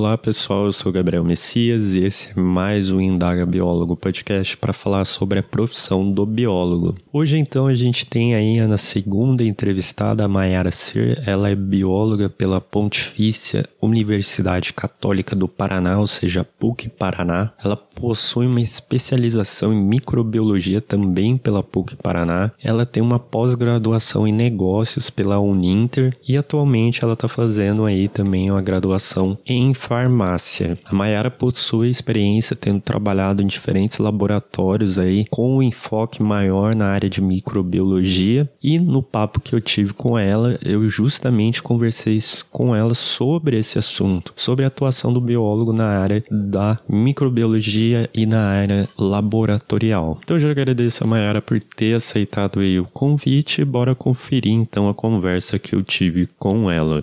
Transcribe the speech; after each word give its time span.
Olá 0.00 0.16
pessoal, 0.16 0.64
eu 0.64 0.72
sou 0.72 0.90
Gabriel 0.90 1.22
Messias 1.22 1.92
e 1.92 2.02
esse 2.02 2.30
é 2.30 2.40
mais 2.40 2.90
o 2.90 3.02
Indaga 3.02 3.44
Biólogo 3.44 3.94
podcast 3.94 4.56
para 4.56 4.72
falar 4.72 5.04
sobre 5.04 5.38
a 5.38 5.42
profissão 5.42 6.10
do 6.10 6.24
biólogo. 6.24 6.94
Hoje 7.12 7.36
então 7.36 7.66
a 7.66 7.74
gente 7.74 8.06
tem 8.06 8.34
aí 8.34 8.58
na 8.66 8.78
segunda 8.78 9.44
entrevistada 9.44 10.24
a 10.24 10.28
Mayara 10.28 10.70
Ser, 10.70 11.22
ela 11.26 11.50
é 11.50 11.54
bióloga 11.54 12.30
pela 12.30 12.62
Pontifícia 12.62 13.68
Universidade 13.78 14.72
Católica 14.72 15.36
do 15.36 15.46
Paraná, 15.46 16.00
ou 16.00 16.06
seja, 16.06 16.44
PUC 16.44 16.88
Paraná. 16.88 17.52
Ela 17.62 17.76
possui 17.76 18.46
uma 18.46 18.62
especialização 18.62 19.70
em 19.70 19.84
microbiologia 19.84 20.80
também 20.80 21.36
pela 21.36 21.62
PUC 21.62 21.96
Paraná. 21.96 22.50
Ela 22.62 22.86
tem 22.86 23.02
uma 23.02 23.18
pós-graduação 23.18 24.26
em 24.26 24.32
negócios 24.32 25.10
pela 25.10 25.38
Uninter 25.38 26.16
e 26.26 26.38
atualmente 26.38 27.04
ela 27.04 27.12
está 27.12 27.28
fazendo 27.28 27.84
aí 27.84 28.08
também 28.08 28.50
uma 28.50 28.62
graduação 28.62 29.36
em 29.46 29.74
farmácia. 29.90 30.78
A 30.84 30.94
Mayara 30.94 31.32
possui 31.32 31.90
experiência 31.90 32.54
tendo 32.54 32.80
trabalhado 32.80 33.42
em 33.42 33.46
diferentes 33.48 33.98
laboratórios 33.98 35.00
aí 35.00 35.24
com 35.28 35.56
um 35.56 35.60
enfoque 35.60 36.22
maior 36.22 36.76
na 36.76 36.86
área 36.86 37.10
de 37.10 37.20
microbiologia 37.20 38.48
e 38.62 38.78
no 38.78 39.02
papo 39.02 39.40
que 39.40 39.52
eu 39.52 39.60
tive 39.60 39.92
com 39.92 40.16
ela, 40.16 40.56
eu 40.64 40.88
justamente 40.88 41.60
conversei 41.60 42.20
com 42.52 42.72
ela 42.72 42.94
sobre 42.94 43.58
esse 43.58 43.80
assunto, 43.80 44.32
sobre 44.36 44.64
a 44.64 44.68
atuação 44.68 45.12
do 45.12 45.20
biólogo 45.20 45.72
na 45.72 45.86
área 45.86 46.22
da 46.30 46.78
microbiologia 46.88 48.08
e 48.14 48.26
na 48.26 48.48
área 48.48 48.88
laboratorial. 48.96 50.18
Então 50.22 50.36
eu 50.36 50.40
já 50.40 50.50
agradeço 50.52 51.02
a 51.02 51.06
Mayara 51.08 51.42
por 51.42 51.60
ter 51.60 51.94
aceitado 51.94 52.60
aí 52.60 52.78
o 52.78 52.84
convite, 52.84 53.64
bora 53.64 53.96
conferir 53.96 54.52
então 54.52 54.88
a 54.88 54.94
conversa 54.94 55.58
que 55.58 55.74
eu 55.74 55.82
tive 55.82 56.28
com 56.38 56.70
ela. 56.70 57.02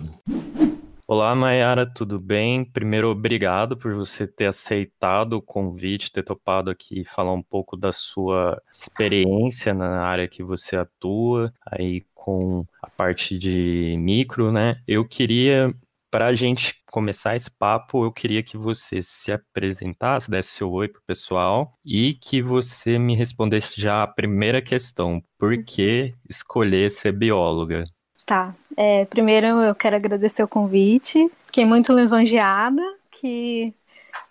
Olá, 1.10 1.34
Mayara, 1.34 1.86
tudo 1.86 2.20
bem? 2.20 2.66
Primeiro, 2.66 3.08
obrigado 3.08 3.78
por 3.78 3.94
você 3.94 4.26
ter 4.26 4.44
aceitado 4.44 5.32
o 5.38 5.42
convite, 5.42 6.12
ter 6.12 6.22
topado 6.22 6.68
aqui 6.70 7.02
falar 7.02 7.32
um 7.32 7.42
pouco 7.42 7.78
da 7.78 7.92
sua 7.92 8.60
experiência 8.70 9.72
na 9.72 10.02
área 10.02 10.28
que 10.28 10.42
você 10.42 10.76
atua, 10.76 11.50
aí 11.64 12.02
com 12.14 12.66
a 12.82 12.90
parte 12.90 13.38
de 13.38 13.96
micro, 13.98 14.52
né? 14.52 14.74
Eu 14.86 15.02
queria, 15.02 15.74
para 16.10 16.26
a 16.26 16.34
gente 16.34 16.74
começar 16.90 17.34
esse 17.36 17.50
papo, 17.50 18.04
eu 18.04 18.12
queria 18.12 18.42
que 18.42 18.58
você 18.58 19.02
se 19.02 19.32
apresentasse, 19.32 20.30
desse 20.30 20.50
seu 20.50 20.70
oi 20.70 20.88
pro 20.88 21.00
pessoal 21.06 21.72
e 21.82 22.12
que 22.12 22.42
você 22.42 22.98
me 22.98 23.16
respondesse 23.16 23.80
já 23.80 24.02
a 24.02 24.06
primeira 24.06 24.60
questão: 24.60 25.22
por 25.38 25.64
que 25.64 26.14
escolher 26.28 26.90
ser 26.90 27.12
bióloga? 27.12 27.86
Tá. 28.26 28.54
É, 28.76 29.04
primeiro 29.06 29.46
eu 29.46 29.74
quero 29.74 29.96
agradecer 29.96 30.42
o 30.42 30.48
convite. 30.48 31.22
Fiquei 31.46 31.64
muito 31.64 31.92
lisonjeada, 31.92 32.82
que 33.10 33.72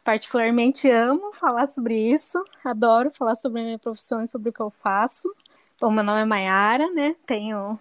particularmente 0.03 0.89
amo 0.89 1.33
falar 1.33 1.65
sobre 1.65 1.95
isso. 1.95 2.43
Adoro 2.63 3.11
falar 3.11 3.35
sobre 3.35 3.61
a 3.61 3.63
minha 3.63 3.79
profissão 3.79 4.23
e 4.23 4.27
sobre 4.27 4.49
o 4.49 4.53
que 4.53 4.61
eu 4.61 4.69
faço. 4.69 5.33
Bom, 5.79 5.91
meu 5.91 6.03
nome 6.03 6.21
é 6.21 6.25
Mayara, 6.25 6.89
né? 6.91 7.15
Tenho 7.25 7.79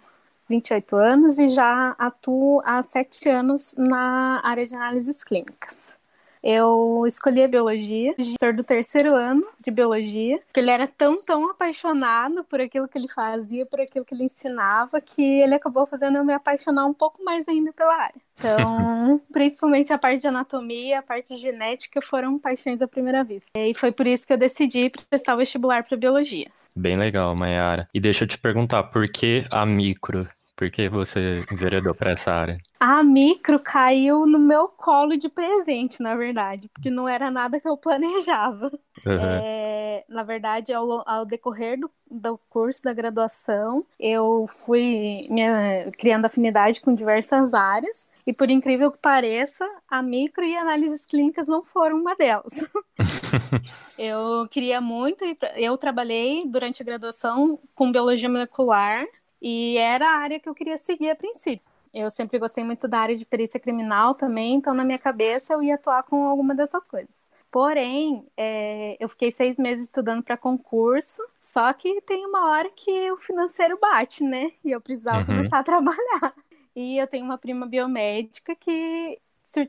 28 0.49 0.97
anos 0.97 1.39
e 1.39 1.49
já 1.49 1.95
atuo 1.99 2.63
há 2.65 2.83
sete 2.83 3.29
anos 3.29 3.75
na 3.77 4.41
área 4.45 4.65
de 4.65 4.75
análises 4.75 5.23
clínicas 5.25 5.99
eu 6.47 7.05
escolhi 7.05 7.43
a 7.43 7.49
biologia, 7.49 8.15
professor 8.15 8.55
do 8.55 8.63
terceiro 8.63 9.17
ano 9.17 9.45
de 9.61 9.73
biologia, 9.73 10.39
porque 10.47 10.61
ele 10.61 10.71
era 10.71 10.87
tão, 10.87 11.17
tão 11.17 11.51
apaixonado 11.51 12.45
por 12.45 12.61
aquilo 12.61 12.87
que 12.87 12.97
ele 12.97 13.09
fazia, 13.09 13.67
por 13.67 13.81
aquilo 13.81 14.05
que 14.05 14.15
ele 14.15 14.23
ensinava, 14.23 15.01
que 15.01 15.41
ele 15.41 15.57
acabou 15.57 15.85
fazendo 15.87 16.19
eu 16.19 16.25
me 16.25 16.33
apaixonar 16.33 16.87
um 16.87 16.95
pouco 16.95 17.25
mais 17.25 17.49
ainda 17.49 17.73
pela 17.73 17.93
área. 18.01 18.21
Então, 18.39 19.21
principalmente 19.33 19.93
a 19.93 19.99
parte 19.99 20.21
de 20.21 20.29
anatomia, 20.29 21.01
a 21.01 21.03
parte 21.03 21.35
de 21.35 21.41
genética 21.41 22.01
foram 22.01 22.39
paixões 22.39 22.81
à 22.81 22.87
primeira 22.87 23.25
vista. 23.25 23.51
E 23.59 23.75
foi 23.75 23.91
por 23.91 24.07
isso 24.07 24.25
que 24.25 24.33
eu 24.33 24.39
decidi 24.39 24.93
prestar 25.11 25.35
o 25.35 25.39
vestibular 25.39 25.83
para 25.83 25.97
biologia. 25.97 26.47
Bem 26.77 26.97
legal, 26.97 27.35
Mayara. 27.35 27.89
E 27.93 27.99
deixa 27.99 28.23
eu 28.23 28.29
te 28.29 28.39
perguntar, 28.39 28.85
por 28.85 29.09
que 29.09 29.45
a 29.51 29.67
micro? 29.67 30.29
Por 30.57 30.71
que 30.71 30.89
você 30.89 31.45
enveredou 31.53 31.95
para 31.95 32.13
essa 32.13 32.33
área? 32.33 32.59
A 32.81 33.03
micro 33.03 33.59
caiu 33.61 34.27
no 34.27 34.39
meu 34.39 34.69
colo 34.69 35.17
de 35.19 35.29
presente, 35.29 36.03
na 36.03 36.17
verdade, 36.17 36.69
porque 36.71 36.89
não 36.89 37.07
era 37.07 37.31
nada 37.31 37.61
que 37.61 37.69
eu 37.69 37.77
planejava. 37.77 38.71
Uhum. 39.05 39.19
É, 39.21 40.03
na 40.09 40.23
verdade, 40.23 40.73
ao, 40.73 41.07
ao 41.07 41.27
decorrer 41.27 41.79
do, 41.79 41.91
do, 42.11 42.41
curso 42.49 42.83
da 42.83 42.95
graduação, 42.95 43.85
eu 44.01 44.47
fui 44.49 45.27
minha, 45.29 45.91
criando 45.99 46.25
afinidade 46.25 46.81
com 46.81 46.95
diversas 46.95 47.53
áreas, 47.53 48.09
e 48.27 48.33
por 48.33 48.49
incrível 48.51 48.91
que 48.91 48.99
pareça, 48.99 49.69
a 49.89 50.03
micro 50.03 50.43
e 50.43 50.57
análises 50.57 51.05
clínicas 51.05 51.49
não 51.49 51.63
foram 51.65 51.99
uma 51.99 52.17
delas. 52.17 52.67
eu 53.99 54.49
queria 54.51 54.81
muito, 54.81 55.23
eu 55.55 55.77
trabalhei 55.77 56.47
durante 56.47 56.83
a 56.83 56.85
graduação 56.85 57.59
com 57.75 57.93
biologia 57.93 58.29
molecular, 58.29 59.05
e 59.49 59.79
era 59.79 60.11
a 60.11 60.17
área 60.17 60.41
que 60.41 60.49
eu 60.49 60.55
queria 60.57 60.77
seguir 60.77 61.09
a 61.09 61.15
princípio. 61.15 61.65
Eu 61.95 62.11
sempre 62.11 62.37
gostei 62.37 62.65
muito 62.65 62.89
da 62.89 62.99
área 62.99 63.15
de 63.15 63.25
perícia 63.25 63.61
criminal 63.61 64.13
também, 64.13 64.55
então 64.55 64.75
na 64.75 64.85
minha 64.85 64.99
cabeça 64.99 65.53
eu 65.55 65.63
ia 65.63 65.77
atuar 65.77 66.03
com 66.03 66.25
alguma 66.25 66.53
dessas 66.53 66.89
coisas. 66.89 67.31
Porém, 67.49 68.27
é, 68.37 68.97
eu 68.99 69.09
fiquei 69.09 69.31
seis 69.31 69.57
meses 69.57 69.85
estudando 69.85 70.21
para 70.21 70.37
concurso, 70.37 71.23
só 71.41 71.73
que 71.73 72.01
tem 72.01 72.27
uma 72.27 72.51
hora 72.51 72.69
que 72.75 73.13
o 73.13 73.17
financeiro 73.17 73.79
bate, 73.81 74.25
né? 74.25 74.51
E 74.65 74.73
eu 74.73 74.81
precisava 74.81 75.21
uhum. 75.21 75.27
começar 75.27 75.61
a 75.61 75.63
trabalhar. 75.65 76.35
E 76.75 76.99
eu 76.99 77.07
tenho 77.07 77.25
uma 77.25 77.39
prima 77.39 77.67
biomédica 77.67 78.53
que 78.57 79.17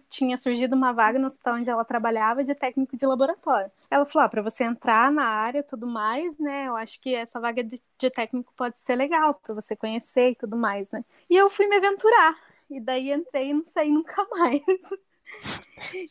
tinha 0.10 0.38
surgido 0.38 0.76
uma 0.76 0.92
vaga 0.92 1.20
no 1.20 1.26
hospital 1.26 1.56
onde 1.56 1.70
ela 1.70 1.86
trabalhava 1.86 2.44
de 2.44 2.56
técnico 2.56 2.98
de 2.98 3.06
laboratório. 3.06 3.72
Ela 3.90 4.06
falou: 4.06 4.26
ah, 4.26 4.30
para 4.30 4.42
você 4.42 4.64
entrar 4.64 5.12
na 5.12 5.26
área 5.26 5.64
tudo 5.64 5.88
mais, 5.88 6.38
né? 6.38 6.68
Eu 6.68 6.76
acho 6.76 7.00
que 7.00 7.14
essa 7.14 7.40
vaga 7.40 7.64
de, 7.64 7.82
de 7.98 8.10
técnico 8.10 8.52
pode 8.56 8.78
ser 8.78 8.96
legal 8.96 9.36
para 9.36 9.54
você 9.54 9.76
conhecer 9.76 10.32
e 10.32 10.36
tudo 10.36 10.58
mais, 10.58 10.90
né? 10.92 11.04
E 11.30 11.36
eu 11.36 11.50
fui 11.50 11.68
me 11.68 11.78
aventurar. 11.78 12.36
E 12.70 12.80
daí 12.80 13.12
entrei 13.12 13.50
e 13.50 13.54
não 13.54 13.64
saí 13.64 13.90
nunca 13.90 14.26
mais. 14.32 14.62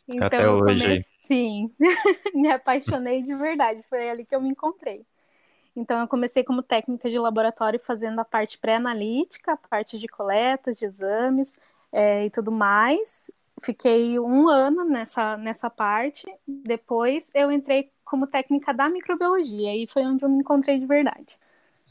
então, 0.07 0.27
Até 0.27 0.49
hoje. 0.49 0.83
Comecei, 0.83 1.05
sim, 1.19 1.71
me 2.33 2.49
apaixonei 2.51 3.21
de 3.21 3.35
verdade. 3.35 3.83
Foi 3.83 4.09
ali 4.09 4.25
que 4.25 4.35
eu 4.35 4.41
me 4.41 4.49
encontrei. 4.49 5.05
Então, 5.75 5.99
eu 5.99 6.07
comecei 6.07 6.43
como 6.43 6.63
técnica 6.63 7.07
de 7.07 7.19
laboratório, 7.19 7.79
fazendo 7.79 8.19
a 8.19 8.25
parte 8.25 8.57
pré-analítica, 8.57 9.53
a 9.53 9.57
parte 9.57 9.99
de 9.99 10.07
coletas, 10.07 10.79
de 10.79 10.85
exames 10.85 11.59
é, 11.91 12.25
e 12.25 12.31
tudo 12.31 12.51
mais 12.51 13.29
fiquei 13.61 14.19
um 14.19 14.49
ano 14.49 14.83
nessa, 14.83 15.37
nessa 15.37 15.69
parte. 15.69 16.25
Depois 16.47 17.31
eu 17.33 17.51
entrei 17.51 17.91
como 18.03 18.27
técnica 18.27 18.73
da 18.73 18.89
microbiologia 18.89 19.75
e 19.75 19.87
foi 19.87 20.03
onde 20.03 20.23
eu 20.23 20.29
me 20.29 20.37
encontrei 20.37 20.77
de 20.77 20.85
verdade. 20.85 21.37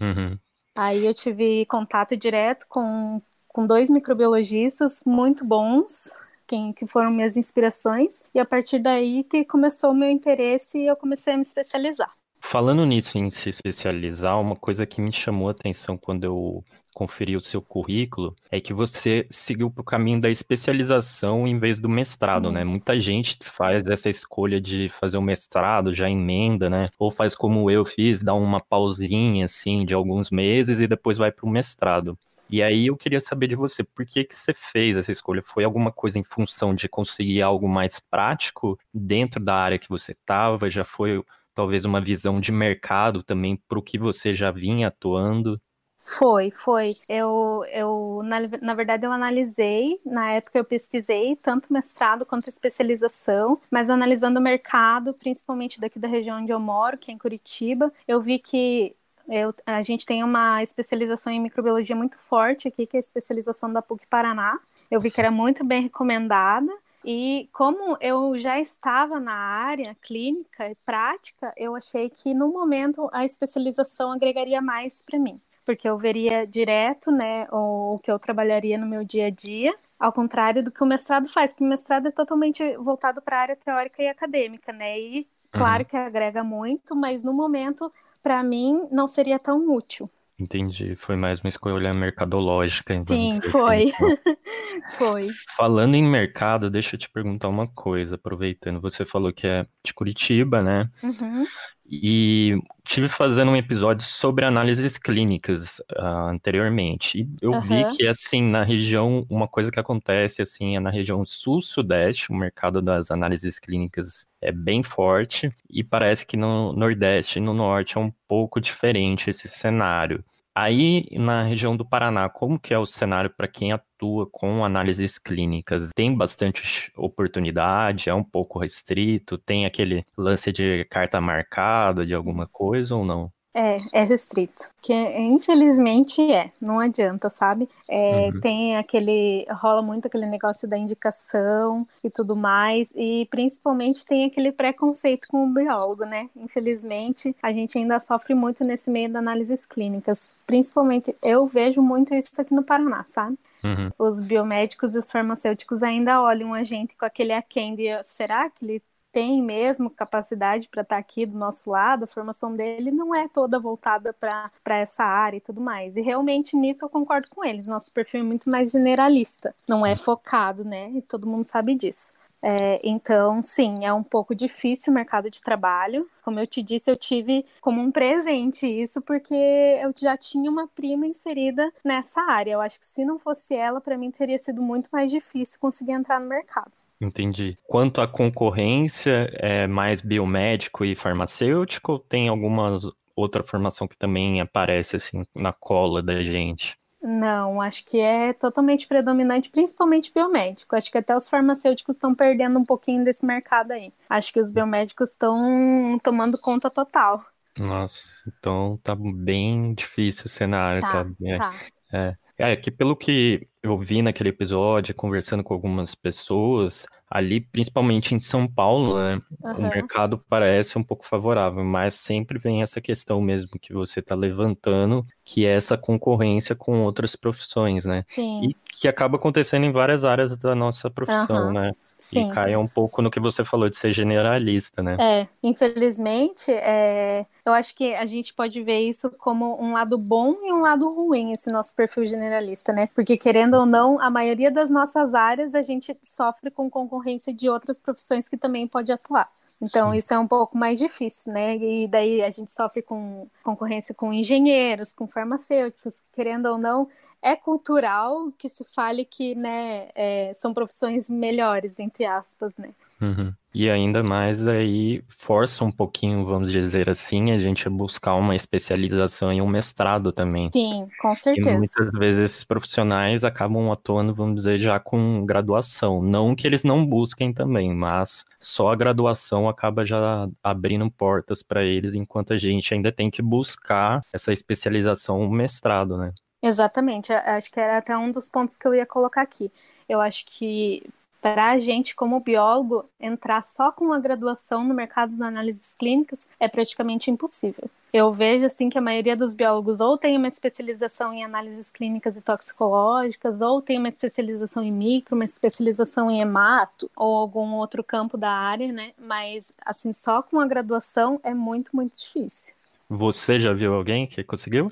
Uhum. 0.00 0.38
Aí 0.75 1.06
eu 1.06 1.15
tive 1.15 1.65
contato 1.66 2.16
direto 2.16 2.66
com, 2.69 3.21
com 3.49 3.66
dois 3.66 3.88
microbiologistas 3.88 5.03
muito 5.06 5.44
bons, 5.44 6.12
quem, 6.47 6.72
que 6.72 6.87
foram 6.87 7.10
minhas 7.10 7.37
inspirações, 7.37 8.22
e 8.34 8.38
a 8.38 8.44
partir 8.44 8.78
daí 8.78 9.25
que 9.25 9.44
começou 9.44 9.91
o 9.91 9.94
meu 9.94 10.10
interesse 10.10 10.78
e 10.78 10.87
eu 10.87 10.94
comecei 10.97 11.33
a 11.33 11.37
me 11.37 11.43
especializar. 11.43 12.12
Falando 12.43 12.84
nisso, 12.84 13.19
em 13.19 13.31
se 13.31 13.48
especializar, 13.48 14.41
uma 14.41 14.54
coisa 14.54 14.87
que 14.87 15.00
me 15.00 15.12
chamou 15.12 15.48
a 15.48 15.53
atenção 15.53 15.97
quando 15.97 16.25
eu 16.25 16.65
conferi 16.97 17.37
o 17.37 17.43
seu 17.43 17.61
currículo 17.61 18.34
é 18.51 18.59
que 18.59 18.73
você 18.73 19.27
seguiu 19.29 19.71
para 19.71 19.83
o 19.83 19.84
caminho 19.84 20.19
da 20.19 20.31
especialização 20.31 21.47
em 21.47 21.59
vez 21.59 21.79
do 21.79 21.91
mestrado, 21.91 22.49
Sim. 22.49 22.55
né? 22.55 22.65
Muita 22.65 22.99
gente 22.99 23.37
faz 23.43 23.87
essa 23.87 24.09
escolha 24.09 24.59
de 24.59 24.89
fazer 24.89 25.19
o 25.19 25.23
mestrado, 25.23 25.93
já 25.93 26.09
emenda, 26.09 26.71
né? 26.71 26.89
Ou 26.99 27.11
faz 27.11 27.34
como 27.34 27.71
eu 27.71 27.84
fiz, 27.84 28.23
dá 28.23 28.33
uma 28.33 28.62
pausinha, 28.62 29.45
assim, 29.45 29.84
de 29.84 29.93
alguns 29.93 30.31
meses 30.31 30.81
e 30.81 30.87
depois 30.87 31.19
vai 31.19 31.31
para 31.31 31.45
o 31.45 31.51
mestrado. 31.51 32.19
E 32.49 32.62
aí 32.62 32.87
eu 32.87 32.97
queria 32.97 33.21
saber 33.21 33.49
de 33.49 33.57
você, 33.57 33.84
por 33.84 34.07
que 34.07 34.25
que 34.25 34.34
você 34.34 34.55
fez 34.55 34.97
essa 34.97 35.13
escolha? 35.13 35.43
Foi 35.43 35.65
alguma 35.65 35.93
coisa 35.93 36.19
em 36.19 36.25
função 36.25 36.75
de 36.75 36.89
conseguir 36.89 37.43
algo 37.43 37.69
mais 37.69 38.01
prático 38.01 38.78
dentro 38.95 39.39
da 39.39 39.54
área 39.54 39.78
que 39.78 39.91
você 39.91 40.13
estava? 40.13 40.71
Já 40.71 40.83
foi 40.83 41.22
talvez 41.54 41.84
uma 41.84 42.01
visão 42.01 42.41
de 42.41 42.53
mercado 42.53 43.22
também 43.22 43.60
para 43.69 43.78
o 43.78 43.83
que 43.83 43.98
você 43.98 44.34
já 44.34 44.51
vinha 44.51 44.89
atuando? 44.89 45.60
Foi, 46.09 46.53
foi. 46.53 46.95
Eu, 47.09 47.65
eu 47.73 48.21
na, 48.25 48.37
na 48.63 48.75
verdade, 48.75 49.05
eu 49.05 49.11
analisei, 49.11 49.99
na 50.07 50.31
época 50.31 50.57
eu 50.57 50.65
pesquisei 50.65 51.35
tanto 51.35 51.73
mestrado 51.73 52.25
quanto 52.25 52.49
especialização, 52.49 53.61
mas 53.69 53.91
analisando 53.91 54.39
o 54.39 54.43
mercado, 54.43 55.13
principalmente 55.19 55.81
daqui 55.81 55.99
da 55.99 56.07
região 56.07 56.41
onde 56.41 56.53
eu 56.53 56.61
moro, 56.61 56.97
que 56.97 57.11
é 57.11 57.15
em 57.15 57.19
Curitiba, 57.19 57.93
eu 58.07 58.21
vi 58.23 58.39
que 58.39 58.95
eu, 59.29 59.53
a 59.67 59.83
gente 59.83 60.07
tem 60.07 60.23
uma 60.23 60.63
especialização 60.63 61.33
em 61.33 61.41
microbiologia 61.41 61.97
muito 61.97 62.17
forte 62.19 62.69
aqui, 62.69 62.87
que 62.87 62.97
é 62.97 62.99
a 62.99 63.01
especialização 63.01 63.73
da 63.73 63.83
PUC 63.83 64.07
Paraná. 64.07 64.61
Eu 64.89 65.01
vi 65.01 65.11
que 65.11 65.21
era 65.21 65.33
muito 65.33 65.65
bem 65.65 65.83
recomendada. 65.83 66.73
E 67.05 67.49
como 67.53 67.97
eu 68.01 68.37
já 68.39 68.61
estava 68.61 69.19
na 69.19 69.33
área 69.33 69.97
clínica 70.01 70.71
e 70.71 70.75
prática, 70.77 71.53
eu 71.57 71.75
achei 71.75 72.09
que 72.09 72.33
no 72.35 72.49
momento 72.49 73.09
a 73.13 73.25
especialização 73.25 74.13
agregaria 74.13 74.61
mais 74.63 75.03
para 75.03 75.19
mim 75.19 75.41
porque 75.66 75.89
eu 75.89 75.98
veria 75.98 76.47
direto, 76.47 77.10
né, 77.13 77.47
o 77.53 77.98
que 78.03 78.10
eu 78.10 78.18
trabalharia 78.18 78.78
no 78.78 78.86
meu 78.86 79.04
dia 79.04 79.27
a 79.27 79.30
dia, 79.30 79.74
Ao 79.98 80.13
contrário 80.13 80.63
do 80.63 80.71
que 80.71 80.83
o 80.83 80.86
mestrado 80.86 81.28
faz, 81.28 81.54
que 81.54 81.63
o 81.65 81.66
mestrado 81.68 82.09
é 82.09 82.10
totalmente 82.10 82.63
voltado 82.78 83.22
para 83.22 83.39
a 83.39 83.41
área 83.42 83.57
teórica 83.57 84.03
e 84.03 84.09
acadêmica, 84.09 84.72
né? 84.72 84.98
E 84.98 85.28
claro 85.53 85.83
uhum. 85.84 85.89
que 85.89 85.97
agrega 85.97 86.45
muito, 86.45 86.95
mas 86.95 87.24
no 87.24 87.33
momento, 87.33 87.92
para 88.22 88.42
mim, 88.42 88.86
não 88.92 89.07
seria 89.09 89.39
tão 89.39 89.71
útil. 89.74 90.10
Entendi, 90.39 90.95
foi 90.97 91.16
mais 91.16 91.41
uma 91.41 91.48
escolha 91.48 91.95
mercadológica. 91.95 92.95
Sim, 93.09 93.41
foi. 93.41 93.84
Então. 93.84 94.19
foi. 94.86 95.41
Falando 95.57 95.95
em 95.95 96.04
mercado, 96.04 96.71
deixa 96.71 96.95
eu 96.97 97.01
te 97.01 97.09
perguntar 97.10 97.48
uma 97.48 97.66
coisa, 97.69 98.16
aproveitando, 98.16 98.80
você 98.80 99.04
falou 99.07 99.33
que 99.33 99.47
é 99.47 99.66
de 99.83 99.95
Curitiba, 99.95 100.62
né? 100.62 100.91
Uhum. 101.03 101.48
E 101.88 102.60
tive 102.84 103.09
fazendo 103.09 103.50
um 103.50 103.56
episódio 103.56 104.04
sobre 104.04 104.44
análises 104.44 104.98
clínicas 104.98 105.78
uh, 105.98 106.28
anteriormente. 106.30 107.21
E 107.21 107.28
eu 107.41 107.53
uhum. 107.53 107.60
vi 107.60 107.97
que, 107.97 108.06
assim, 108.06 108.42
na 108.42 108.65
região, 108.65 109.24
uma 109.28 109.47
coisa 109.47 109.71
que 109.71 109.78
acontece, 109.78 110.42
assim, 110.42 110.77
é 110.77 110.80
na 110.80 110.91
região 110.91 111.24
sul-sudeste, 111.24 112.30
o 112.30 112.34
mercado 112.34 112.83
das 112.83 113.10
análises 113.10 113.59
clínicas 113.59 114.27
é 114.41 114.50
bem 114.50 114.83
forte. 114.83 115.53
E 115.71 115.84
parece 115.84 116.27
que 116.27 116.36
no 116.36 116.72
Nordeste 116.72 117.38
e 117.38 117.42
no 117.42 117.54
Norte 117.54 117.97
é 117.97 118.00
um 118.00 118.12
pouco 118.27 118.60
diferente 118.60 119.30
esse 119.30 119.48
cenário. 119.48 120.24
Aí, 120.59 121.05
na 121.13 121.43
região 121.45 121.77
do 121.77 121.85
Paraná, 121.87 122.31
como 122.31 122.59
que 122.59 122.73
é 122.73 122.79
o 122.79 122.87
cenário 122.87 123.29
para 123.31 123.47
quem 123.47 123.73
atua 123.73 124.27
com 124.31 124.65
análises 124.65 125.19
clínicas? 125.19 125.91
Tem 125.95 126.17
bastante 126.17 126.91
oportunidade? 126.97 128.09
É 128.09 128.15
um 128.15 128.25
pouco 128.25 128.59
restrito? 128.59 129.37
Tem 129.37 129.67
aquele 129.67 130.03
lance 130.17 130.51
de 130.53 130.87
carta 130.87 131.21
marcada 131.21 132.07
de 132.07 132.15
alguma 132.15 132.49
coisa 132.49 132.97
ou 132.97 133.05
não? 133.05 133.31
É, 133.59 133.79
é 134.01 134.05
restrito. 134.05 134.71
Que 134.83 134.93
infelizmente 134.93 136.21
é, 136.31 136.53
não 136.61 136.79
adianta, 136.79 137.31
sabe? 137.31 137.67
É, 137.89 138.27
uhum. 138.27 138.41
Tem 138.41 138.77
aquele. 138.77 139.47
rola 139.51 139.81
muito 139.81 140.07
aquele 140.07 140.27
negócio 140.27 140.69
da 140.69 140.77
indicação 140.77 141.89
e 142.05 142.11
tudo 142.11 142.37
mais, 142.37 142.93
e 142.95 143.27
principalmente 143.31 144.05
tem 144.05 144.27
aquele 144.27 144.53
preconceito 144.53 145.27
com 145.29 145.47
o 145.47 145.49
biólogo, 145.55 146.05
né? 146.05 146.29
Infelizmente, 146.37 147.35
a 147.43 147.51
gente 147.51 147.79
ainda 147.79 147.99
sofre 147.99 148.35
muito 148.35 148.63
nesse 148.63 148.91
meio 148.91 149.09
das 149.09 149.23
análises 149.23 149.65
clínicas. 149.65 150.35
Principalmente, 150.47 151.15
eu 151.23 151.47
vejo 151.47 151.81
muito 151.81 152.15
isso 152.15 152.39
aqui 152.39 152.55
no 152.55 152.63
Paraná, 152.63 153.05
sabe? 153.09 153.39
Uhum. 153.65 153.91
Os 153.99 154.21
biomédicos 154.21 154.95
e 154.95 154.99
os 154.99 155.11
farmacêuticos 155.11 155.83
ainda 155.83 156.21
olham 156.21 156.53
a 156.53 156.63
gente 156.63 156.95
com 156.95 157.07
aquele 157.07 157.33
aquém 157.33 157.75
de 157.75 157.87
será 158.03 158.51
que 158.51 158.65
ele 158.65 158.83
tem 159.16 159.42
mesmo 159.42 159.89
capacidade 159.89 160.68
para 160.68 160.83
estar 160.83 160.97
tá 160.97 161.01
aqui 161.01 161.24
do 161.24 161.39
nosso 161.39 161.71
lado, 161.71 162.04
a 162.04 162.07
formação 162.07 162.54
dele 162.54 162.91
não 162.91 163.15
é 163.15 163.27
toda 163.27 163.59
voltada 163.59 164.13
para 164.13 164.51
essa 164.66 165.04
área 165.04 165.39
e 165.39 165.41
tudo 165.41 165.59
mais. 165.59 165.97
E 165.97 166.03
realmente 166.03 166.54
nisso 166.54 166.84
eu 166.84 166.89
concordo 166.91 167.30
com 167.30 167.42
eles. 167.42 167.66
Nosso 167.66 167.91
perfil 167.91 168.21
é 168.21 168.22
muito 168.22 168.51
mais 168.51 168.72
generalista, 168.72 169.54
não 169.66 169.86
é 169.86 169.97
focado, 169.97 170.66
né? 170.66 170.91
E 170.91 171.01
todo 171.01 171.27
mundo 171.27 171.47
sabe 171.47 171.74
disso. 171.74 172.13
É, 172.42 172.78
então, 172.84 173.41
sim, 173.41 173.86
é 173.86 173.92
um 173.92 174.03
pouco 174.03 174.34
difícil 174.34 174.91
o 174.91 174.95
mercado 174.95 175.30
de 175.30 175.41
trabalho. 175.41 176.07
Como 176.22 176.39
eu 176.39 176.47
te 176.47 176.62
disse, 176.62 176.91
eu 176.91 176.97
tive 176.97 177.47
como 177.62 177.80
um 177.80 177.91
presente 177.91 178.66
isso, 178.66 179.01
porque 179.01 179.34
eu 179.34 179.95
já 179.97 180.15
tinha 180.19 180.51
uma 180.51 180.69
prima 180.69 181.07
inserida 181.07 181.72
nessa 181.83 182.21
área. 182.21 182.53
Eu 182.53 182.60
acho 182.60 182.78
que 182.78 182.84
se 182.84 183.03
não 183.03 183.19
fosse 183.19 183.54
ela, 183.54 183.80
para 183.80 183.97
mim 183.97 184.10
teria 184.10 184.36
sido 184.36 184.60
muito 184.60 184.91
mais 184.92 185.10
difícil 185.10 185.59
conseguir 185.59 185.92
entrar 185.92 186.21
no 186.21 186.28
mercado. 186.28 186.71
Entendi. 187.01 187.57
Quanto 187.66 188.01
à 188.01 188.09
concorrência, 188.09 189.31
é 189.34 189.66
mais 189.66 190.01
biomédico 190.01 190.84
e 190.84 190.95
farmacêutico 190.95 191.93
ou 191.93 191.98
tem 191.98 192.28
alguma 192.28 192.77
outra 193.15 193.43
formação 193.43 193.87
que 193.87 193.98
também 193.98 194.41
aparece 194.41 194.97
assim 194.97 195.25
na 195.34 195.53
cola 195.53 196.03
da 196.03 196.22
gente? 196.22 196.77
Não, 197.03 197.60
acho 197.60 197.84
que 197.84 198.01
é 198.01 198.33
totalmente 198.33 198.89
predominante, 198.89 199.51
principalmente 199.51 200.13
biomédico. 200.13 200.75
Acho 200.75 200.91
que 200.91 200.98
até 200.98 201.15
os 201.15 201.28
farmacêuticos 201.28 201.97
estão 201.97 202.15
perdendo 202.15 202.59
um 202.59 202.65
pouquinho 202.65 203.04
desse 203.04 203.25
mercado 203.25 203.72
aí. 203.72 203.93
Acho 204.09 204.33
que 204.33 204.41
os 204.41 204.51
biomédicos 204.51 205.10
estão 205.10 206.01
tomando 206.03 206.39
conta 206.41 206.71
total. 206.71 207.25
Nossa, 207.59 207.98
então 208.27 208.78
tá 208.83 208.95
bem 208.95 209.72
difícil 209.72 210.25
o 210.27 210.28
cenário, 210.28 210.81
tá? 210.83 211.04
tá, 211.04 211.10
é, 211.22 211.37
tá. 211.37 211.54
É, 211.93 212.16
é 212.38 212.56
que 212.56 212.71
pelo 212.71 212.97
que 212.97 213.48
eu 213.62 213.77
vi 213.78 214.03
naquele 214.03 214.28
episódio, 214.30 214.94
conversando 214.94 215.42
com 215.42 215.54
algumas 215.54 215.94
pessoas, 215.94 216.86
ali, 217.10 217.41
principalmente 217.41 218.15
em 218.15 218.18
São 218.18 218.47
Paulo, 218.47 218.98
né, 218.98 219.21
uhum. 219.42 219.54
o 219.59 219.62
mercado 219.62 220.22
parece 220.28 220.78
um 220.78 220.83
pouco 220.83 221.06
favorável, 221.06 221.65
mas 221.65 221.94
sempre 221.94 222.38
vem 222.38 222.62
essa 222.62 222.80
questão 222.80 223.21
mesmo 223.21 223.59
que 223.60 223.72
você 223.72 224.00
está 224.00 224.15
levantando, 224.15 225.04
que 225.27 225.45
é 225.45 225.57
essa 225.57 225.77
concorrência 225.77 226.55
com 226.55 226.84
outras 226.84 227.17
profissões, 227.17 227.84
né? 227.84 228.05
Sim. 228.15 228.45
E 228.45 228.55
que 228.55 228.87
acaba 228.87 229.17
acontecendo 229.17 229.65
em 229.65 229.73
várias 229.73 230.05
áreas 230.05 230.37
da 230.37 230.55
nossa 230.55 230.89
profissão, 230.89 231.49
uhum. 231.49 231.53
né? 231.53 231.73
Sim. 231.99 232.31
E 232.31 232.33
cai 232.33 232.57
um 232.57 232.69
pouco 232.69 233.03
no 233.03 233.11
que 233.11 233.19
você 233.19 233.43
falou 233.43 233.69
de 233.69 233.77
ser 233.77 233.93
generalista, 233.93 234.84
né? 234.84 234.97
É, 235.01 235.27
infelizmente, 235.43 236.53
é, 236.53 237.27
eu 237.45 237.53
acho 237.53 237.75
que 237.75 237.93
a 237.93 238.07
gente 238.07 238.33
pode 238.33 238.63
ver 238.63 238.89
isso 238.89 239.11
como 239.19 239.61
um 239.61 239.73
lado 239.73 239.99
bom 239.99 240.37
e 240.45 240.53
um 240.53 240.61
lado 240.61 240.89
ruim, 240.95 241.33
esse 241.33 241.51
nosso 241.51 241.75
perfil 241.75 242.07
generalista, 242.07 242.72
né? 242.72 242.89
Porque, 242.95 243.17
querendo 243.17 243.55
ou 243.55 243.67
não, 243.67 244.01
a 244.01 244.09
maioria 244.09 244.51
das 244.51 244.71
nossas 244.71 245.13
áreas 245.13 245.57
a 245.57 245.63
gente 245.63 245.97
sofre 246.05 246.53
com 246.53 246.71
concorrência 246.71 247.34
de 247.34 247.49
outras 247.49 247.81
profissões 247.81 248.29
que 248.29 248.37
também 248.37 248.69
pode 248.69 248.93
atuar. 248.93 249.29
Então, 249.61 249.93
Sim. 249.93 249.99
isso 249.99 250.13
é 250.13 250.19
um 250.19 250.27
pouco 250.27 250.57
mais 250.57 250.79
difícil, 250.79 251.33
né? 251.33 251.57
E 251.57 251.89
daí 251.89 252.23
a 252.23 252.29
gente 252.29 252.51
sofre 252.51 252.83
com 252.83 253.27
concorrência 253.43 253.95
com 253.95 254.13
engenheiros, 254.13 254.93
com 254.93 255.09
farmacêuticos, 255.09 256.03
querendo 256.12 256.47
ou 256.47 256.59
não, 256.59 256.88
é 257.23 257.35
cultural 257.37 258.26
que 258.38 258.49
se 258.49 258.64
fale 258.64 259.04
que 259.04 259.35
né, 259.35 259.88
é, 259.95 260.33
são 260.35 260.54
profissões 260.54 261.11
melhores, 261.11 261.78
entre 261.78 262.04
aspas, 262.04 262.57
né? 262.57 262.71
Uhum. 263.00 263.33
E 263.54 263.71
ainda 263.71 264.02
mais 264.02 264.40
daí 264.40 265.02
força 265.09 265.64
um 265.64 265.71
pouquinho, 265.71 266.25
vamos 266.25 266.50
dizer 266.52 266.90
assim, 266.90 267.30
a 267.30 267.38
gente 267.38 267.68
buscar 267.68 268.14
uma 268.14 268.37
especialização 268.37 269.33
em 269.33 269.40
um 269.40 269.47
mestrado 269.47 270.12
também. 270.12 270.50
Sim, 270.52 270.87
com 271.00 271.14
certeza. 271.14 271.50
E 271.50 271.59
muitas 271.59 271.99
vezes 271.99 272.25
esses 272.25 272.45
profissionais 272.45 273.25
acabam 273.25 273.71
atuando, 273.71 274.14
vamos 274.14 274.37
dizer, 274.37 274.59
já 274.59 274.78
com 274.78 275.25
graduação. 275.25 276.02
Não 276.02 276.35
que 276.35 276.47
eles 276.47 276.64
não 276.64 276.85
busquem 276.85 277.33
também, 277.33 277.75
mas 277.75 278.25
só 278.38 278.71
a 278.71 278.76
graduação 278.76 279.49
acaba 279.49 279.85
já 279.85 280.28
abrindo 280.42 280.90
portas 280.90 281.42
para 281.42 281.64
eles, 281.64 281.95
enquanto 281.95 282.35
a 282.35 282.38
gente 282.38 282.75
ainda 282.75 282.92
tem 282.92 283.11
que 283.11 283.23
buscar 283.23 284.02
essa 284.12 284.33
especialização, 284.33 285.21
um 285.21 285.30
mestrado, 285.30 285.97
né? 285.97 286.12
Exatamente, 286.47 287.12
acho 287.12 287.50
que 287.50 287.59
era 287.59 287.78
até 287.78 287.97
um 287.97 288.11
dos 288.11 288.28
pontos 288.28 288.57
que 288.57 288.66
eu 288.66 288.75
ia 288.75 288.87
colocar 288.87 289.23
aqui. 289.23 289.50
Eu 289.88 290.00
acho 290.00 290.25
que 290.26 290.83
para 291.21 291.50
a 291.50 291.59
gente, 291.59 291.95
como 291.97 292.21
biólogo, 292.21 292.88
entrar 293.00 293.43
só 293.43 293.73
com 293.73 293.93
a 293.93 293.99
graduação 293.99 294.62
no 294.62 294.73
mercado 294.73 295.12
de 295.12 295.23
análises 295.25 295.75
clínicas 295.75 296.29
é 296.38 296.47
praticamente 296.47 297.11
impossível. 297.11 297.69
Eu 297.93 298.12
vejo 298.12 298.45
assim 298.45 298.69
que 298.69 298.79
a 298.79 298.81
maioria 298.81 299.17
dos 299.17 299.35
biólogos 299.35 299.81
ou 299.81 299.99
tem 299.99 300.17
uma 300.17 300.29
especialização 300.29 301.12
em 301.12 301.25
análises 301.25 301.71
clínicas 301.71 302.17
e 302.17 302.23
toxicológicas, 302.23 303.41
ou 303.41 303.61
tem 303.61 303.79
uma 303.79 303.88
especialização 303.88 304.62
em 304.62 304.71
micro, 304.71 305.17
uma 305.17 305.25
especialização 305.25 306.09
em 306.09 306.21
hemato, 306.21 306.88
ou 306.95 307.17
algum 307.17 307.55
outro 307.55 307.83
campo 307.83 308.17
da 308.17 308.31
área, 308.31 308.71
né? 308.71 308.93
Mas 308.97 309.53
assim, 309.65 309.93
só 309.93 310.23
com 310.23 310.38
a 310.38 310.47
graduação 310.47 311.19
é 311.25 311.35
muito, 311.35 311.75
muito 311.75 311.97
difícil. 311.97 312.55
Você 312.88 313.41
já 313.41 313.53
viu 313.53 313.75
alguém 313.75 314.07
que 314.07 314.23
conseguiu? 314.23 314.71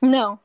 Não, 0.00 0.38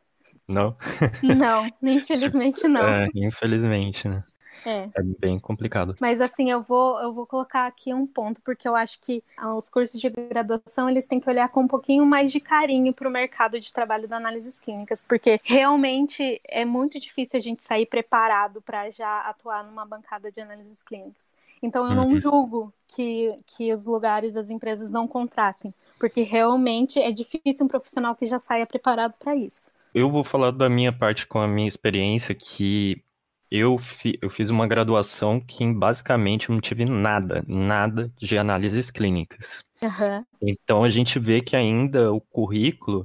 não? 0.50 0.76
Não, 1.24 1.70
infelizmente 1.82 2.68
não. 2.68 2.88
É, 2.88 3.08
infelizmente, 3.16 4.08
né? 4.08 4.24
É. 4.66 4.90
é 4.94 5.04
bem 5.20 5.40
complicado. 5.40 5.96
Mas 6.00 6.20
assim, 6.22 6.52
eu 6.52 6.62
vou, 6.62 7.00
eu 7.00 7.14
vou 7.14 7.26
colocar 7.26 7.66
aqui 7.66 7.94
um 7.94 8.06
ponto, 8.06 8.42
porque 8.42 8.68
eu 8.68 8.76
acho 8.76 9.00
que 9.00 9.24
ah, 9.38 9.56
os 9.56 9.70
cursos 9.70 10.00
de 10.00 10.10
graduação 10.10 10.90
eles 10.90 11.06
têm 11.06 11.20
que 11.20 11.30
olhar 11.30 11.50
com 11.50 11.62
um 11.62 11.68
pouquinho 11.68 12.06
mais 12.06 12.32
de 12.32 12.40
carinho 12.40 12.94
para 12.94 13.08
o 13.08 13.12
mercado 13.12 13.60
de 13.60 13.72
trabalho 13.72 14.08
da 14.08 14.18
análises 14.18 14.60
clínicas, 14.60 15.04
porque 15.04 15.40
realmente 15.44 16.42
é 16.46 16.66
muito 16.66 17.00
difícil 17.00 17.38
a 17.40 17.42
gente 17.42 17.64
sair 17.64 17.86
preparado 17.86 18.62
para 18.62 18.90
já 18.90 19.22
atuar 19.22 19.64
numa 19.64 19.86
bancada 19.86 20.32
de 20.32 20.42
análises 20.42 20.84
clínicas. 20.84 21.38
Então 21.62 21.88
eu 21.88 21.96
não 21.96 22.10
uhum. 22.10 22.18
julgo 22.18 22.74
que, 22.88 23.28
que 23.46 23.74
os 23.74 23.86
lugares, 23.86 24.38
as 24.38 24.50
empresas 24.50 24.92
não 24.92 25.08
contratem, 25.08 25.74
porque 26.00 26.22
realmente 26.22 27.00
é 27.00 27.12
difícil 27.12 27.66
um 27.66 27.68
profissional 27.68 28.16
que 28.16 28.26
já 28.26 28.40
saia 28.40 28.66
preparado 28.66 29.14
para 29.20 29.36
isso. 29.36 29.72
Eu 30.00 30.10
vou 30.10 30.24
falar 30.24 30.52
da 30.52 30.70
minha 30.70 30.94
parte 30.94 31.28
com 31.28 31.40
a 31.40 31.48
minha 31.48 31.68
experiência, 31.68 32.34
que 32.34 33.04
eu, 33.52 33.78
fi, 33.78 34.18
eu 34.22 34.30
fiz 34.30 34.50
uma 34.50 34.66
graduação 34.66 35.42
que 35.42 35.66
basicamente 35.74 36.50
não 36.50 36.62
tive 36.62 36.86
nada, 36.86 37.44
nada 37.46 38.10
de 38.18 38.38
análises 38.38 38.90
clínicas. 38.90 39.66
Uhum. 39.82 40.24
Então 40.42 40.86
a 40.86 40.90
gente 40.90 41.20
vê 41.20 41.42
que 41.42 41.54
ainda 41.54 42.14
o 42.14 42.22
currículo 42.22 43.04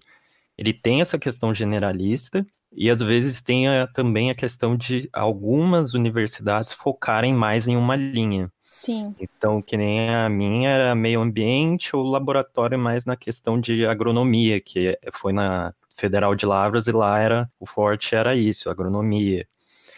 ele 0.57 0.73
tem 0.73 1.01
essa 1.01 1.19
questão 1.19 1.53
generalista 1.53 2.47
e 2.71 2.89
às 2.89 3.01
vezes 3.01 3.43
tem 3.43 3.67
a, 3.67 3.89
também 3.89 4.31
a 4.31 4.35
questão 4.37 4.77
de 4.77 5.09
algumas 5.13 5.95
universidades 5.95 6.73
focarem 6.73 7.35
mais 7.35 7.67
em 7.67 7.77
uma 7.77 7.97
linha. 7.97 8.53
Sim. 8.71 9.17
Então, 9.19 9.61
que 9.61 9.77
nem 9.77 10.11
a 10.11 10.29
minha 10.29 10.69
era 10.69 10.95
meio 10.95 11.21
ambiente 11.21 11.95
ou 11.95 12.05
laboratório 12.05 12.79
mais 12.79 13.05
na 13.05 13.17
questão 13.17 13.61
de 13.61 13.85
agronomia, 13.85 14.61
que 14.61 14.97
foi 15.13 15.33
na 15.33 15.73
Federal 15.95 16.35
de 16.35 16.45
Lavras 16.47 16.87
e 16.87 16.93
lá 16.93 17.19
era 17.19 17.51
o 17.59 17.67
forte 17.67 18.15
era 18.15 18.35
isso, 18.35 18.69
agronomia. 18.71 19.47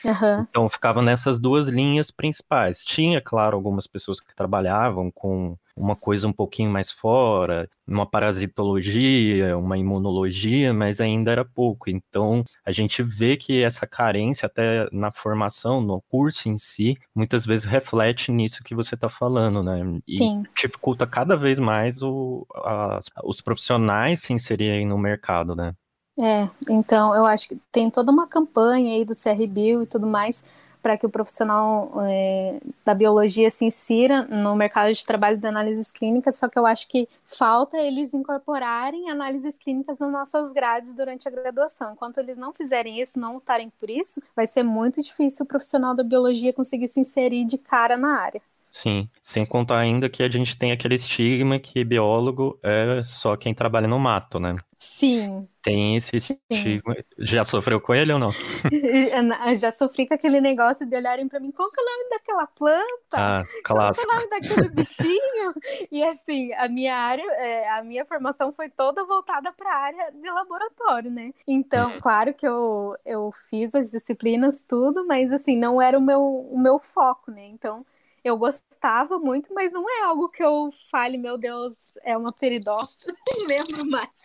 Uhum. 0.05 0.47
Então 0.49 0.69
ficava 0.69 1.03
nessas 1.03 1.39
duas 1.39 1.67
linhas 1.69 2.11
principais. 2.11 2.85
Tinha, 2.85 3.21
claro, 3.21 3.57
algumas 3.57 3.87
pessoas 3.87 4.21
que 4.21 4.35
trabalhavam 4.35 5.11
com 5.11 5.57
uma 5.77 5.95
coisa 5.95 6.27
um 6.27 6.33
pouquinho 6.33 6.71
mais 6.71 6.91
fora, 6.91 7.69
uma 7.87 8.07
parasitologia, 8.07 9.59
uma 9.59 9.77
imunologia, 9.77 10.73
mas 10.73 11.01
ainda 11.01 11.31
era 11.31 11.45
pouco. 11.45 11.91
Então, 11.91 12.43
a 12.65 12.73
gente 12.73 13.03
vê 13.03 13.37
que 13.37 13.63
essa 13.63 13.87
carência, 13.87 14.47
até 14.47 14.89
na 14.91 15.13
formação, 15.13 15.81
no 15.83 16.01
curso 16.09 16.49
em 16.49 16.57
si, 16.57 16.97
muitas 17.15 17.45
vezes 17.45 17.67
reflete 17.67 18.33
nisso 18.33 18.65
que 18.65 18.75
você 18.75 18.95
está 18.95 19.09
falando, 19.09 19.63
né? 19.63 19.81
E 20.09 20.17
Sim. 20.17 20.45
dificulta 20.55 21.07
cada 21.07 21.37
vez 21.37 21.59
mais 21.59 22.03
o, 22.03 22.47
as, 22.65 23.11
os 23.23 23.41
profissionais 23.43 24.21
se 24.21 24.33
inserirem 24.33 24.87
no 24.87 24.97
mercado, 24.97 25.55
né? 25.55 25.75
É, 26.19 26.49
então 26.69 27.15
eu 27.15 27.27
acho 27.27 27.49
que 27.49 27.61
tem 27.71 27.91
toda 27.91 28.11
uma 28.11 28.27
campanha 28.27 28.95
aí 28.95 29.05
do 29.05 29.13
CRBio 29.15 29.83
e 29.83 29.87
tudo 29.87 30.07
mais 30.07 30.43
para 30.87 30.97
que 30.97 31.05
o 31.05 31.11
profissional 31.11 31.91
é, 32.09 32.61
da 32.85 32.95
biologia 32.95 33.51
se 33.51 33.65
insira 33.65 34.23
no 34.23 34.55
mercado 34.55 34.93
de 34.93 35.05
trabalho 35.05 35.37
de 35.37 35.45
análises 35.45 35.91
clínicas, 35.91 36.37
só 36.37 36.49
que 36.49 36.57
eu 36.57 36.65
acho 36.65 36.87
que 36.87 37.09
falta 37.25 37.77
eles 37.77 38.15
incorporarem 38.15 39.11
análises 39.11 39.59
clínicas 39.59 39.99
nas 39.99 40.13
nossas 40.13 40.53
grades 40.53 40.95
durante 40.95 41.27
a 41.27 41.31
graduação. 41.33 41.93
Enquanto 41.93 42.19
eles 42.19 42.39
não 42.39 42.53
fizerem 42.53 43.01
isso, 43.01 43.19
não 43.19 43.35
lutarem 43.35 43.69
por 43.81 43.91
isso, 43.91 44.23
vai 44.37 44.47
ser 44.47 44.63
muito 44.63 45.03
difícil 45.03 45.45
o 45.45 45.49
profissional 45.49 45.93
da 45.93 46.05
biologia 46.05 46.53
conseguir 46.53 46.87
se 46.87 47.01
inserir 47.01 47.45
de 47.45 47.59
cara 47.59 47.97
na 47.97 48.21
área. 48.21 48.41
Sim, 48.71 49.09
sem 49.21 49.45
contar 49.45 49.79
ainda 49.79 50.09
que 50.09 50.23
a 50.23 50.29
gente 50.29 50.57
tem 50.57 50.71
aquele 50.71 50.95
estigma 50.95 51.59
que 51.59 51.83
biólogo 51.83 52.61
é 52.63 53.03
só 53.05 53.37
quem 53.37 53.53
trabalha 53.53 53.89
no 53.89 53.99
mato, 53.99 54.39
né? 54.39 54.55
Sim. 54.87 55.49
Tem 55.63 55.97
esse 55.97 56.21
Sim. 56.21 56.39
estigma. 56.49 56.97
Já 57.19 57.45
sofreu 57.45 57.81
com 57.81 57.93
ele 57.93 58.13
ou 58.13 58.19
não? 58.21 58.31
Já 59.61 59.73
sofri 59.73 60.07
com 60.07 60.15
aquele 60.15 60.41
negócio 60.41 60.87
de 60.87 60.97
olharem 60.97 61.29
para 61.29 61.41
mim, 61.41 61.51
qual 61.51 61.69
que 61.71 61.81
é 61.81 61.83
o 61.83 61.87
nome 61.87 62.11
daquela 62.11 62.47
planta? 62.47 62.87
Ah, 63.13 63.43
clássico. 63.65 64.07
Qual 64.07 64.17
é 64.17 64.17
o 64.17 64.29
nome 64.29 64.31
daquele 64.31 64.69
bichinho? 64.71 65.55
e 65.91 66.05
assim, 66.05 66.53
a 66.55 66.69
minha 66.69 66.97
área, 66.97 67.25
é, 67.33 67.69
a 67.71 67.83
minha 67.83 68.05
formação 68.05 68.53
foi 68.53 68.71
toda 68.71 69.05
voltada 69.05 69.53
para 69.53 69.71
a 69.71 69.77
área 69.77 70.13
de 70.13 70.31
laboratório, 70.31 71.11
né? 71.11 71.33
Então, 71.49 71.91
hum. 71.91 72.01
claro 72.01 72.33
que 72.33 72.47
eu, 72.47 72.97
eu 73.05 73.33
fiz 73.51 73.75
as 73.75 73.91
disciplinas, 73.91 74.63
tudo, 74.63 75.05
mas 75.05 75.33
assim, 75.33 75.59
não 75.59 75.83
era 75.83 75.99
o 75.99 76.03
meu, 76.03 76.23
o 76.23 76.59
meu 76.59 76.79
foco, 76.79 77.33
né? 77.33 77.45
Então, 77.45 77.85
eu 78.27 78.37
gostava 78.37 79.21
muito, 79.21 79.55
mas 79.55 79.73
não 79.73 79.89
é 79.89 80.03
algo 80.03 80.29
que 80.29 80.43
eu 80.43 80.73
fale, 80.91 81.17
meu 81.17 81.39
Deus, 81.39 81.97
é 82.03 82.17
uma 82.17 82.33
peridófila, 82.33 83.15
não 83.39 83.47
lembro 83.47 83.87
mais. 83.87 84.23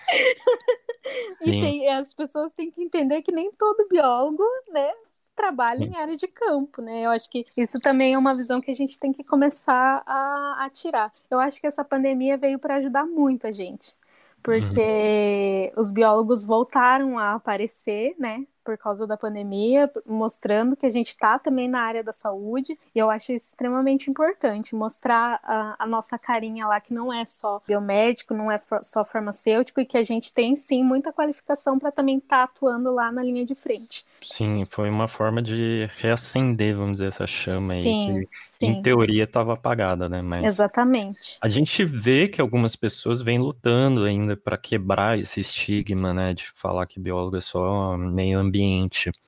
e 1.45 1.61
tem, 1.61 1.87
as 1.87 2.11
pessoas 2.11 2.51
têm 2.53 2.71
que 2.71 2.81
entender 2.81 3.21
que 3.21 3.31
nem 3.31 3.51
todo 3.51 3.87
biólogo, 3.87 4.43
né, 4.71 4.91
trabalha 5.35 5.85
em 5.85 5.95
área 5.95 6.15
de 6.15 6.27
campo, 6.27 6.81
né? 6.81 7.05
Eu 7.05 7.11
acho 7.11 7.29
que 7.29 7.45
isso 7.55 7.79
também 7.79 8.15
é 8.15 8.17
uma 8.17 8.33
visão 8.33 8.59
que 8.59 8.71
a 8.71 8.73
gente 8.73 8.99
tem 8.99 9.13
que 9.13 9.23
começar 9.23 10.01
a, 10.03 10.65
a 10.65 10.69
tirar. 10.71 11.13
Eu 11.29 11.39
acho 11.39 11.61
que 11.61 11.67
essa 11.67 11.85
pandemia 11.85 12.37
veio 12.37 12.57
para 12.57 12.77
ajudar 12.77 13.05
muito 13.05 13.45
a 13.45 13.51
gente, 13.51 13.95
porque 14.41 15.71
uhum. 15.75 15.79
os 15.79 15.91
biólogos 15.91 16.43
voltaram 16.43 17.19
a 17.19 17.35
aparecer, 17.35 18.15
né? 18.17 18.47
Por 18.71 18.77
causa 18.77 19.05
da 19.05 19.17
pandemia, 19.17 19.91
mostrando 20.05 20.77
que 20.77 20.85
a 20.85 20.89
gente 20.89 21.09
está 21.09 21.37
também 21.37 21.67
na 21.67 21.81
área 21.81 22.01
da 22.01 22.13
saúde, 22.13 22.77
e 22.95 22.99
eu 22.99 23.09
acho 23.09 23.33
isso 23.33 23.49
extremamente 23.49 24.09
importante, 24.09 24.75
mostrar 24.75 25.39
a, 25.43 25.75
a, 25.77 25.85
nossa 25.85 26.17
carinha 26.17 26.67
lá, 26.67 26.79
que 26.79 26.93
não 26.93 27.11
é 27.11 27.25
só 27.25 27.61
biomédico, 27.67 28.33
não 28.33 28.49
é 28.49 28.59
só 28.81 29.03
farmacêutico, 29.03 29.81
e 29.81 29.85
que 29.85 29.97
a 29.97 30.03
gente 30.03 30.33
tem 30.33 30.55
sim 30.55 30.83
muita 30.83 31.11
qualificação 31.11 31.77
para 31.77 31.91
também 31.91 32.17
estar 32.17 32.37
tá 32.37 32.43
atuando 32.43 32.91
lá 32.91 33.11
na 33.11 33.21
linha 33.21 33.45
de 33.45 33.55
frente. 33.55 34.05
Sim, 34.23 34.65
foi 34.69 34.89
uma 34.89 35.07
forma 35.07 35.41
de 35.41 35.89
reacender, 35.97 36.75
vamos 36.75 36.93
dizer, 36.93 37.07
essa 37.07 37.27
chama 37.27 37.73
aí, 37.73 37.81
sim, 37.81 38.19
que 38.19 38.27
sim. 38.41 38.65
em 38.67 38.81
teoria 38.81 39.23
estava 39.23 39.53
apagada, 39.53 40.07
né? 40.07 40.21
Mas 40.21 40.45
Exatamente. 40.45 41.37
A 41.41 41.49
gente 41.49 41.83
vê 41.83 42.27
que 42.27 42.39
algumas 42.39 42.75
pessoas 42.75 43.21
vêm 43.21 43.39
lutando 43.39 44.03
ainda 44.05 44.37
para 44.37 44.57
quebrar 44.57 45.19
esse 45.19 45.41
estigma, 45.41 46.13
né, 46.13 46.33
de 46.33 46.45
falar 46.53 46.85
que 46.85 46.99
biólogo 46.99 47.35
é 47.35 47.41
só 47.41 47.97
meio 47.97 48.39
ambiente, 48.39 48.60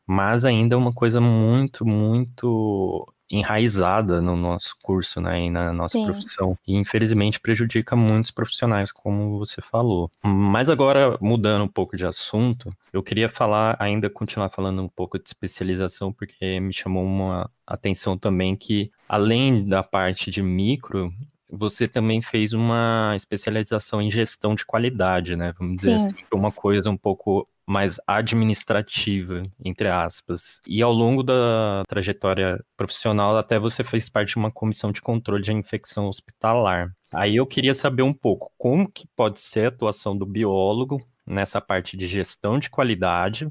mas 0.06 0.46
ainda 0.46 0.76
é 0.76 0.78
uma 0.78 0.94
coisa 0.94 1.20
muito, 1.20 1.86
muito 1.86 3.08
enraizada 3.30 4.22
no 4.22 4.36
nosso 4.36 4.76
curso, 4.82 5.20
né, 5.20 5.46
e 5.46 5.50
na 5.50 5.74
nossa 5.74 5.98
Sim. 5.98 6.06
profissão. 6.06 6.58
E 6.68 6.76
infelizmente 6.76 7.40
prejudica 7.40 7.96
muitos 7.96 8.30
profissionais, 8.30 8.92
como 8.92 9.40
você 9.40 9.62
falou. 9.62 10.12
Mas 10.24 10.70
agora, 10.70 11.18
mudando 11.20 11.64
um 11.64 11.68
pouco 11.68 11.98
de 11.98 12.06
assunto, 12.06 12.72
eu 12.92 13.02
queria 13.02 13.28
falar, 13.28 13.76
ainda 13.80 14.10
continuar 14.10 14.50
falando 14.50 14.84
um 14.84 14.90
pouco 14.90 15.18
de 15.18 15.26
especialização, 15.26 16.14
porque 16.14 16.60
me 16.60 16.72
chamou 16.72 17.04
uma 17.04 17.50
atenção 17.66 18.18
também 18.18 18.56
que, 18.56 18.92
além 19.10 19.68
da 19.68 19.82
parte 19.82 20.30
de 20.30 20.44
micro, 20.44 21.12
você 21.50 21.88
também 21.88 22.22
fez 22.22 22.54
uma 22.54 23.14
especialização 23.16 24.02
em 24.02 24.10
gestão 24.10 24.56
de 24.56 24.66
qualidade, 24.66 25.36
né? 25.36 25.54
Vamos 25.58 25.78
dizer 25.78 26.00
Sim. 26.00 26.08
assim, 26.08 26.16
uma 26.34 26.52
coisa 26.52 26.90
um 26.90 26.98
pouco 26.98 27.48
mais 27.66 28.00
administrativa, 28.06 29.44
entre 29.64 29.88
aspas. 29.88 30.60
E 30.68 30.82
ao 30.82 30.92
longo 30.92 31.24
da 31.24 31.84
trajetória 31.88 32.64
profissional, 32.76 33.38
até 33.38 33.58
você 33.58 33.84
fez 33.84 34.10
parte 34.10 34.30
de 34.30 34.38
uma 34.38 34.52
comissão 34.52 34.92
de 34.92 35.02
controle 35.02 35.42
de 35.42 35.54
infecção 35.54 36.08
hospitalar. 36.08 36.92
Aí 37.12 37.36
eu 37.36 37.46
queria 37.46 37.74
saber 37.74 38.04
um 38.04 38.14
pouco 38.14 38.52
como 38.58 38.92
que 38.92 39.08
pode 39.16 39.40
ser 39.40 39.66
a 39.66 39.68
atuação 39.70 40.18
do 40.18 40.26
biólogo 40.26 41.02
nessa 41.26 41.62
parte 41.62 41.96
de 41.96 42.08
gestão 42.08 42.60
de 42.60 42.70
qualidade. 42.70 43.48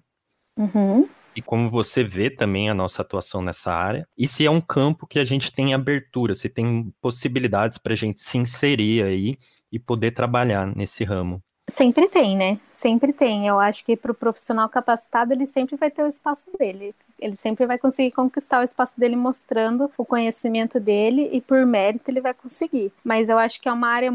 Uhum. 0.56 1.08
E 1.34 1.40
como 1.40 1.70
você 1.70 2.04
vê 2.04 2.28
também 2.28 2.68
a 2.68 2.74
nossa 2.74 3.00
atuação 3.00 3.40
nessa 3.40 3.72
área, 3.72 4.06
e 4.18 4.28
se 4.28 4.44
é 4.44 4.50
um 4.50 4.60
campo 4.60 5.06
que 5.06 5.18
a 5.18 5.24
gente 5.24 5.50
tem 5.50 5.72
abertura, 5.72 6.34
se 6.34 6.48
tem 6.48 6.92
possibilidades 7.00 7.78
para 7.78 7.94
a 7.94 7.96
gente 7.96 8.20
se 8.20 8.36
inserir 8.36 9.02
aí 9.02 9.38
e 9.70 9.78
poder 9.78 10.10
trabalhar 10.10 10.66
nesse 10.76 11.04
ramo. 11.04 11.42
Sempre 11.68 12.08
tem, 12.08 12.36
né? 12.36 12.60
Sempre 12.72 13.12
tem. 13.12 13.46
Eu 13.46 13.58
acho 13.58 13.84
que 13.84 13.96
para 13.96 14.12
o 14.12 14.14
profissional 14.14 14.68
capacitado, 14.68 15.32
ele 15.32 15.46
sempre 15.46 15.76
vai 15.76 15.90
ter 15.90 16.02
o 16.02 16.08
espaço 16.08 16.50
dele. 16.58 16.94
Ele 17.18 17.36
sempre 17.36 17.66
vai 17.66 17.78
conseguir 17.78 18.10
conquistar 18.10 18.60
o 18.60 18.64
espaço 18.64 18.98
dele 18.98 19.14
mostrando 19.14 19.90
o 19.96 20.04
conhecimento 20.04 20.80
dele 20.80 21.28
e 21.32 21.40
por 21.40 21.64
mérito 21.64 22.10
ele 22.10 22.20
vai 22.20 22.34
conseguir. 22.34 22.92
Mas 23.04 23.28
eu 23.28 23.38
acho 23.38 23.60
que 23.60 23.68
é 23.68 23.72
uma 23.72 23.88
área 23.88 24.12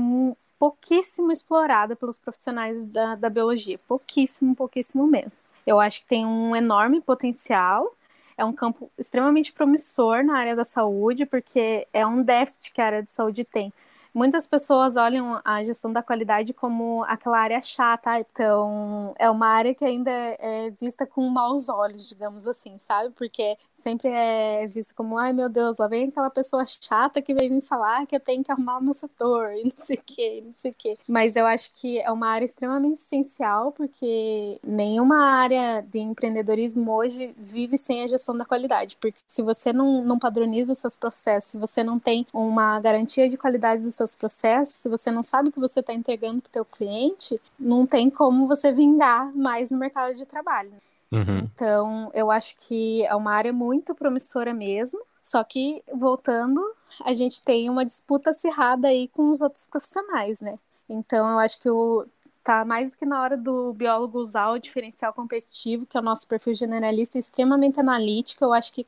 pouquíssimo 0.60 1.32
explorada 1.32 1.96
pelos 1.96 2.20
profissionais 2.20 2.86
da, 2.86 3.16
da 3.16 3.30
biologia. 3.30 3.80
Pouquíssimo, 3.88 4.54
pouquíssimo 4.54 5.08
mesmo. 5.08 5.42
Eu 5.66 5.80
acho 5.80 6.02
que 6.02 6.08
tem 6.08 6.26
um 6.26 6.56
enorme 6.56 7.00
potencial. 7.00 7.94
É 8.38 8.44
um 8.44 8.54
campo 8.54 8.92
extremamente 8.98 9.54
promissor 9.54 10.24
na 10.24 10.38
área 10.38 10.56
da 10.56 10.66
saúde, 10.66 11.26
porque 11.26 11.88
é 11.94 12.06
um 12.06 12.22
déficit 12.22 12.72
que 12.72 12.82
a 12.82 12.86
área 12.86 13.04
de 13.04 13.10
saúde 13.10 13.44
tem 13.46 13.74
muitas 14.18 14.48
pessoas 14.48 14.96
olham 14.96 15.40
a 15.46 15.62
gestão 15.62 15.94
da 15.94 16.02
qualidade 16.02 16.52
como 16.52 17.04
aquela 17.04 17.38
área 17.38 17.62
chata, 17.62 18.20
então 18.20 19.14
é 19.20 19.30
uma 19.30 19.48
área 19.48 19.76
que 19.76 19.86
ainda 19.86 20.12
é 20.12 20.72
vista 20.72 21.06
com 21.06 21.22
maus 21.30 21.70
olhos, 21.70 22.10
digamos 22.10 22.48
assim, 22.48 22.80
sabe? 22.80 23.14
Porque 23.16 23.56
sempre 23.76 24.10
é 24.10 24.66
vista 24.66 24.92
como, 24.96 25.20
ai 25.20 25.32
meu 25.34 25.48
Deus, 25.48 25.78
lá 25.78 25.88
vem 25.88 26.08
aquela 26.08 26.32
pessoa 26.32 26.66
chata 26.66 27.22
que 27.22 27.32
veio 27.32 27.54
me 27.54 27.62
falar 27.62 28.08
que 28.08 28.16
eu 28.16 28.20
tenho 28.20 28.44
que 28.44 28.52
arrumar 28.52 28.80
o 28.82 28.84
meu 28.84 28.94
setor, 28.96 29.54
e 29.54 29.66
não 29.66 29.86
sei 29.86 29.98
o 29.98 30.02
que, 30.04 30.42
não 30.42 30.54
sei 30.54 30.72
o 30.72 30.76
que. 30.76 30.98
Mas 31.08 31.36
eu 31.36 31.46
acho 31.46 31.72
que 31.80 32.00
é 32.00 32.12
uma 32.12 32.30
área 32.30 32.46
extremamente 32.46 32.96
essencial, 33.00 33.72
porque 33.72 34.60
nenhuma 34.66 35.28
área 35.28 35.82
de 35.82 36.00
empreendedorismo 36.00 36.92
hoje 36.92 37.36
vive 37.38 37.78
sem 37.78 38.04
a 38.04 38.08
gestão 38.08 38.36
da 38.36 38.46
qualidade, 38.46 38.98
porque 39.00 39.22
se 39.28 39.44
você 39.44 39.72
não, 39.72 40.04
não 40.04 40.18
padroniza 40.18 40.74
seus 40.74 40.96
processos, 40.96 41.52
se 41.52 41.58
você 41.60 41.84
não 41.84 42.00
tem 42.00 42.26
uma 42.34 42.80
garantia 42.80 43.30
de 43.30 43.38
qualidade 43.38 43.84
dos 43.84 43.94
seus 43.94 44.07
seus 44.08 44.16
processos, 44.16 44.76
se 44.76 44.90
você 44.90 45.12
não 45.12 45.22
sabe 45.22 45.50
o 45.50 45.52
que 45.52 45.60
você 45.60 45.82
está 45.82 45.94
entregando 45.94 46.42
para 46.42 46.50
o 46.50 46.52
teu 46.52 46.66
cliente, 46.66 47.40
não 47.60 47.86
tem 47.86 48.10
como 48.10 48.48
você 48.48 48.72
vingar 48.72 49.36
mais 49.36 49.70
no 49.70 49.78
mercado 49.78 50.14
de 50.14 50.26
trabalho. 50.26 50.72
Uhum. 51.12 51.40
Então, 51.54 52.12
eu 52.14 52.32
acho 52.32 52.56
que 52.58 53.06
é 53.06 53.16
uma 53.16 53.32
área 53.32 53.54
muito 53.54 53.96
promissora 53.96 54.54
mesmo. 54.54 55.00
Só 55.22 55.44
que, 55.44 55.84
voltando, 55.94 56.62
a 57.04 57.12
gente 57.12 57.44
tem 57.44 57.70
uma 57.70 57.86
disputa 57.86 58.30
acirrada 58.30 58.88
aí 58.88 59.10
com 59.10 59.30
os 59.30 59.42
outros 59.42 59.66
profissionais, 59.66 60.40
né? 60.40 60.58
Então, 60.88 61.30
eu 61.30 61.40
acho 61.40 61.60
que 61.60 61.70
o, 61.70 62.06
tá 62.44 62.64
mais 62.64 62.92
do 62.92 62.98
que 62.98 63.06
na 63.06 63.22
hora 63.22 63.36
do 63.36 63.74
biólogo 63.74 64.20
usar 64.20 64.52
o 64.52 64.58
diferencial 64.58 65.12
competitivo, 65.12 65.86
que 65.86 65.98
é 65.98 66.00
o 66.00 66.04
nosso 66.04 66.26
perfil 66.26 66.54
generalista 66.54 67.20
extremamente 67.20 67.78
analítico. 67.78 68.46
Eu 68.46 68.54
acho 68.54 68.72
que 68.72 68.88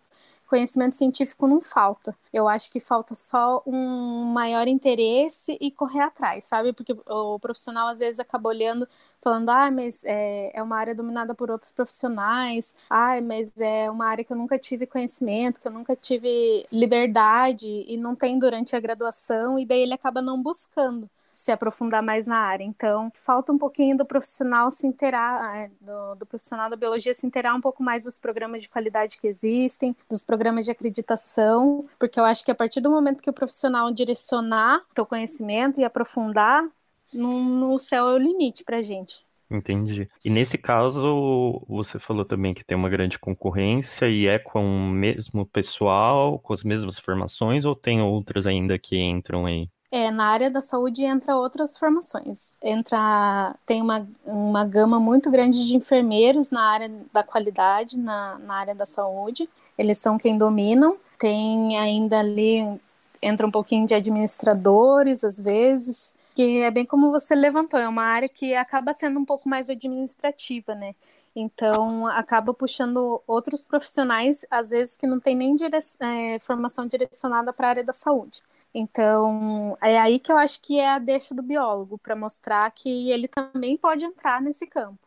conhecimento 0.50 0.96
científico 0.96 1.48
não 1.48 1.62
falta. 1.62 2.16
Eu 2.34 2.48
acho 2.48 2.72
que 2.72 2.80
falta 2.80 3.14
só 3.16 3.62
um 3.66 4.24
maior 4.26 4.68
interesse 4.68 5.58
e 5.62 5.72
correr 5.72 6.02
atrás, 6.02 6.44
sabe? 6.46 6.74
Porque 6.74 6.96
o 7.08 7.40
profissional 7.40 7.88
às 7.88 8.00
vezes 8.00 8.20
acaba 8.20 8.50
olhando, 8.50 8.88
falando, 9.22 9.50
ah, 9.50 9.70
mas 9.72 10.04
é, 10.04 10.52
é 10.58 10.64
uma 10.64 10.78
área 10.78 10.96
dominada 10.96 11.36
por 11.36 11.52
outros 11.52 11.72
profissionais, 11.72 12.76
ah, 12.90 13.22
mas 13.22 13.54
é 13.60 13.90
uma 13.92 14.08
área 14.08 14.24
que 14.24 14.34
eu 14.34 14.38
nunca 14.38 14.58
tive 14.58 14.88
conhecimento, 14.88 15.62
que 15.62 15.68
eu 15.68 15.72
nunca 15.72 15.96
tive 15.96 16.66
liberdade 16.72 17.68
e 17.88 17.96
não 17.98 18.16
tem 18.16 18.40
durante 18.40 18.76
a 18.76 18.80
graduação, 18.80 19.60
e 19.60 19.66
daí 19.66 19.82
ele 19.82 19.94
acaba 19.94 20.22
não 20.22 20.42
buscando. 20.42 21.10
Se 21.40 21.54
aprofundar 21.54 22.04
mais 22.04 22.28
na 22.28 22.38
área. 22.38 22.66
Então, 22.66 23.10
falta 23.16 23.54
um 23.54 23.58
pouquinho 23.58 23.96
do 23.96 24.06
profissional 24.06 24.70
se 24.70 24.86
inteirar, 24.86 25.58
é, 25.58 25.72
do, 25.80 26.16
do, 26.16 26.26
profissional 26.26 26.70
da 26.70 26.76
biologia 26.76 27.14
se 27.14 27.26
inteirar 27.26 27.56
um 27.56 27.62
pouco 27.62 27.82
mais 27.82 28.04
dos 28.04 28.20
programas 28.20 28.62
de 28.62 28.68
qualidade 28.68 29.18
que 29.18 29.26
existem, 29.26 29.96
dos 30.10 30.22
programas 30.22 30.66
de 30.66 30.72
acreditação, 30.72 31.88
porque 31.98 32.20
eu 32.20 32.26
acho 32.26 32.44
que 32.44 32.52
a 32.52 32.56
partir 32.56 32.82
do 32.82 32.90
momento 32.90 33.24
que 33.24 33.30
o 33.30 33.34
profissional 33.34 33.90
direcionar 33.92 34.84
o 34.98 35.06
conhecimento 35.06 35.80
e 35.80 35.86
aprofundar, 35.86 36.68
no, 37.14 37.42
no 37.42 37.80
céu 37.80 38.10
é 38.10 38.14
o 38.14 38.18
limite 38.18 38.66
para 38.66 38.82
gente. 38.82 39.26
Entendi. 39.50 40.10
E 40.24 40.30
nesse 40.30 40.58
caso, 40.58 41.66
você 41.68 41.98
falou 41.98 42.26
também 42.26 42.54
que 42.54 42.66
tem 42.66 42.78
uma 42.78 42.90
grande 42.90 43.18
concorrência 43.18 44.10
e 44.10 44.28
é 44.28 44.38
com 44.38 44.64
o 44.64 44.92
mesmo 44.92 45.46
pessoal, 45.46 46.38
com 46.38 46.52
as 46.52 46.66
mesmas 46.66 47.00
formações, 47.00 47.64
ou 47.64 47.76
tem 47.76 48.02
outras 48.02 48.46
ainda 48.46 48.78
que 48.78 48.98
entram 48.98 49.46
aí? 49.46 49.70
É, 49.92 50.12
na 50.12 50.26
área 50.26 50.52
da 50.52 50.62
saúde 50.62 51.04
entra 51.04 51.36
outras 51.36 51.78
formações. 51.78 52.56
Entra, 52.62 53.56
tem 53.66 53.82
uma, 53.82 54.08
uma 54.24 54.64
gama 54.64 55.00
muito 55.00 55.32
grande 55.32 55.66
de 55.66 55.76
enfermeiros 55.76 56.52
na 56.52 56.62
área 56.62 56.92
da 57.12 57.24
qualidade, 57.24 57.98
na, 57.98 58.38
na 58.40 58.54
área 58.56 58.76
da 58.76 58.86
saúde. 58.86 59.50
Eles 59.78 59.98
são 59.98 60.18
quem 60.18 60.38
dominam. 60.38 60.96
Tem 61.18 61.78
ainda 61.78 62.20
ali, 62.20 62.80
entra 63.22 63.48
um 63.48 63.52
pouquinho 63.52 63.88
de 63.88 63.96
administradores, 63.96 65.24
às 65.24 65.44
vezes, 65.44 66.16
que 66.36 66.62
é 66.62 66.72
bem 66.72 66.86
como 66.86 67.12
você 67.12 67.36
levantou, 67.36 67.80
é 67.80 67.88
uma 67.88 68.04
área 68.04 68.30
que 68.30 68.54
acaba 68.56 68.94
sendo 68.94 69.20
um 69.20 69.26
pouco 69.26 69.50
mais 69.50 69.70
administrativa, 69.70 70.74
né? 70.76 70.96
Então, 71.36 72.08
acaba 72.08 72.54
puxando 72.54 73.22
outros 73.28 73.64
profissionais, 73.64 74.46
às 74.50 74.70
vezes 74.70 74.96
que 74.96 75.08
não 75.08 75.20
tem 75.20 75.36
nem 75.36 75.56
dire... 75.56 75.78
é, 76.00 76.40
formação 76.40 76.86
direcionada 76.88 77.52
para 77.52 77.68
a 77.68 77.70
área 77.72 77.84
da 77.84 77.94
saúde. 77.94 78.42
Então, 78.74 79.78
é 79.82 79.98
aí 80.00 80.20
que 80.20 80.32
eu 80.32 80.38
acho 80.38 80.62
que 80.62 80.80
é 80.80 80.90
a 80.90 81.00
deixa 81.00 81.34
do 81.34 81.42
biólogo, 81.42 81.98
para 81.98 82.16
mostrar 82.16 82.70
que 82.72 83.12
ele 83.12 83.28
também 83.28 83.78
pode 83.78 84.06
entrar 84.06 84.42
nesse 84.42 84.68
campo. 84.68 85.00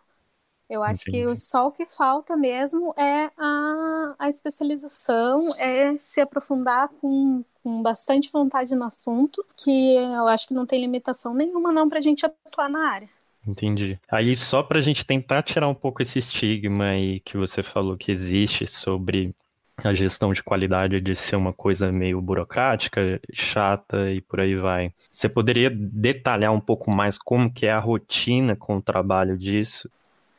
Eu 0.68 0.82
acho 0.82 1.02
Entendi. 1.08 1.26
que 1.26 1.36
só 1.36 1.66
o 1.66 1.72
que 1.72 1.84
falta 1.84 2.36
mesmo 2.36 2.94
é 2.96 3.30
a, 3.36 4.14
a 4.18 4.28
especialização, 4.28 5.36
é 5.58 5.96
se 5.98 6.20
aprofundar 6.20 6.88
com, 7.00 7.44
com 7.62 7.82
bastante 7.82 8.30
vontade 8.32 8.74
no 8.74 8.84
assunto, 8.84 9.44
que 9.54 9.94
eu 9.96 10.26
acho 10.28 10.48
que 10.48 10.54
não 10.54 10.64
tem 10.64 10.80
limitação 10.80 11.34
nenhuma 11.34 11.72
não 11.72 11.88
para 11.88 11.98
a 11.98 12.02
gente 12.02 12.24
atuar 12.24 12.70
na 12.70 12.88
área. 12.90 13.08
Entendi. 13.46 14.00
Aí 14.10 14.34
só 14.36 14.62
para 14.62 14.78
a 14.78 14.82
gente 14.82 15.04
tentar 15.04 15.42
tirar 15.42 15.68
um 15.68 15.74
pouco 15.74 16.00
esse 16.00 16.18
estigma 16.18 16.86
aí 16.86 17.20
que 17.20 17.36
você 17.36 17.62
falou 17.62 17.96
que 17.96 18.10
existe 18.10 18.66
sobre 18.66 19.34
a 19.88 19.94
gestão 19.94 20.32
de 20.32 20.42
qualidade 20.42 21.00
de 21.00 21.14
ser 21.14 21.36
uma 21.36 21.52
coisa 21.52 21.90
meio 21.90 22.20
burocrática, 22.20 23.20
chata 23.32 24.10
e 24.10 24.20
por 24.20 24.40
aí 24.40 24.54
vai. 24.54 24.92
Você 25.10 25.28
poderia 25.28 25.70
detalhar 25.70 26.52
um 26.52 26.60
pouco 26.60 26.90
mais 26.90 27.18
como 27.18 27.52
que 27.52 27.66
é 27.66 27.72
a 27.72 27.78
rotina 27.78 28.56
com 28.56 28.76
o 28.76 28.82
trabalho 28.82 29.36
disso? 29.36 29.88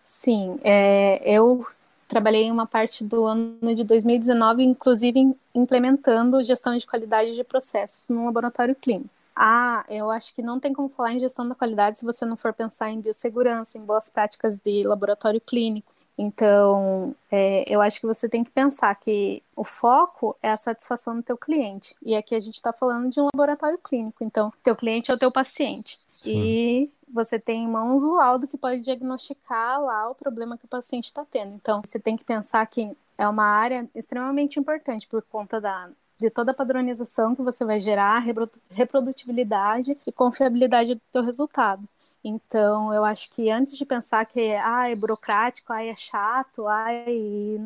Sim, 0.04 0.60
é, 0.64 1.22
eu 1.24 1.66
trabalhei 2.08 2.44
em 2.44 2.52
uma 2.52 2.68
parte 2.68 3.04
do 3.04 3.26
ano 3.26 3.74
de 3.74 3.84
2019, 3.84 4.64
inclusive 4.64 5.36
implementando 5.56 6.42
gestão 6.44 6.76
de 6.78 6.86
qualidade 6.86 7.36
de 7.36 7.44
processos 7.44 8.10
no 8.10 8.26
laboratório 8.26 8.76
clínico. 8.76 9.10
Ah, 9.36 9.84
eu 9.90 10.12
acho 10.12 10.34
que 10.34 10.42
não 10.42 10.60
tem 10.60 10.74
como 10.74 10.90
falar 10.90 11.14
em 11.14 11.20
gestão 11.20 11.48
da 11.48 11.56
qualidade 11.56 11.98
se 11.98 12.06
você 12.06 12.24
não 12.24 12.38
for 12.38 12.54
pensar 12.54 12.92
em 12.92 13.02
biossegurança, 13.02 13.78
em 13.78 13.82
boas 13.82 14.08
práticas 14.10 14.60
de 14.60 14.84
laboratório 14.84 15.42
clínico. 15.42 15.93
Então, 16.18 17.16
é, 17.32 17.64
eu 17.68 17.82
acho 17.82 18.00
que 18.00 18.06
você 18.06 18.30
tem 18.30 18.44
que 18.44 18.52
pensar 18.52 18.94
que 18.96 19.42
o 19.56 19.64
foco 19.64 20.36
é 20.44 20.52
a 20.52 20.58
satisfação 20.58 21.16
do 21.16 21.24
teu 21.24 21.38
cliente. 21.38 21.96
E 22.04 22.16
aqui 22.16 22.36
a 22.36 22.40
gente 22.40 22.56
está 22.56 22.72
falando 22.72 23.10
de 23.10 23.20
um 23.20 23.28
laboratório 23.34 23.78
clínico. 23.78 24.24
Então, 24.24 24.54
teu 24.62 24.76
cliente 24.76 25.10
é 25.10 25.14
o 25.14 25.18
teu 25.18 25.32
paciente. 25.32 26.00
E 26.26 26.90
você 27.12 27.38
tem 27.40 27.64
em 27.64 27.68
mãos 27.68 28.04
o 28.04 28.16
laudo 28.16 28.48
que 28.48 28.58
pode 28.58 28.82
diagnosticar 28.82 29.82
lá 29.82 30.10
o 30.10 30.16
problema 30.16 30.58
que 30.58 30.66
o 30.66 30.70
paciente 30.70 31.06
está 31.06 31.26
tendo. 31.26 31.54
Então, 31.56 31.82
você 31.84 32.00
tem 32.00 32.16
que 32.16 32.24
pensar 32.24 32.66
que 32.68 32.96
é 33.18 33.28
uma 33.28 33.46
área 33.46 33.88
extremamente 33.94 34.60
importante 34.60 35.08
por 35.08 35.22
conta 35.24 35.60
da, 35.60 35.90
de 36.18 36.30
toda 36.30 36.52
a 36.52 36.56
padronização 36.56 37.36
que 37.36 37.42
você 37.42 37.66
vai 37.66 37.80
gerar, 37.80 38.24
reprodutibilidade 38.72 39.98
e 40.06 40.12
confiabilidade 40.12 40.96
do 40.96 41.02
teu 41.12 41.24
resultado. 41.24 41.84
Então, 42.24 42.94
eu 42.94 43.04
acho 43.04 43.30
que 43.30 43.50
antes 43.50 43.78
de 43.78 43.86
pensar 43.86 44.26
que 44.26 44.54
ah, 44.54 44.90
é 44.90 44.96
burocrático, 44.96 45.74
ah, 45.74 45.84
é 45.84 45.96
chato, 45.96 46.68
ah, 46.68 46.88
e 47.08 47.60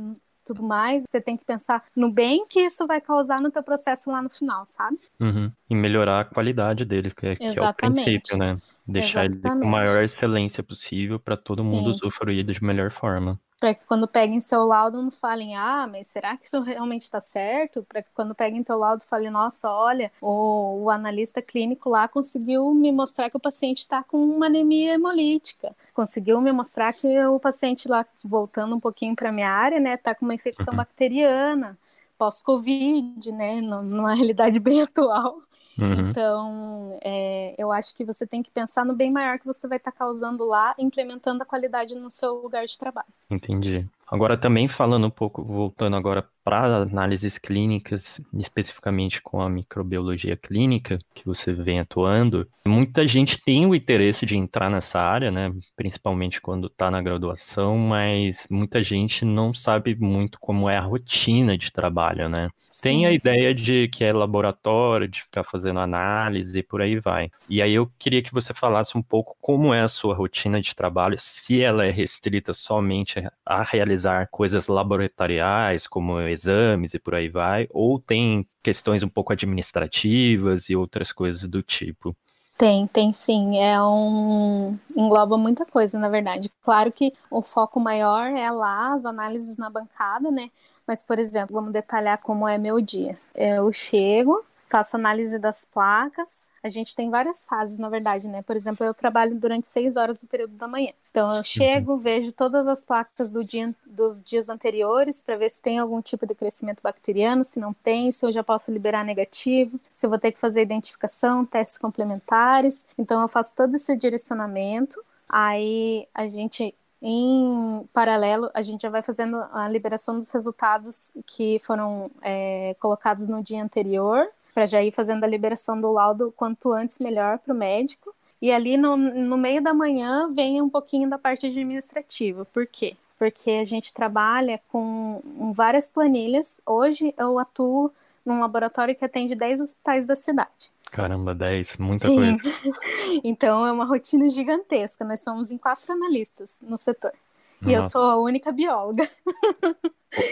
tudo 0.44 0.64
mais, 0.64 1.04
você 1.08 1.20
tem 1.20 1.36
que 1.36 1.46
pensar 1.46 1.84
no 1.96 2.10
bem 2.10 2.46
que 2.48 2.62
isso 2.62 2.88
vai 2.88 3.02
causar 3.02 3.42
no 3.42 3.52
teu 3.52 3.62
processo 3.62 4.10
lá 4.10 4.22
no 4.22 4.30
final, 4.30 4.66
sabe? 4.66 4.98
Uhum. 5.20 5.52
E 5.70 5.76
melhorar 5.76 6.22
a 6.22 6.26
qualidade 6.26 6.86
dele, 6.86 7.12
que 7.12 7.28
é, 7.28 7.36
que 7.36 7.60
é 7.60 7.62
o 7.62 7.74
princípio, 7.74 8.38
né? 8.38 8.58
Deixar 8.88 9.26
Exatamente. 9.26 9.48
ele 9.48 9.62
com 9.62 9.68
a 9.68 9.72
maior 9.72 10.04
excelência 10.04 10.64
possível 10.64 11.20
para 11.20 11.36
todo 11.36 11.64
mundo 11.64 11.94
Sim. 11.94 12.06
usufruir 12.06 12.46
de 12.46 12.64
melhor 12.64 12.90
forma 12.90 13.38
para 13.60 13.74
que 13.74 13.86
quando 13.86 14.08
peguem 14.08 14.40
seu 14.40 14.66
laudo 14.66 15.02
não 15.02 15.12
falem, 15.12 15.56
ah, 15.56 15.88
mas 15.90 16.08
será 16.08 16.38
que 16.38 16.46
isso 16.48 16.62
realmente 16.62 17.04
está 17.04 17.20
certo? 17.20 17.84
Para 17.84 18.04
que 18.04 18.10
quando 18.14 18.36
peguem 18.36 18.64
teu 18.64 18.78
laudo 18.78 19.04
falem, 19.04 19.32
nossa, 19.32 19.70
olha, 19.70 20.12
o, 20.22 20.84
o, 20.84 20.90
analista 20.90 21.42
clínico 21.42 21.90
lá 21.90 22.08
conseguiu 22.08 22.74
me 22.74 22.92
mostrar 22.92 23.30
que 23.30 23.38
o 23.38 23.40
paciente 23.40 23.80
está 23.80 24.04
com 24.04 24.18
uma 24.18 24.46
anemia 24.46 24.94
hemolítica, 24.94 25.76
conseguiu 25.94 26.40
me 26.40 26.52
mostrar 26.52 26.94
que 26.94 27.26
o 27.26 27.40
paciente 27.40 27.88
lá, 27.88 28.06
voltando 28.24 28.76
um 28.76 28.80
pouquinho 28.80 29.16
para 29.16 29.32
minha 29.32 29.50
área, 29.50 29.80
né, 29.80 29.96
está 29.96 30.14
com 30.14 30.26
uma 30.26 30.36
infecção 30.36 30.74
uhum. 30.74 30.78
bacteriana 30.78 31.78
pós-Covid, 32.18 33.32
né, 33.32 33.62
numa 33.62 34.14
realidade 34.14 34.60
bem 34.62 34.82
atual. 34.82 35.38
Uhum. 35.78 36.10
Então, 36.10 37.00
é, 37.04 37.54
eu 37.58 37.72
acho 37.72 37.96
que 37.96 38.04
você 38.04 38.26
tem 38.26 38.42
que 38.42 38.50
pensar 38.50 38.84
no 38.86 38.96
bem 38.96 39.12
maior 39.12 39.38
que 39.38 39.46
você 39.46 39.68
vai 39.68 39.78
estar 39.78 39.92
tá 39.92 39.98
causando 39.98 40.46
lá, 40.46 40.76
implementando 40.80 41.44
a 41.44 41.46
qualidade 41.46 41.94
no 41.94 42.10
seu 42.10 42.34
lugar 42.36 42.66
de 42.66 42.78
trabalho. 42.78 43.08
Entendi. 43.30 43.86
Agora 44.10 44.38
também 44.38 44.68
falando 44.68 45.08
um 45.08 45.12
pouco, 45.12 45.44
voltando 45.44 45.96
agora 45.96 46.28
para 46.48 46.78
análises 46.78 47.38
clínicas, 47.38 48.22
especificamente 48.34 49.22
com 49.22 49.42
a 49.42 49.50
microbiologia 49.50 50.38
clínica 50.38 50.98
que 51.14 51.26
você 51.26 51.52
vem 51.52 51.82
atuando, 51.82 52.48
muita 52.66 53.06
gente 53.06 53.38
tem 53.38 53.66
o 53.66 53.76
interesse 53.76 54.26
de 54.26 54.38
entrar 54.38 54.70
nessa 54.70 54.98
área, 54.98 55.30
né? 55.30 55.54
Principalmente 55.76 56.40
quando 56.40 56.68
está 56.68 56.90
na 56.90 57.02
graduação, 57.02 57.78
mas 57.78 58.48
muita 58.50 58.82
gente 58.82 59.26
não 59.26 59.54
sabe 59.54 59.94
muito 59.94 60.40
como 60.40 60.70
é 60.70 60.78
a 60.78 60.82
rotina 60.82 61.58
de 61.58 61.70
trabalho, 61.70 62.30
né? 62.30 62.50
Sim. 62.70 63.00
Tem 63.00 63.06
a 63.08 63.12
ideia 63.12 63.54
de 63.54 63.90
que 63.90 64.06
é 64.06 64.14
laboratório, 64.14 65.06
de 65.06 65.24
ficar 65.24 65.44
fazendo 65.44 65.82
análise 65.82 66.58
e 66.58 66.64
por 66.64 66.82
aí 66.82 66.98
vai. 66.98 67.30
E 67.50 67.62
aí 67.62 67.74
eu 67.74 67.92
queria 68.00 68.22
que 68.22 68.34
você 68.34 68.54
falasse 68.54 68.98
um 68.98 69.02
pouco 69.02 69.36
como 69.42 69.74
é 69.74 69.82
a 69.82 69.88
sua 69.90 70.16
rotina 70.16 70.62
de 70.62 70.74
trabalho, 70.74 71.18
se 71.20 71.62
ela 71.62 71.86
é 71.86 71.92
restrita 71.92 72.54
somente 72.54 73.22
a 73.46 73.64
realizar 73.64 74.30
coisas 74.32 74.70
laboratoriais, 74.70 75.88
como 75.88 76.22
exames 76.38 76.94
e 76.94 77.00
por 77.00 77.16
aí 77.16 77.30
vai, 77.30 77.68
ou 77.72 78.00
tem 78.00 78.48
questões 78.64 79.04
um 79.04 79.10
pouco 79.10 79.34
administrativas 79.34 80.70
e 80.70 80.76
outras 80.76 81.12
coisas 81.12 81.48
do 81.48 81.62
tipo? 81.62 82.16
Tem, 82.58 82.88
tem 82.88 83.14
sim. 83.14 83.60
É 83.60 83.80
um. 83.82 84.78
engloba 84.96 85.38
muita 85.38 85.64
coisa, 85.66 86.00
na 86.00 86.10
verdade. 86.10 86.52
Claro 86.64 86.92
que 86.92 87.14
o 87.30 87.44
foco 87.44 87.80
maior 87.80 88.26
é 88.32 88.50
lá, 88.50 88.94
as 88.94 89.06
análises 89.06 89.58
na 89.58 89.70
bancada, 89.70 90.32
né? 90.32 90.50
Mas, 90.88 91.04
por 91.04 91.20
exemplo, 91.20 91.54
vamos 91.54 91.72
detalhar 91.72 92.18
como 92.18 92.48
é 92.48 92.58
meu 92.58 92.82
dia. 92.82 93.18
Eu 93.36 93.72
chego, 93.72 94.44
faço 94.68 94.98
análise 94.98 95.40
das 95.40 95.66
placas. 95.66 96.50
A 96.62 96.68
gente 96.68 96.96
tem 96.96 97.10
várias 97.10 97.46
fases, 97.46 97.80
na 97.80 97.90
verdade, 97.90 98.28
né? 98.28 98.42
Por 98.42 98.56
exemplo, 98.56 98.86
eu 98.86 98.94
trabalho 98.94 99.36
durante 99.36 99.66
seis 99.66 99.96
horas 99.96 100.22
no 100.22 100.28
período 100.28 100.56
da 100.56 100.68
manhã. 100.68 100.92
Então, 101.10 101.36
eu 101.36 101.44
chego, 101.44 101.94
uhum. 101.94 101.98
vejo 101.98 102.32
todas 102.32 102.68
as 102.68 102.84
placas 102.84 103.32
do 103.32 103.44
dia, 103.44 103.74
dos 103.86 104.22
dias 104.22 104.50
anteriores 104.50 105.22
para 105.22 105.38
ver 105.38 105.50
se 105.50 105.62
tem 105.62 105.80
algum 105.80 106.02
tipo 106.02 106.28
de 106.28 106.36
crescimento 106.36 106.84
bacteriano, 106.84 107.44
se 107.44 107.60
não 107.60 107.74
tem, 107.74 108.12
se 108.12 108.26
eu 108.26 108.32
já 108.32 108.44
posso 108.44 108.72
liberar 108.72 109.04
negativo, 109.04 109.80
se 109.96 110.06
eu 110.06 110.10
vou 110.10 110.20
ter 110.20 110.32
que 110.32 110.40
fazer 110.40 110.62
identificação, 110.62 111.46
testes 111.46 111.78
complementares. 111.78 112.86
Então, 112.98 113.22
eu 113.22 113.28
faço 113.28 113.56
todo 113.56 113.74
esse 113.74 113.96
direcionamento. 113.96 115.02
Aí, 115.30 116.08
a 116.14 116.28
gente 116.28 116.76
em 117.00 117.88
paralelo, 117.94 118.50
a 118.56 118.62
gente 118.64 118.82
já 118.82 118.90
vai 118.90 119.04
fazendo 119.04 119.38
a 119.54 119.68
liberação 119.70 120.18
dos 120.18 120.32
resultados 120.32 121.12
que 121.28 121.60
foram 121.60 122.10
é, 122.24 122.76
colocados 122.80 123.28
no 123.28 123.42
dia 123.44 123.64
anterior 123.64 124.28
para 124.58 124.66
já 124.66 124.82
ir 124.82 124.92
fazendo 124.92 125.24
a 125.24 125.28
liberação 125.28 125.80
do 125.80 125.92
laudo 125.92 126.34
quanto 126.36 126.74
antes 126.74 126.98
melhor 126.98 127.38
para 127.38 127.54
o 127.54 127.56
médico. 127.56 128.12
E 128.42 128.52
ali 128.52 128.76
no, 128.76 128.98
no 128.98 129.38
meio 129.38 129.62
da 129.62 129.72
manhã 129.72 130.32
vem 130.34 130.60
um 130.64 130.68
pouquinho 130.68 131.08
da 131.08 131.16
parte 131.16 131.46
administrativa. 131.46 132.44
Por 132.46 132.66
quê? 132.66 132.98
Porque 133.20 133.52
a 133.52 133.64
gente 133.64 133.94
trabalha 133.94 134.60
com 134.70 135.22
várias 135.54 135.92
planilhas. 135.92 136.60
Hoje 136.66 137.14
eu 137.20 137.38
atuo 137.38 137.92
num 138.26 138.40
laboratório 138.40 138.96
que 138.96 139.06
atende 139.06 139.36
10 139.36 139.62
hospitais 139.62 140.08
da 140.08 140.16
cidade. 140.16 140.72
Caramba, 140.90 141.36
10, 141.36 141.78
muita 141.78 142.08
Sim. 142.08 142.16
coisa. 142.16 142.44
então 143.24 143.64
é 143.64 143.72
uma 143.72 143.86
rotina 143.86 144.28
gigantesca. 144.28 145.06
Nós 145.06 145.20
somos 145.20 145.52
em 145.52 145.58
quatro 145.60 145.94
analistas 145.94 146.58
no 146.64 146.80
setor. 146.80 147.14
E 147.62 147.76
Nossa. 147.76 147.78
eu 147.78 147.90
sou 147.90 148.02
a 148.02 148.18
única 148.18 148.52
bióloga. 148.52 149.08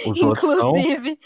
Os 0.07 0.17
Inclusive, 0.17 1.19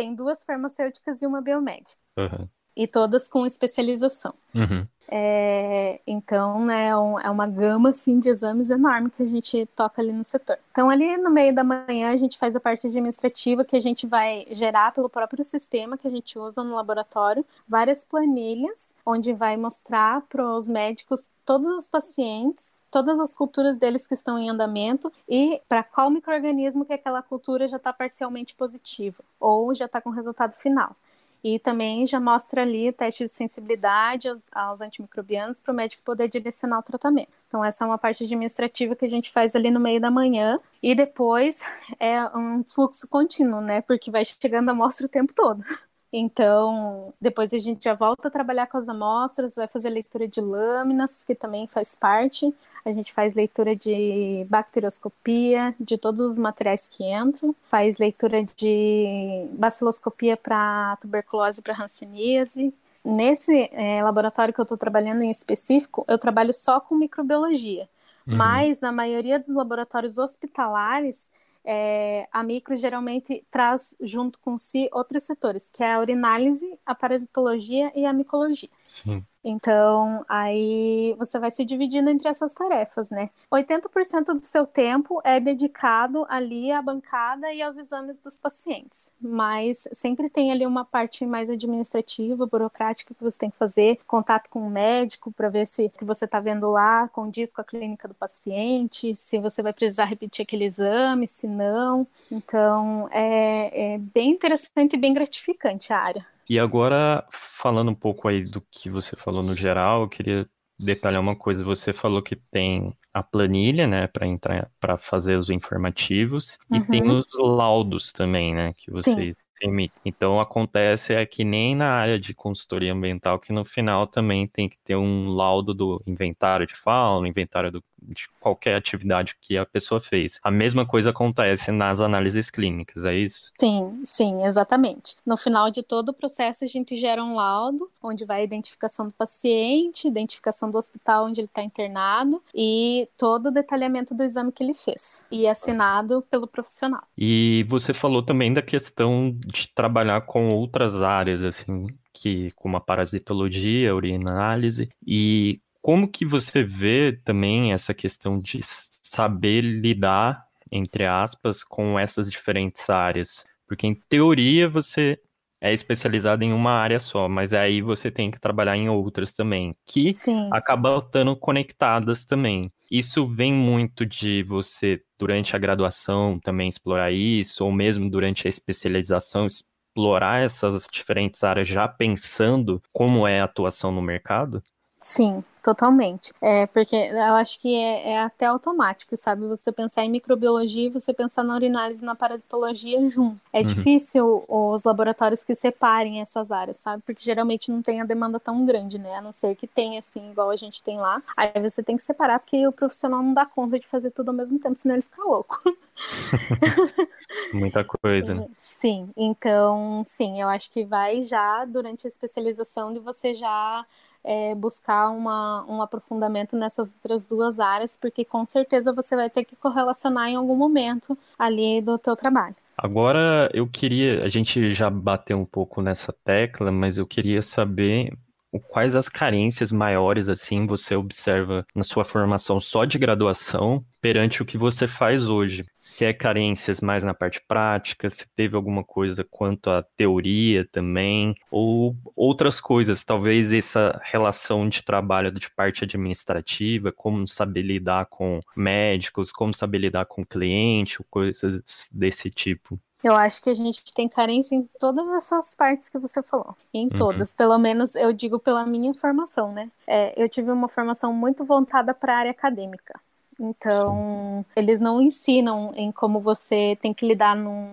tem 0.00 0.14
duas 0.14 0.42
farmacêuticas 0.44 1.20
e 1.20 1.26
uma 1.26 1.42
biomédica. 1.42 2.00
Uhum. 2.16 2.48
e 2.76 2.86
todas 2.86 3.28
com 3.28 3.46
especialização. 3.46 4.32
Uhum. 4.54 4.86
É, 5.08 6.00
então, 6.06 6.64
né, 6.64 6.86
é, 6.86 6.90
é 6.90 7.30
uma 7.30 7.46
gama 7.46 7.90
assim, 7.90 8.18
de 8.18 8.28
exames 8.28 8.70
enorme 8.70 9.10
que 9.10 9.22
a 9.22 9.26
gente 9.26 9.66
toca 9.76 10.00
ali 10.00 10.12
no 10.12 10.24
setor. 10.24 10.56
Então, 10.70 10.88
ali 10.88 11.16
no 11.16 11.30
meio 11.30 11.54
da 11.54 11.64
manhã, 11.64 12.10
a 12.10 12.16
gente 12.16 12.38
faz 12.38 12.56
a 12.56 12.60
parte 12.60 12.86
administrativa 12.86 13.64
que 13.64 13.76
a 13.76 13.80
gente 13.80 14.06
vai 14.06 14.46
gerar 14.52 14.92
pelo 14.92 15.10
próprio 15.10 15.44
sistema 15.44 15.98
que 15.98 16.06
a 16.06 16.10
gente 16.10 16.38
usa 16.38 16.62
no 16.62 16.74
laboratório, 16.74 17.44
várias 17.68 18.04
planilhas, 18.04 18.94
onde 19.04 19.32
vai 19.32 19.56
mostrar 19.56 20.22
para 20.22 20.44
os 20.56 20.68
médicos 20.68 21.30
todos 21.44 21.66
os 21.72 21.88
pacientes 21.88 22.72
todas 22.90 23.18
as 23.20 23.34
culturas 23.34 23.78
deles 23.78 24.06
que 24.06 24.14
estão 24.14 24.38
em 24.38 24.50
andamento 24.50 25.12
e 25.28 25.60
para 25.68 25.82
qual 25.82 26.10
microorganismo 26.10 26.84
que 26.84 26.92
aquela 26.92 27.22
cultura 27.22 27.66
já 27.66 27.76
está 27.76 27.92
parcialmente 27.92 28.54
positiva 28.54 29.22
ou 29.38 29.72
já 29.74 29.86
está 29.86 30.00
com 30.00 30.10
resultado 30.10 30.52
final. 30.52 30.96
E 31.42 31.58
também 31.58 32.06
já 32.06 32.20
mostra 32.20 32.62
ali 32.62 32.90
o 32.90 32.92
teste 32.92 33.24
de 33.24 33.30
sensibilidade 33.30 34.28
aos, 34.28 34.50
aos 34.52 34.80
antimicrobianos 34.82 35.58
para 35.58 35.72
o 35.72 35.74
médico 35.74 36.02
poder 36.04 36.28
direcionar 36.28 36.80
o 36.80 36.82
tratamento. 36.82 37.30
Então, 37.48 37.64
essa 37.64 37.82
é 37.82 37.86
uma 37.86 37.96
parte 37.96 38.24
administrativa 38.24 38.94
que 38.94 39.06
a 39.06 39.08
gente 39.08 39.30
faz 39.30 39.56
ali 39.56 39.70
no 39.70 39.80
meio 39.80 40.00
da 40.00 40.10
manhã. 40.10 40.60
E 40.82 40.94
depois 40.94 41.62
é 41.98 42.22
um 42.36 42.62
fluxo 42.62 43.08
contínuo, 43.08 43.62
né? 43.62 43.80
Porque 43.80 44.10
vai 44.10 44.22
chegando 44.24 44.68
a 44.68 44.72
amostra 44.72 45.06
o 45.06 45.08
tempo 45.08 45.32
todo. 45.34 45.64
Então, 46.12 47.14
depois 47.20 47.54
a 47.54 47.58
gente 47.58 47.84
já 47.84 47.94
volta 47.94 48.26
a 48.26 48.30
trabalhar 48.30 48.66
com 48.66 48.76
as 48.76 48.88
amostras, 48.88 49.54
vai 49.54 49.68
fazer 49.68 49.90
leitura 49.90 50.26
de 50.26 50.40
lâminas, 50.40 51.22
que 51.22 51.36
também 51.36 51.68
faz 51.68 51.94
parte. 51.94 52.52
A 52.84 52.92
gente 52.92 53.12
faz 53.12 53.34
leitura 53.34 53.76
de 53.76 54.44
bacterioscopia, 54.48 55.74
de 55.78 55.96
todos 55.96 56.20
os 56.20 56.36
materiais 56.36 56.88
que 56.88 57.04
entram, 57.04 57.54
faz 57.68 57.98
leitura 57.98 58.42
de 58.42 59.46
baciloscopia 59.52 60.36
para 60.36 60.96
tuberculose 61.00 61.60
e 61.60 61.62
para 61.62 61.84
hanseníase. 61.84 62.74
Nesse 63.04 63.70
é, 63.72 64.02
laboratório 64.02 64.52
que 64.52 64.60
eu 64.60 64.64
estou 64.64 64.76
trabalhando 64.76 65.22
em 65.22 65.30
específico, 65.30 66.04
eu 66.08 66.18
trabalho 66.18 66.52
só 66.52 66.80
com 66.80 66.96
microbiologia. 66.96 67.88
Uhum. 68.26 68.36
Mas 68.36 68.80
na 68.80 68.90
maioria 68.90 69.38
dos 69.38 69.48
laboratórios 69.48 70.18
hospitalares, 70.18 71.30
é, 71.64 72.28
a 72.32 72.42
micro 72.42 72.74
geralmente 72.76 73.44
traz 73.50 73.96
junto 74.00 74.38
com 74.40 74.56
si 74.56 74.88
outros 74.92 75.24
setores, 75.24 75.70
que 75.70 75.82
é 75.82 75.92
a 75.92 76.00
urinálise, 76.00 76.78
a 76.84 76.94
parasitologia 76.94 77.92
e 77.94 78.06
a 78.06 78.12
micologia. 78.12 78.70
Sim. 78.88 79.24
Então, 79.42 80.24
aí 80.28 81.14
você 81.18 81.38
vai 81.38 81.50
se 81.50 81.64
dividindo 81.64 82.10
entre 82.10 82.28
essas 82.28 82.54
tarefas, 82.54 83.10
né? 83.10 83.30
80% 83.50 84.34
do 84.34 84.42
seu 84.42 84.66
tempo 84.66 85.20
é 85.24 85.40
dedicado 85.40 86.26
ali 86.28 86.70
à 86.70 86.82
bancada 86.82 87.52
e 87.52 87.62
aos 87.62 87.78
exames 87.78 88.18
dos 88.18 88.38
pacientes, 88.38 89.10
mas 89.20 89.88
sempre 89.92 90.28
tem 90.28 90.52
ali 90.52 90.66
uma 90.66 90.84
parte 90.84 91.24
mais 91.24 91.48
administrativa, 91.48 92.46
burocrática 92.46 93.14
que 93.14 93.24
você 93.24 93.38
tem 93.38 93.50
que 93.50 93.56
fazer, 93.56 93.98
contato 94.06 94.50
com 94.50 94.66
o 94.66 94.70
médico 94.70 95.32
para 95.32 95.48
ver 95.48 95.66
se 95.66 95.88
que 95.90 96.04
você 96.04 96.26
está 96.26 96.38
vendo 96.40 96.70
lá 96.70 97.08
condiz 97.08 97.52
com 97.52 97.60
a 97.60 97.64
clínica 97.64 98.06
do 98.06 98.14
paciente, 98.14 99.16
se 99.16 99.38
você 99.38 99.62
vai 99.62 99.72
precisar 99.72 100.04
repetir 100.04 100.42
aquele 100.42 100.64
exame, 100.66 101.26
se 101.26 101.46
não. 101.46 102.06
Então, 102.30 103.08
é, 103.10 103.94
é 103.94 103.98
bem 103.98 104.30
interessante 104.30 104.94
e 104.94 104.98
bem 104.98 105.14
gratificante 105.14 105.92
a 105.92 105.98
área. 105.98 106.39
E 106.50 106.58
agora, 106.58 107.24
falando 107.30 107.92
um 107.92 107.94
pouco 107.94 108.26
aí 108.26 108.42
do 108.42 108.60
que 108.72 108.90
você 108.90 109.14
falou 109.14 109.40
no 109.40 109.54
geral, 109.54 110.02
eu 110.02 110.08
queria 110.08 110.50
detalhar 110.80 111.20
uma 111.20 111.36
coisa. 111.36 111.62
Você 111.62 111.92
falou 111.92 112.20
que 112.20 112.34
tem 112.34 112.92
a 113.14 113.22
planilha, 113.22 113.86
né, 113.86 114.08
para 114.08 114.26
entrar, 114.26 114.68
para 114.80 114.98
fazer 114.98 115.36
os 115.36 115.48
informativos, 115.48 116.58
uhum. 116.68 116.78
e 116.78 116.86
tem 116.88 117.08
os 117.08 117.24
laudos 117.38 118.12
também, 118.12 118.52
né, 118.52 118.74
que 118.76 118.90
vocês 118.90 119.36
emitem. 119.62 120.00
Então 120.04 120.40
acontece 120.40 121.14
é 121.14 121.24
que 121.24 121.44
nem 121.44 121.76
na 121.76 121.92
área 121.92 122.18
de 122.18 122.34
consultoria 122.34 122.92
ambiental, 122.92 123.38
que 123.38 123.52
no 123.52 123.64
final 123.64 124.08
também 124.08 124.48
tem 124.48 124.68
que 124.68 124.78
ter 124.82 124.96
um 124.96 125.28
laudo 125.28 125.72
do 125.72 126.02
inventário 126.04 126.66
de 126.66 126.74
fauna, 126.74 127.28
inventário 127.28 127.70
do 127.70 127.84
de 128.02 128.28
qualquer 128.40 128.76
atividade 128.76 129.36
que 129.40 129.56
a 129.56 129.66
pessoa 129.66 130.00
fez. 130.00 130.38
A 130.42 130.50
mesma 130.50 130.86
coisa 130.86 131.10
acontece 131.10 131.70
nas 131.70 132.00
análises 132.00 132.50
clínicas, 132.50 133.04
é 133.04 133.14
isso? 133.14 133.50
Sim, 133.58 134.02
sim, 134.04 134.44
exatamente. 134.44 135.16
No 135.24 135.36
final 135.36 135.70
de 135.70 135.82
todo 135.82 136.10
o 136.10 136.14
processo, 136.14 136.64
a 136.64 136.66
gente 136.66 136.96
gera 136.96 137.22
um 137.22 137.34
laudo, 137.34 137.90
onde 138.02 138.24
vai 138.24 138.40
a 138.40 138.44
identificação 138.44 139.08
do 139.08 139.14
paciente, 139.14 140.08
identificação 140.08 140.70
do 140.70 140.78
hospital 140.78 141.26
onde 141.26 141.40
ele 141.40 141.46
está 141.46 141.62
internado 141.62 142.42
e 142.54 143.08
todo 143.18 143.46
o 143.46 143.50
detalhamento 143.50 144.14
do 144.14 144.22
exame 144.22 144.52
que 144.52 144.62
ele 144.62 144.74
fez. 144.74 145.22
E 145.30 145.46
assinado 145.46 146.22
pelo 146.30 146.46
profissional. 146.46 147.02
E 147.16 147.64
você 147.68 147.92
falou 147.92 148.22
também 148.22 148.52
da 148.52 148.62
questão 148.62 149.36
de 149.46 149.68
trabalhar 149.74 150.22
com 150.22 150.50
outras 150.50 151.00
áreas, 151.02 151.42
assim, 151.42 151.86
que 152.12 152.50
como 152.52 152.76
a 152.76 152.80
parasitologia, 152.80 153.90
a 153.90 153.94
urinanálise, 153.94 154.88
e 155.06 155.60
como 155.90 156.06
que 156.06 156.24
você 156.24 156.62
vê 156.62 157.18
também 157.24 157.72
essa 157.72 157.92
questão 157.92 158.40
de 158.40 158.60
saber 158.62 159.60
lidar, 159.62 160.46
entre 160.70 161.04
aspas, 161.04 161.64
com 161.64 161.98
essas 161.98 162.30
diferentes 162.30 162.88
áreas? 162.88 163.44
Porque 163.66 163.88
em 163.88 163.94
teoria 164.08 164.68
você 164.68 165.18
é 165.60 165.72
especializado 165.72 166.44
em 166.44 166.52
uma 166.52 166.70
área 166.70 167.00
só, 167.00 167.28
mas 167.28 167.52
aí 167.52 167.82
você 167.82 168.08
tem 168.08 168.30
que 168.30 168.38
trabalhar 168.38 168.76
em 168.76 168.88
outras 168.88 169.32
também, 169.32 169.74
que 169.84 170.12
Sim. 170.12 170.48
acabam 170.52 170.96
estando 170.98 171.34
conectadas 171.36 172.24
também. 172.24 172.70
Isso 172.88 173.26
vem 173.26 173.52
muito 173.52 174.06
de 174.06 174.44
você, 174.44 175.02
durante 175.18 175.56
a 175.56 175.58
graduação, 175.58 176.38
também 176.38 176.68
explorar 176.68 177.10
isso, 177.10 177.64
ou 177.64 177.72
mesmo 177.72 178.08
durante 178.08 178.46
a 178.46 178.48
especialização, 178.48 179.44
explorar 179.44 180.40
essas 180.40 180.86
diferentes 180.92 181.42
áreas 181.42 181.66
já 181.66 181.88
pensando 181.88 182.80
como 182.92 183.26
é 183.26 183.40
a 183.40 183.44
atuação 183.44 183.90
no 183.90 184.00
mercado? 184.00 184.62
Sim, 185.02 185.42
totalmente. 185.62 186.30
É, 186.42 186.66
porque 186.66 186.94
eu 186.94 187.34
acho 187.34 187.58
que 187.58 187.74
é, 187.74 188.10
é, 188.10 188.22
até 188.22 188.44
automático, 188.44 189.16
sabe? 189.16 189.46
Você 189.46 189.72
pensar 189.72 190.04
em 190.04 190.10
microbiologia 190.10 190.88
e 190.88 190.90
você 190.90 191.14
pensar 191.14 191.42
na 191.42 191.54
urinálise 191.54 192.02
e 192.02 192.06
na 192.06 192.14
parasitologia 192.14 193.06
junto. 193.06 193.40
É 193.50 193.60
uhum. 193.60 193.64
difícil 193.64 194.44
os 194.46 194.84
laboratórios 194.84 195.42
que 195.42 195.54
separem 195.54 196.20
essas 196.20 196.52
áreas, 196.52 196.76
sabe? 196.76 197.02
Porque 197.06 197.24
geralmente 197.24 197.70
não 197.72 197.80
tem 197.80 198.02
a 198.02 198.04
demanda 198.04 198.38
tão 198.38 198.66
grande, 198.66 198.98
né? 198.98 199.14
A 199.14 199.22
não 199.22 199.32
ser 199.32 199.56
que 199.56 199.66
tenha, 199.66 200.00
assim, 200.00 200.30
igual 200.30 200.50
a 200.50 200.56
gente 200.56 200.82
tem 200.82 200.98
lá. 200.98 201.22
Aí 201.34 201.50
você 201.62 201.82
tem 201.82 201.96
que 201.96 202.02
separar, 202.02 202.38
porque 202.38 202.66
o 202.66 202.72
profissional 202.72 203.22
não 203.22 203.32
dá 203.32 203.46
conta 203.46 203.80
de 203.80 203.86
fazer 203.86 204.10
tudo 204.10 204.28
ao 204.28 204.34
mesmo 204.34 204.58
tempo, 204.58 204.76
senão 204.76 204.96
ele 204.96 205.02
fica 205.02 205.22
louco. 205.24 205.62
Muita 207.54 207.82
coisa, 207.84 208.34
né? 208.34 208.46
Sim, 208.58 209.10
então, 209.16 210.02
sim, 210.04 210.40
eu 210.40 210.48
acho 210.48 210.70
que 210.70 210.84
vai 210.84 211.22
já 211.22 211.64
durante 211.64 212.06
a 212.06 212.08
especialização 212.08 212.92
de 212.92 212.98
você 212.98 213.32
já 213.32 213.86
é, 214.24 214.54
buscar 214.54 215.10
uma, 215.10 215.64
um 215.68 215.82
aprofundamento 215.82 216.56
nessas 216.56 216.94
outras 216.94 217.26
duas 217.26 217.58
áreas, 217.58 217.98
porque 218.00 218.24
com 218.24 218.44
certeza 218.44 218.92
você 218.92 219.16
vai 219.16 219.30
ter 219.30 219.44
que 219.44 219.56
correlacionar 219.56 220.28
em 220.28 220.36
algum 220.36 220.56
momento 220.56 221.16
ali 221.38 221.80
do 221.80 221.98
teu 221.98 222.14
trabalho. 222.14 222.54
Agora 222.76 223.50
eu 223.52 223.66
queria, 223.66 224.24
a 224.24 224.28
gente 224.28 224.72
já 224.72 224.88
bateu 224.88 225.38
um 225.38 225.44
pouco 225.44 225.82
nessa 225.82 226.12
tecla, 226.24 226.72
mas 226.72 226.96
eu 226.96 227.06
queria 227.06 227.42
saber 227.42 228.12
quais 228.58 228.94
as 228.94 229.08
carências 229.08 229.70
maiores 229.70 230.28
assim 230.28 230.66
você 230.66 230.96
observa 230.96 231.64
na 231.74 231.84
sua 231.84 232.04
formação 232.04 232.58
só 232.58 232.84
de 232.84 232.98
graduação 232.98 233.84
perante 234.00 234.42
o 234.42 234.46
que 234.46 234.58
você 234.58 234.88
faz 234.88 235.28
hoje? 235.28 235.64
Se 235.80 236.04
é 236.04 236.12
carências 236.12 236.80
mais 236.80 237.04
na 237.04 237.14
parte 237.14 237.40
prática, 237.46 238.08
se 238.08 238.26
teve 238.34 238.56
alguma 238.56 238.82
coisa 238.82 239.24
quanto 239.28 239.70
à 239.70 239.82
teoria 239.96 240.66
também, 240.72 241.34
ou 241.50 241.96
outras 242.16 242.60
coisas, 242.60 243.04
talvez 243.04 243.52
essa 243.52 244.00
relação 244.04 244.68
de 244.68 244.82
trabalho 244.82 245.30
de 245.30 245.50
parte 245.50 245.84
administrativa, 245.84 246.90
como 246.90 247.28
saber 247.28 247.62
lidar 247.62 248.06
com 248.06 248.40
médicos, 248.56 249.30
como 249.30 249.54
saber 249.54 249.78
lidar 249.78 250.06
com 250.06 250.24
cliente, 250.24 250.98
coisas 251.10 251.88
desse 251.92 252.30
tipo. 252.30 252.80
Eu 253.02 253.14
acho 253.14 253.42
que 253.42 253.50
a 253.50 253.54
gente 253.54 253.82
tem 253.94 254.08
carência 254.08 254.54
em 254.54 254.68
todas 254.78 255.08
essas 255.08 255.54
partes 255.54 255.88
que 255.88 255.98
você 255.98 256.22
falou. 256.22 256.54
Em 256.72 256.84
uhum. 256.84 256.90
todas. 256.90 257.32
Pelo 257.32 257.58
menos 257.58 257.94
eu 257.94 258.12
digo 258.12 258.38
pela 258.38 258.66
minha 258.66 258.92
formação, 258.92 259.52
né? 259.52 259.70
É, 259.86 260.12
eu 260.22 260.28
tive 260.28 260.50
uma 260.50 260.68
formação 260.68 261.12
muito 261.12 261.44
voltada 261.44 261.94
para 261.94 262.14
a 262.14 262.18
área 262.18 262.30
acadêmica. 262.30 263.00
Então, 263.38 264.44
eles 264.54 264.80
não 264.80 265.00
ensinam 265.00 265.72
em 265.74 265.90
como 265.90 266.20
você 266.20 266.76
tem 266.82 266.92
que 266.92 267.06
lidar 267.06 267.34
num, 267.34 267.70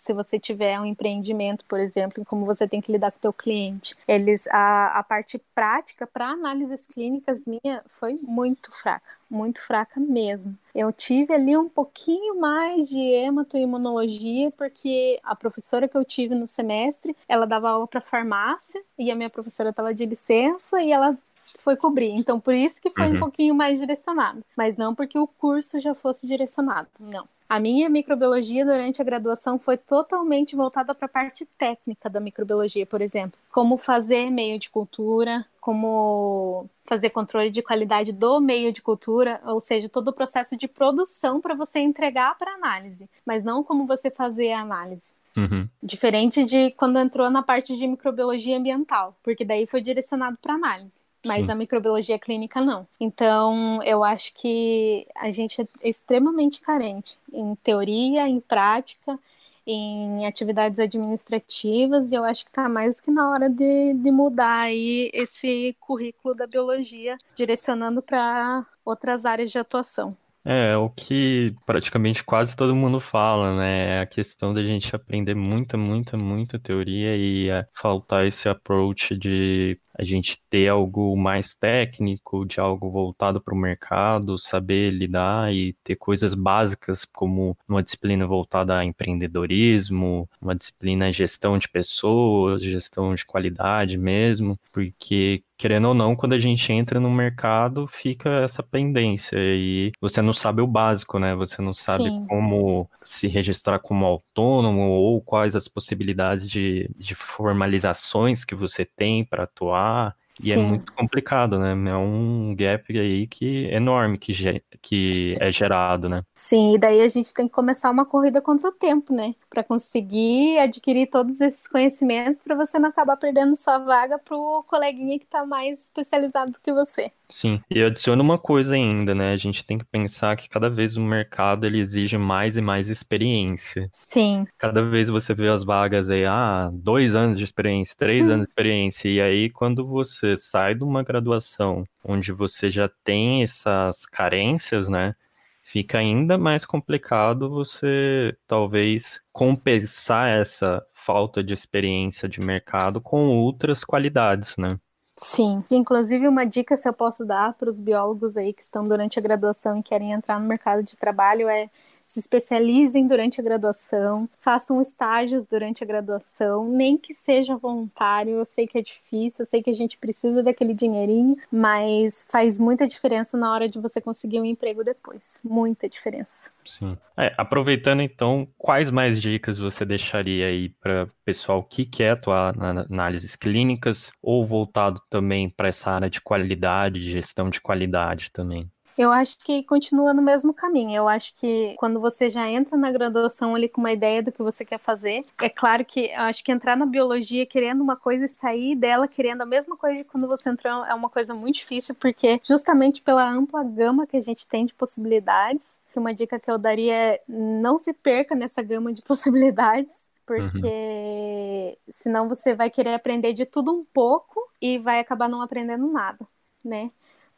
se 0.00 0.14
você 0.14 0.38
tiver 0.38 0.80
um 0.80 0.86
empreendimento, 0.86 1.62
por 1.66 1.78
exemplo, 1.78 2.22
em 2.22 2.24
como 2.24 2.46
você 2.46 2.66
tem 2.66 2.80
que 2.80 2.90
lidar 2.90 3.12
com 3.12 3.18
o 3.18 3.20
teu 3.20 3.34
cliente. 3.34 3.94
Eles 4.08 4.46
a, 4.46 4.98
a 4.98 5.02
parte 5.02 5.38
prática 5.54 6.06
para 6.06 6.28
análises 6.28 6.86
clínicas 6.86 7.44
minha 7.44 7.82
foi 7.86 8.18
muito 8.22 8.72
fraca, 8.80 9.04
muito 9.30 9.60
fraca 9.60 10.00
mesmo. 10.00 10.56
Eu 10.74 10.90
tive 10.90 11.34
ali 11.34 11.54
um 11.54 11.68
pouquinho 11.68 12.40
mais 12.40 12.88
de 12.88 12.98
hematoimunologia 12.98 14.50
porque 14.52 15.20
a 15.22 15.36
professora 15.36 15.86
que 15.86 15.98
eu 15.98 16.04
tive 16.04 16.34
no 16.34 16.46
semestre, 16.46 17.14
ela 17.28 17.46
dava 17.46 17.68
aula 17.68 17.86
para 17.86 18.00
farmácia 18.00 18.82
e 18.98 19.10
a 19.10 19.14
minha 19.14 19.28
professora 19.28 19.68
estava 19.68 19.92
de 19.92 20.06
licença 20.06 20.80
e 20.80 20.92
ela 20.92 21.18
foi 21.58 21.76
cobrir. 21.76 22.10
Então, 22.10 22.38
por 22.38 22.54
isso 22.54 22.80
que 22.80 22.90
foi 22.90 23.08
uhum. 23.08 23.16
um 23.16 23.20
pouquinho 23.20 23.54
mais 23.54 23.78
direcionado. 23.78 24.44
Mas 24.56 24.76
não 24.76 24.94
porque 24.94 25.18
o 25.18 25.26
curso 25.26 25.80
já 25.80 25.94
fosse 25.94 26.26
direcionado, 26.26 26.88
não. 26.98 27.26
A 27.50 27.58
minha 27.58 27.88
microbiologia 27.88 28.64
durante 28.64 29.02
a 29.02 29.04
graduação 29.04 29.58
foi 29.58 29.76
totalmente 29.76 30.54
voltada 30.54 30.94
para 30.94 31.06
a 31.06 31.08
parte 31.08 31.44
técnica 31.58 32.08
da 32.08 32.20
microbiologia, 32.20 32.86
por 32.86 33.02
exemplo, 33.02 33.40
como 33.50 33.76
fazer 33.76 34.30
meio 34.30 34.56
de 34.56 34.70
cultura, 34.70 35.44
como 35.60 36.66
fazer 36.84 37.10
controle 37.10 37.50
de 37.50 37.60
qualidade 37.60 38.12
do 38.12 38.40
meio 38.40 38.72
de 38.72 38.80
cultura, 38.80 39.40
ou 39.44 39.60
seja, 39.60 39.88
todo 39.88 40.08
o 40.08 40.12
processo 40.12 40.56
de 40.56 40.68
produção 40.68 41.40
para 41.40 41.56
você 41.56 41.80
entregar 41.80 42.38
para 42.38 42.54
análise, 42.54 43.10
mas 43.26 43.42
não 43.42 43.64
como 43.64 43.84
você 43.84 44.12
fazer 44.12 44.52
a 44.52 44.60
análise. 44.60 45.02
Uhum. 45.36 45.68
Diferente 45.82 46.44
de 46.44 46.70
quando 46.72 47.00
entrou 47.00 47.28
na 47.30 47.42
parte 47.42 47.76
de 47.76 47.84
microbiologia 47.84 48.56
ambiental, 48.56 49.16
porque 49.24 49.44
daí 49.44 49.66
foi 49.66 49.80
direcionado 49.80 50.38
para 50.40 50.54
análise. 50.54 51.00
Mas 51.24 51.46
Sim. 51.46 51.52
a 51.52 51.54
microbiologia 51.54 52.18
clínica 52.18 52.60
não. 52.60 52.86
Então, 52.98 53.82
eu 53.82 54.02
acho 54.02 54.32
que 54.34 55.06
a 55.14 55.30
gente 55.30 55.60
é 55.60 55.88
extremamente 55.88 56.60
carente 56.62 57.18
em 57.32 57.54
teoria, 57.56 58.26
em 58.26 58.40
prática, 58.40 59.18
em 59.66 60.26
atividades 60.26 60.78
administrativas, 60.78 62.10
e 62.10 62.14
eu 62.14 62.24
acho 62.24 62.44
que 62.44 62.50
está 62.50 62.68
mais 62.68 63.00
que 63.00 63.10
na 63.10 63.30
hora 63.30 63.48
de, 63.48 63.94
de 63.94 64.10
mudar 64.10 64.60
aí 64.60 65.10
esse 65.12 65.76
currículo 65.78 66.34
da 66.34 66.46
biologia, 66.46 67.16
direcionando 67.36 68.00
para 68.00 68.66
outras 68.84 69.24
áreas 69.24 69.50
de 69.50 69.58
atuação. 69.58 70.16
É, 70.42 70.74
o 70.74 70.88
que 70.88 71.54
praticamente 71.66 72.24
quase 72.24 72.56
todo 72.56 72.74
mundo 72.74 72.98
fala, 72.98 73.54
né? 73.56 73.98
É 73.98 74.00
a 74.00 74.06
questão 74.06 74.54
da 74.54 74.62
gente 74.62 74.96
aprender 74.96 75.34
muita, 75.34 75.76
muita, 75.76 76.16
muita 76.16 76.58
teoria 76.58 77.14
e 77.14 77.50
é, 77.50 77.66
faltar 77.74 78.26
esse 78.26 78.48
approach 78.48 79.16
de 79.18 79.78
a 79.98 80.02
gente 80.02 80.42
ter 80.48 80.68
algo 80.68 81.14
mais 81.14 81.54
técnico, 81.54 82.46
de 82.46 82.58
algo 82.58 82.90
voltado 82.90 83.38
para 83.38 83.54
o 83.54 83.58
mercado, 83.58 84.38
saber 84.38 84.90
lidar 84.90 85.52
e 85.52 85.74
ter 85.84 85.96
coisas 85.96 86.34
básicas 86.34 87.04
como 87.04 87.54
uma 87.68 87.82
disciplina 87.82 88.26
voltada 88.26 88.78
a 88.78 88.84
empreendedorismo, 88.84 90.26
uma 90.40 90.54
disciplina 90.54 91.12
gestão 91.12 91.58
de 91.58 91.68
pessoas, 91.68 92.62
gestão 92.62 93.14
de 93.14 93.26
qualidade 93.26 93.98
mesmo, 93.98 94.58
porque 94.72 95.44
querendo 95.60 95.88
ou 95.88 95.94
não, 95.94 96.16
quando 96.16 96.32
a 96.32 96.38
gente 96.38 96.72
entra 96.72 96.98
no 96.98 97.10
mercado, 97.10 97.86
fica 97.86 98.30
essa 98.30 98.62
pendência 98.62 99.36
e 99.36 99.92
você 100.00 100.22
não 100.22 100.32
sabe 100.32 100.62
o 100.62 100.66
básico, 100.66 101.18
né? 101.18 101.34
Você 101.34 101.60
não 101.60 101.74
sabe 101.74 102.04
Sim. 102.04 102.24
como 102.26 102.88
se 103.04 103.28
registrar 103.28 103.78
como 103.78 104.06
autônomo 104.06 104.80
ou 104.80 105.20
quais 105.20 105.54
as 105.54 105.68
possibilidades 105.68 106.48
de, 106.48 106.90
de 106.96 107.14
formalizações 107.14 108.42
que 108.42 108.54
você 108.54 108.86
tem 108.86 109.22
para 109.22 109.42
atuar 109.42 110.16
e 110.44 110.52
é 110.52 110.54
Sim. 110.54 110.60
é 110.60 110.62
muito 110.64 110.92
complicado, 110.92 111.58
né? 111.58 111.72
É 111.90 111.96
um 111.96 112.54
gap 112.56 112.98
aí 112.98 113.26
que 113.26 113.66
é 113.66 113.76
enorme 113.76 114.18
que, 114.18 114.62
que 114.80 115.32
é 115.40 115.52
gerado, 115.52 116.08
né? 116.08 116.22
Sim, 116.34 116.74
e 116.74 116.78
daí 116.78 117.00
a 117.00 117.08
gente 117.08 117.32
tem 117.32 117.46
que 117.46 117.54
começar 117.54 117.90
uma 117.90 118.04
corrida 118.04 118.40
contra 118.40 118.68
o 118.68 118.72
tempo, 118.72 119.12
né? 119.12 119.34
Para 119.48 119.64
conseguir 119.64 120.58
adquirir 120.58 121.08
todos 121.08 121.40
esses 121.40 121.66
conhecimentos 121.66 122.42
para 122.42 122.54
você 122.54 122.78
não 122.78 122.88
acabar 122.88 123.16
perdendo 123.16 123.56
sua 123.56 123.78
vaga 123.78 124.18
pro 124.18 124.64
coleguinha 124.66 125.18
que 125.18 125.24
está 125.24 125.44
mais 125.44 125.84
especializado 125.84 126.52
do 126.52 126.60
que 126.60 126.72
você. 126.72 127.10
Sim, 127.30 127.60
e 127.70 127.80
adiciona 127.80 128.20
uma 128.20 128.38
coisa 128.38 128.74
ainda, 128.74 129.14
né? 129.14 129.32
A 129.32 129.36
gente 129.36 129.64
tem 129.64 129.78
que 129.78 129.84
pensar 129.84 130.36
que 130.36 130.48
cada 130.48 130.68
vez 130.68 130.96
o 130.96 131.00
mercado 131.00 131.64
ele 131.64 131.78
exige 131.78 132.18
mais 132.18 132.56
e 132.56 132.60
mais 132.60 132.88
experiência. 132.88 133.88
Sim. 133.92 134.46
Cada 134.58 134.82
vez 134.82 135.08
você 135.08 135.32
vê 135.32 135.48
as 135.48 135.62
vagas 135.62 136.10
aí, 136.10 136.26
ah, 136.26 136.70
dois 136.72 137.14
anos 137.14 137.38
de 137.38 137.44
experiência, 137.44 137.94
três 137.96 138.26
hum. 138.26 138.32
anos 138.32 138.46
de 138.46 138.50
experiência, 138.50 139.08
e 139.08 139.20
aí 139.20 139.48
quando 139.48 139.86
você 139.86 140.29
sai 140.36 140.74
de 140.74 140.84
uma 140.84 141.02
graduação 141.02 141.84
onde 142.04 142.32
você 142.32 142.70
já 142.70 142.88
tem 143.04 143.42
essas 143.42 144.06
carências, 144.06 144.88
né? 144.88 145.14
Fica 145.62 145.98
ainda 145.98 146.36
mais 146.36 146.64
complicado 146.64 147.48
você 147.48 148.36
talvez 148.46 149.20
compensar 149.32 150.28
essa 150.28 150.84
falta 150.92 151.44
de 151.44 151.54
experiência 151.54 152.28
de 152.28 152.40
mercado 152.40 153.00
com 153.00 153.28
outras 153.28 153.84
qualidades, 153.84 154.56
né? 154.56 154.78
Sim, 155.16 155.62
inclusive 155.70 156.26
uma 156.26 156.46
dica 156.46 156.74
se 156.76 156.88
eu 156.88 156.94
posso 156.94 157.26
dar 157.26 157.52
para 157.54 157.68
os 157.68 157.78
biólogos 157.78 158.36
aí 158.38 158.54
que 158.54 158.62
estão 158.62 158.82
durante 158.84 159.18
a 159.18 159.22
graduação 159.22 159.76
e 159.76 159.82
querem 159.82 160.12
entrar 160.12 160.40
no 160.40 160.48
mercado 160.48 160.82
de 160.82 160.96
trabalho 160.96 161.46
é 161.48 161.68
se 162.10 162.18
especializem 162.18 163.06
durante 163.06 163.40
a 163.40 163.44
graduação, 163.44 164.28
façam 164.40 164.82
estágios 164.82 165.46
durante 165.46 165.84
a 165.84 165.86
graduação, 165.86 166.68
nem 166.68 166.98
que 166.98 167.14
seja 167.14 167.56
voluntário. 167.56 168.32
Eu 168.32 168.44
sei 168.44 168.66
que 168.66 168.76
é 168.76 168.82
difícil, 168.82 169.44
eu 169.44 169.48
sei 169.48 169.62
que 169.62 169.70
a 169.70 169.72
gente 169.72 169.96
precisa 169.96 170.42
daquele 170.42 170.74
dinheirinho, 170.74 171.36
mas 171.52 172.26
faz 172.28 172.58
muita 172.58 172.84
diferença 172.84 173.38
na 173.38 173.52
hora 173.52 173.68
de 173.68 173.78
você 173.78 174.00
conseguir 174.00 174.40
um 174.40 174.44
emprego 174.44 174.82
depois. 174.82 175.40
Muita 175.44 175.88
diferença. 175.88 176.50
Sim. 176.66 176.98
É, 177.16 177.32
aproveitando 177.38 178.02
então, 178.02 178.48
quais 178.58 178.90
mais 178.90 179.22
dicas 179.22 179.56
você 179.56 179.84
deixaria 179.84 180.46
aí 180.46 180.68
para 180.68 181.06
pessoal 181.24 181.62
que 181.62 181.84
quer 181.84 182.10
atuar 182.10 182.56
na 182.56 182.86
análises 182.90 183.36
clínicas 183.36 184.10
ou 184.20 184.44
voltado 184.44 185.00
também 185.08 185.48
para 185.48 185.68
essa 185.68 185.92
área 185.92 186.10
de 186.10 186.20
qualidade, 186.20 186.98
de 186.98 187.10
gestão 187.12 187.48
de 187.48 187.60
qualidade 187.60 188.32
também? 188.32 188.68
Eu 188.96 189.12
acho 189.12 189.38
que 189.38 189.62
continua 189.62 190.12
no 190.12 190.22
mesmo 190.22 190.52
caminho. 190.52 190.96
Eu 190.96 191.08
acho 191.08 191.34
que 191.34 191.74
quando 191.78 192.00
você 192.00 192.28
já 192.28 192.48
entra 192.48 192.76
na 192.76 192.90
graduação 192.90 193.54
ali 193.54 193.68
com 193.68 193.80
uma 193.80 193.92
ideia 193.92 194.22
do 194.22 194.32
que 194.32 194.42
você 194.42 194.64
quer 194.64 194.78
fazer, 194.78 195.24
é 195.40 195.48
claro 195.48 195.84
que 195.84 196.06
eu 196.06 196.22
acho 196.22 196.44
que 196.44 196.52
entrar 196.52 196.76
na 196.76 196.86
biologia 196.86 197.46
querendo 197.46 197.80
uma 197.82 197.96
coisa 197.96 198.24
e 198.24 198.28
sair 198.28 198.76
dela 198.76 199.08
querendo 199.08 199.42
a 199.42 199.46
mesma 199.46 199.76
coisa 199.76 199.98
de 199.98 200.04
quando 200.04 200.28
você 200.28 200.50
entrou 200.50 200.84
é 200.84 200.94
uma 200.94 201.08
coisa 201.08 201.34
muito 201.34 201.56
difícil, 201.56 201.94
porque 201.94 202.40
justamente 202.42 203.02
pela 203.02 203.28
ampla 203.28 203.62
gama 203.62 204.06
que 204.06 204.16
a 204.16 204.20
gente 204.20 204.46
tem 204.46 204.66
de 204.66 204.74
possibilidades, 204.74 205.80
que 205.92 205.98
uma 205.98 206.14
dica 206.14 206.38
que 206.38 206.50
eu 206.50 206.58
daria 206.58 206.94
é 206.94 207.22
não 207.28 207.78
se 207.78 207.92
perca 207.92 208.34
nessa 208.34 208.62
gama 208.62 208.92
de 208.92 209.02
possibilidades, 209.02 210.10
porque 210.26 211.76
uhum. 211.86 211.92
senão 211.92 212.28
você 212.28 212.54
vai 212.54 212.70
querer 212.70 212.94
aprender 212.94 213.32
de 213.32 213.44
tudo 213.44 213.72
um 213.72 213.84
pouco 213.84 214.40
e 214.60 214.78
vai 214.78 215.00
acabar 215.00 215.28
não 215.28 215.42
aprendendo 215.42 215.90
nada, 215.90 216.24
né? 216.64 216.90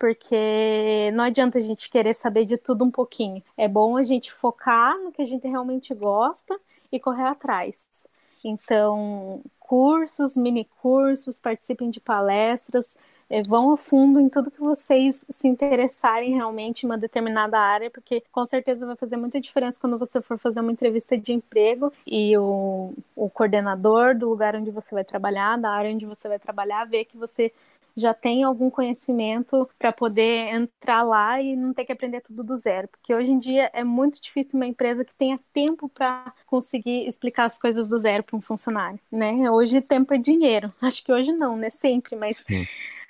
Porque 0.02 1.12
não 1.12 1.22
adianta 1.22 1.58
a 1.58 1.60
gente 1.60 1.88
querer 1.88 2.12
saber 2.12 2.44
de 2.44 2.56
tudo 2.56 2.84
um 2.84 2.90
pouquinho. 2.90 3.40
É 3.56 3.68
bom 3.68 3.96
a 3.96 4.02
gente 4.02 4.32
focar 4.32 4.98
no 4.98 5.12
que 5.12 5.22
a 5.22 5.24
gente 5.24 5.46
realmente 5.46 5.94
gosta 5.94 6.58
e 6.90 6.98
correr 6.98 7.22
atrás. 7.22 8.08
Então, 8.42 9.40
cursos, 9.60 10.36
mini 10.36 10.68
cursos, 10.80 11.38
participem 11.38 11.88
de 11.88 12.00
palestras, 12.00 12.98
é, 13.30 13.44
vão 13.44 13.70
a 13.70 13.76
fundo 13.76 14.18
em 14.18 14.28
tudo 14.28 14.50
que 14.50 14.58
vocês 14.58 15.24
se 15.30 15.46
interessarem 15.46 16.34
realmente 16.34 16.82
em 16.82 16.86
uma 16.86 16.98
determinada 16.98 17.56
área, 17.56 17.88
porque 17.88 18.24
com 18.32 18.44
certeza 18.44 18.84
vai 18.84 18.96
fazer 18.96 19.16
muita 19.16 19.40
diferença 19.40 19.78
quando 19.80 19.96
você 19.96 20.20
for 20.20 20.36
fazer 20.36 20.58
uma 20.58 20.72
entrevista 20.72 21.16
de 21.16 21.32
emprego 21.32 21.92
e 22.04 22.36
o, 22.36 22.92
o 23.14 23.30
coordenador 23.30 24.18
do 24.18 24.28
lugar 24.28 24.56
onde 24.56 24.72
você 24.72 24.96
vai 24.96 25.04
trabalhar, 25.04 25.56
da 25.58 25.70
área 25.70 25.94
onde 25.94 26.04
você 26.04 26.26
vai 26.26 26.40
trabalhar, 26.40 26.86
ver 26.86 27.04
que 27.04 27.16
você 27.16 27.52
já 27.96 28.14
tem 28.14 28.42
algum 28.42 28.70
conhecimento 28.70 29.68
para 29.78 29.92
poder 29.92 30.54
entrar 30.54 31.02
lá 31.02 31.40
e 31.40 31.56
não 31.56 31.72
ter 31.72 31.84
que 31.84 31.92
aprender 31.92 32.20
tudo 32.20 32.42
do 32.42 32.56
zero. 32.56 32.88
Porque 32.88 33.14
hoje 33.14 33.32
em 33.32 33.38
dia 33.38 33.70
é 33.72 33.84
muito 33.84 34.20
difícil 34.20 34.58
uma 34.58 34.66
empresa 34.66 35.04
que 35.04 35.14
tenha 35.14 35.38
tempo 35.52 35.88
para 35.88 36.32
conseguir 36.46 37.06
explicar 37.06 37.44
as 37.44 37.58
coisas 37.58 37.88
do 37.88 37.98
zero 37.98 38.22
para 38.22 38.36
um 38.36 38.40
funcionário, 38.40 38.98
né? 39.10 39.50
Hoje 39.50 39.80
tempo 39.80 40.14
é 40.14 40.18
dinheiro. 40.18 40.68
Acho 40.80 41.04
que 41.04 41.12
hoje 41.12 41.32
não, 41.32 41.56
né? 41.56 41.70
Sempre, 41.70 42.16
mas 42.16 42.44
Sim 42.46 42.66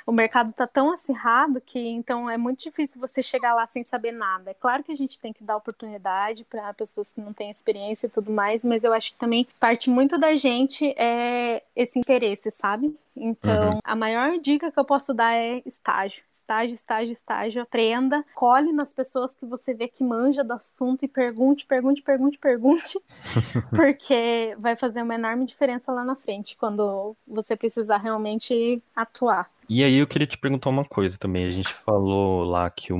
o 0.06 0.12
mercado 0.12 0.50
está 0.50 0.66
tão 0.66 0.90
acirrado 0.90 1.60
que 1.60 1.78
então 1.78 2.28
é 2.28 2.36
muito 2.36 2.62
difícil 2.62 3.00
você 3.00 3.22
chegar 3.22 3.54
lá 3.54 3.66
sem 3.66 3.82
saber 3.82 4.12
nada. 4.12 4.50
É 4.50 4.54
claro 4.54 4.82
que 4.82 4.92
a 4.92 4.96
gente 4.96 5.18
tem 5.18 5.32
que 5.32 5.44
dar 5.44 5.56
oportunidade 5.56 6.44
para 6.44 6.72
pessoas 6.74 7.12
que 7.12 7.20
não 7.20 7.32
têm 7.32 7.50
experiência 7.50 8.06
e 8.06 8.10
tudo 8.10 8.32
mais, 8.32 8.64
mas 8.64 8.84
eu 8.84 8.92
acho 8.92 9.12
que 9.12 9.18
também 9.18 9.46
parte 9.58 9.90
muito 9.90 10.18
da 10.18 10.34
gente 10.34 10.94
é 10.96 11.62
esse 11.74 11.98
interesse, 11.98 12.50
sabe? 12.50 12.96
Então, 13.16 13.70
uhum. 13.70 13.78
a 13.84 13.94
maior 13.94 14.38
dica 14.38 14.72
que 14.72 14.78
eu 14.78 14.84
posso 14.84 15.12
dar 15.12 15.34
é 15.34 15.62
estágio. 15.66 16.22
Estágio, 16.32 16.74
estágio, 16.74 17.12
estágio. 17.12 17.62
Aprenda, 17.62 18.24
colhe 18.34 18.72
nas 18.72 18.92
pessoas 18.92 19.36
que 19.36 19.44
você 19.44 19.74
vê 19.74 19.86
que 19.86 20.02
manja 20.02 20.42
do 20.42 20.52
assunto 20.54 21.04
e 21.04 21.08
pergunte, 21.08 21.66
pergunte, 21.66 22.02
pergunte, 22.02 22.38
pergunte, 22.38 22.98
porque 23.74 24.56
vai 24.58 24.76
fazer 24.76 25.02
uma 25.02 25.14
enorme 25.14 25.44
diferença 25.44 25.92
lá 25.92 26.04
na 26.04 26.14
frente, 26.14 26.56
quando 26.56 27.14
você 27.26 27.54
precisar 27.54 27.98
realmente 27.98 28.82
atuar. 28.96 29.50
E 29.74 29.82
aí 29.82 29.96
eu 29.96 30.06
queria 30.06 30.26
te 30.26 30.36
perguntar 30.36 30.68
uma 30.68 30.84
coisa 30.84 31.16
também. 31.16 31.46
A 31.46 31.50
gente 31.50 31.72
falou 31.72 32.44
lá 32.44 32.68
que 32.68 32.92
o 32.92 32.98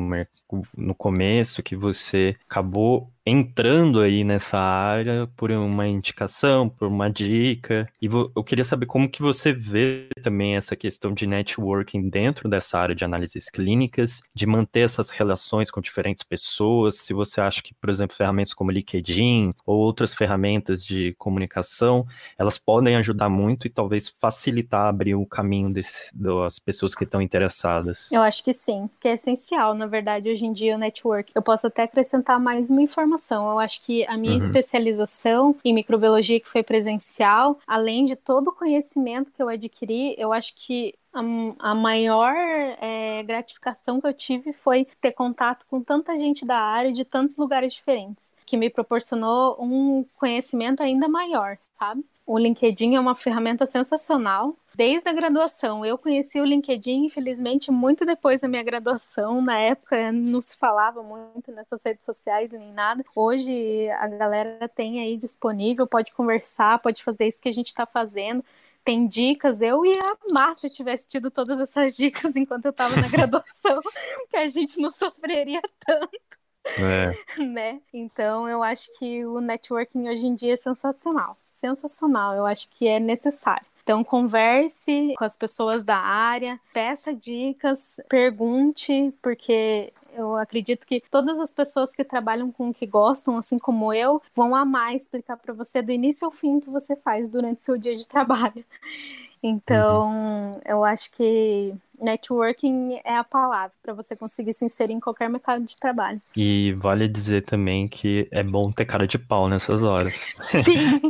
no 0.77 0.95
começo 0.95 1.62
que 1.62 1.77
você 1.77 2.37
acabou 2.49 3.11
entrando 3.25 4.01
aí 4.01 4.25
nessa 4.25 4.59
área 4.59 5.29
por 5.37 5.51
uma 5.51 5.87
indicação, 5.87 6.69
por 6.69 6.88
uma 6.88 7.09
dica. 7.09 7.88
E 8.01 8.07
eu 8.07 8.45
queria 8.45 8.65
saber 8.65 8.87
como 8.87 9.09
que 9.09 9.23
você 9.23 9.53
vê 9.53 10.09
também 10.23 10.57
essa 10.57 10.75
questão 10.75 11.12
de 11.12 11.27
networking 11.27 12.09
dentro 12.09 12.49
dessa 12.49 12.79
área 12.79 12.95
de 12.95 13.05
análises 13.05 13.49
clínicas, 13.49 14.21
de 14.35 14.47
manter 14.47 14.81
essas 14.81 15.11
relações 15.11 15.71
com 15.71 15.81
diferentes 15.81 16.23
pessoas, 16.23 16.97
se 16.97 17.15
você 17.15 17.41
acha 17.41 17.62
que, 17.62 17.75
por 17.75 17.91
exemplo, 17.91 18.17
ferramentas 18.17 18.55
como 18.55 18.71
LinkedIn 18.71 19.55
ou 19.65 19.79
outras 19.79 20.12
ferramentas 20.15 20.85
de 20.85 21.15
comunicação, 21.17 22.07
elas 22.38 22.59
podem 22.59 22.97
ajudar 22.97 23.29
muito 23.29 23.67
e 23.67 23.71
talvez 23.71 24.09
facilitar 24.09 24.87
abrir 24.87 25.15
o 25.15 25.27
caminho 25.27 25.73
desse, 25.73 26.11
das 26.17 26.59
pessoas 26.59 26.95
que 26.95 27.05
estão 27.05 27.23
interessadas. 27.23 28.11
Eu 28.11 28.23
acho 28.23 28.43
que 28.43 28.53
sim, 28.53 28.91
que 29.01 29.09
é 29.09 29.15
essencial, 29.15 29.75
na 29.75 29.87
verdade, 29.87 30.29
hoje 30.29 30.41
em 30.44 30.52
dia 30.52 30.76
o 30.76 30.78
network. 30.78 31.33
Eu 31.35 31.42
posso 31.42 31.66
até 31.66 31.83
acrescentar 31.83 32.40
mais 32.40 32.68
uma 32.68 32.83
informação 32.83 33.02
formação. 33.12 33.50
Eu 33.50 33.59
acho 33.59 33.83
que 33.83 34.07
a 34.07 34.16
minha 34.16 34.35
uhum. 34.35 34.38
especialização 34.38 35.57
em 35.64 35.74
microbiologia, 35.74 36.40
que 36.40 36.48
foi 36.48 36.62
presencial, 36.62 37.59
além 37.66 38.07
de 38.07 38.16
todo 38.16 38.48
o 38.48 38.52
conhecimento 38.52 39.33
que 39.33 39.42
eu 39.42 39.48
adquiri, 39.48 40.14
eu 40.18 40.33
acho 40.33 40.55
que 40.55 40.94
a, 41.59 41.74
maior 41.74 42.35
é, 42.81 43.22
gratificação 43.24 44.00
que 44.00 44.07
eu 44.07 44.14
tive 44.14 44.52
foi 44.52 44.87
ter 45.00 45.12
contato 45.12 45.66
com 45.68 45.83
tanta 45.83 46.16
gente 46.16 46.46
da 46.46 46.57
área 46.57 46.90
de 46.90 47.05
tantos 47.05 47.37
lugares 47.37 47.74
diferentes, 47.74 48.33
que 48.46 48.57
me 48.57 48.70
proporcionou 48.70 49.57
um 49.61 50.07
conhecimento 50.16 50.83
ainda 50.83 51.09
maior, 51.09 51.57
sabe? 51.72 52.02
O 52.26 52.38
LinkedIn 52.38 52.94
é 52.94 53.00
uma 53.00 53.14
ferramenta 53.14 53.66
sensacional. 53.66 54.57
Desde 54.74 55.08
a 55.08 55.12
graduação, 55.12 55.85
eu 55.85 55.98
conheci 55.98 56.40
o 56.40 56.44
LinkedIn, 56.44 57.06
infelizmente, 57.06 57.70
muito 57.70 58.06
depois 58.06 58.40
da 58.40 58.48
minha 58.48 58.62
graduação. 58.62 59.42
Na 59.42 59.58
época, 59.58 60.11
não 60.12 60.40
se 60.40 60.56
falava 60.56 61.02
muito 61.02 61.52
nessas 61.52 61.82
redes 61.85 62.04
sociais 62.04 62.50
nem 62.52 62.72
nada. 62.72 63.04
Hoje, 63.14 63.88
a 63.90 64.08
galera 64.08 64.68
tem 64.68 65.00
aí 65.00 65.16
disponível, 65.16 65.87
pode 65.87 66.12
conversar, 66.12 66.78
pode 66.78 67.02
fazer 67.02 67.28
isso 67.28 67.40
que 67.40 67.48
a 67.48 67.52
gente 67.52 67.68
está 67.68 67.87
fazendo 67.87 68.44
tem 68.85 69.06
dicas. 69.06 69.62
Eu 69.62 69.85
ia 69.85 70.16
amar 70.28 70.56
se 70.56 70.66
eu 70.66 70.70
tivesse 70.70 71.06
tido 71.08 71.30
todas 71.30 71.61
essas 71.61 71.94
dicas 71.96 72.37
enquanto 72.37 72.66
eu 72.66 72.70
estava 72.70 72.96
na 72.96 73.06
graduação, 73.08 73.80
que 74.30 74.37
a 74.37 74.46
gente 74.46 74.80
não 74.80 74.90
sofreria 74.90 75.62
tanto. 75.80 76.42
É. 76.64 77.12
Né? 77.42 77.80
Então 77.92 78.48
eu 78.48 78.62
acho 78.62 78.92
que 78.98 79.24
o 79.24 79.40
networking 79.40 80.08
hoje 80.08 80.26
em 80.26 80.35
dia 80.35 80.52
é 80.52 80.56
sensacional. 80.56 81.37
Sensacional, 81.38 82.35
eu 82.35 82.46
acho 82.46 82.68
que 82.70 82.87
é 82.87 83.00
necessário. 83.00 83.66
Então, 83.83 84.05
converse 84.05 85.14
com 85.18 85.25
as 85.25 85.37
pessoas 85.37 85.83
da 85.83 85.97
área, 85.97 86.61
peça 86.73 87.12
dicas, 87.12 88.01
pergunte, 88.09 89.12
porque 89.21 89.92
eu 90.14 90.37
acredito 90.37 90.87
que 90.87 91.03
todas 91.11 91.38
as 91.38 91.53
pessoas 91.53 91.95
que 91.95 92.05
trabalham 92.05 92.53
com 92.53 92.68
o 92.68 92.75
que 92.75 92.87
gostam, 92.87 93.37
assim 93.37 93.59
como 93.59 93.92
eu, 93.92 94.23
vão 94.35 94.55
amar 94.55 94.95
explicar 94.95 95.37
para 95.37 95.53
você 95.53 95.83
do 95.83 95.90
início 95.90 96.27
ao 96.27 96.31
fim 96.31 96.57
o 96.57 96.61
que 96.61 96.71
você 96.71 96.95
faz 96.95 97.29
durante 97.29 97.59
o 97.59 97.62
seu 97.62 97.77
dia 97.77 97.97
de 97.97 98.07
trabalho. 98.09 98.64
Então, 99.42 100.11
uhum. 100.11 100.61
eu 100.64 100.85
acho 100.85 101.11
que 101.11 101.75
networking 102.03 103.01
é 103.05 103.17
a 103.17 103.25
palavra 103.25 103.73
para 103.83 103.95
você 103.95 104.17
conseguir 104.17 104.53
se 104.53 104.65
inserir 104.65 104.93
em 104.93 105.01
qualquer 105.01 105.29
mercado 105.29 105.65
de 105.65 105.77
trabalho. 105.77 106.21
E 106.37 106.73
vale 106.75 107.09
dizer 107.09 107.43
também 107.43 107.88
que 107.88 108.29
é 108.31 108.43
bom 108.43 108.71
ter 108.73 108.85
cara 108.85 109.07
de 109.07 109.19
pau 109.19 109.49
nessas 109.49 109.83
horas. 109.83 110.35
Sim. 110.65 111.01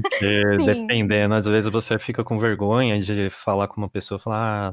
Porque, 0.00 0.56
Sim. 0.56 0.66
dependendo, 0.66 1.34
às 1.34 1.46
vezes 1.46 1.70
você 1.70 1.98
fica 1.98 2.24
com 2.24 2.38
vergonha 2.38 3.00
de 3.00 3.30
falar 3.30 3.68
com 3.68 3.80
uma 3.80 3.88
pessoa, 3.88 4.18
falar, 4.18 4.72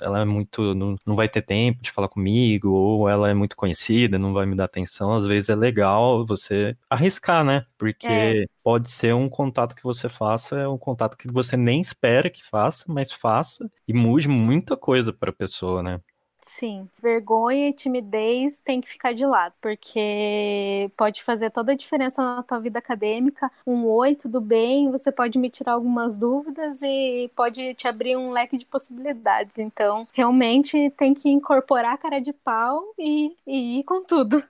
ela 0.00 0.20
é 0.20 0.24
muito, 0.24 0.74
não, 0.74 0.96
não 1.06 1.14
vai 1.14 1.28
ter 1.28 1.42
tempo 1.42 1.82
de 1.82 1.90
falar 1.90 2.08
comigo, 2.08 2.70
ou 2.70 3.08
ela 3.08 3.28
é 3.30 3.34
muito 3.34 3.56
conhecida, 3.56 4.18
não 4.18 4.32
vai 4.32 4.46
me 4.46 4.56
dar 4.56 4.64
atenção. 4.64 5.14
Às 5.14 5.26
vezes 5.26 5.48
é 5.48 5.54
legal 5.54 6.24
você 6.26 6.76
arriscar, 6.88 7.44
né? 7.44 7.64
Porque 7.78 8.06
é. 8.06 8.44
Pode 8.62 8.90
ser 8.90 9.14
um 9.14 9.28
contato 9.28 9.74
que 9.74 9.82
você 9.82 10.08
faça, 10.08 10.58
é 10.58 10.68
um 10.68 10.78
contato 10.78 11.16
que 11.16 11.28
você 11.32 11.56
nem 11.56 11.80
espera 11.80 12.30
que 12.30 12.44
faça, 12.44 12.84
mas 12.88 13.12
faça 13.12 13.70
e 13.86 13.92
mude 13.94 14.28
muita 14.28 14.76
coisa 14.76 15.12
para 15.12 15.30
a 15.30 15.34
pessoa, 15.34 15.82
né? 15.82 16.00
Sim, 16.44 16.88
vergonha 17.00 17.68
e 17.68 17.72
timidez 17.72 18.58
tem 18.58 18.80
que 18.80 18.88
ficar 18.88 19.14
de 19.14 19.24
lado, 19.24 19.54
porque 19.60 20.90
pode 20.96 21.22
fazer 21.22 21.50
toda 21.50 21.70
a 21.70 21.76
diferença 21.76 22.20
na 22.20 22.42
tua 22.42 22.58
vida 22.58 22.80
acadêmica. 22.80 23.50
Um 23.64 23.86
oi, 23.86 24.16
tudo 24.16 24.40
bem, 24.40 24.90
você 24.90 25.12
pode 25.12 25.38
me 25.38 25.48
tirar 25.48 25.74
algumas 25.74 26.18
dúvidas 26.18 26.82
e 26.82 27.30
pode 27.36 27.74
te 27.74 27.86
abrir 27.86 28.16
um 28.16 28.32
leque 28.32 28.58
de 28.58 28.66
possibilidades. 28.66 29.58
Então, 29.58 30.06
realmente 30.12 30.90
tem 30.96 31.14
que 31.14 31.30
incorporar 31.30 31.94
a 31.94 31.98
cara 31.98 32.20
de 32.20 32.32
pau 32.32 32.92
e, 32.98 33.36
e 33.46 33.78
ir 33.78 33.84
com 33.84 34.02
tudo. 34.04 34.42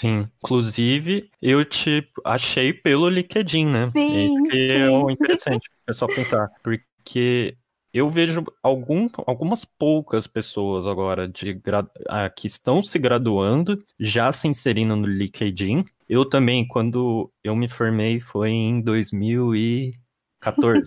Sim, 0.00 0.26
inclusive 0.42 1.30
eu 1.42 1.62
te 1.62 2.08
achei 2.24 2.72
pelo 2.72 3.06
LinkedIn, 3.10 3.66
né? 3.66 3.90
Sim, 3.90 4.44
que 4.44 4.56
sim. 4.56 4.72
é 4.72 4.88
o 4.88 5.10
interessante, 5.10 5.68
é 5.86 5.92
só 5.92 6.06
pensar, 6.06 6.50
porque 6.62 7.54
eu 7.92 8.08
vejo 8.08 8.42
algum, 8.62 9.10
algumas 9.26 9.66
poucas 9.66 10.26
pessoas 10.26 10.86
agora 10.86 11.28
de, 11.28 11.60
ah, 12.08 12.30
que 12.30 12.46
estão 12.46 12.82
se 12.82 12.98
graduando, 12.98 13.78
já 13.98 14.32
se 14.32 14.48
inserindo 14.48 14.96
no 14.96 15.06
LinkedIn. 15.06 15.84
Eu 16.08 16.24
também, 16.24 16.66
quando 16.66 17.30
eu 17.44 17.54
me 17.54 17.68
formei, 17.68 18.20
foi 18.20 18.48
em 18.48 18.80
2000 18.80 19.54
e 19.54 19.99
14. 20.40 20.82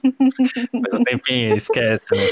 Mas 0.73 0.93
o 0.93 1.03
tempinho, 1.03 1.55
esquece, 1.55 2.15
né? 2.15 2.23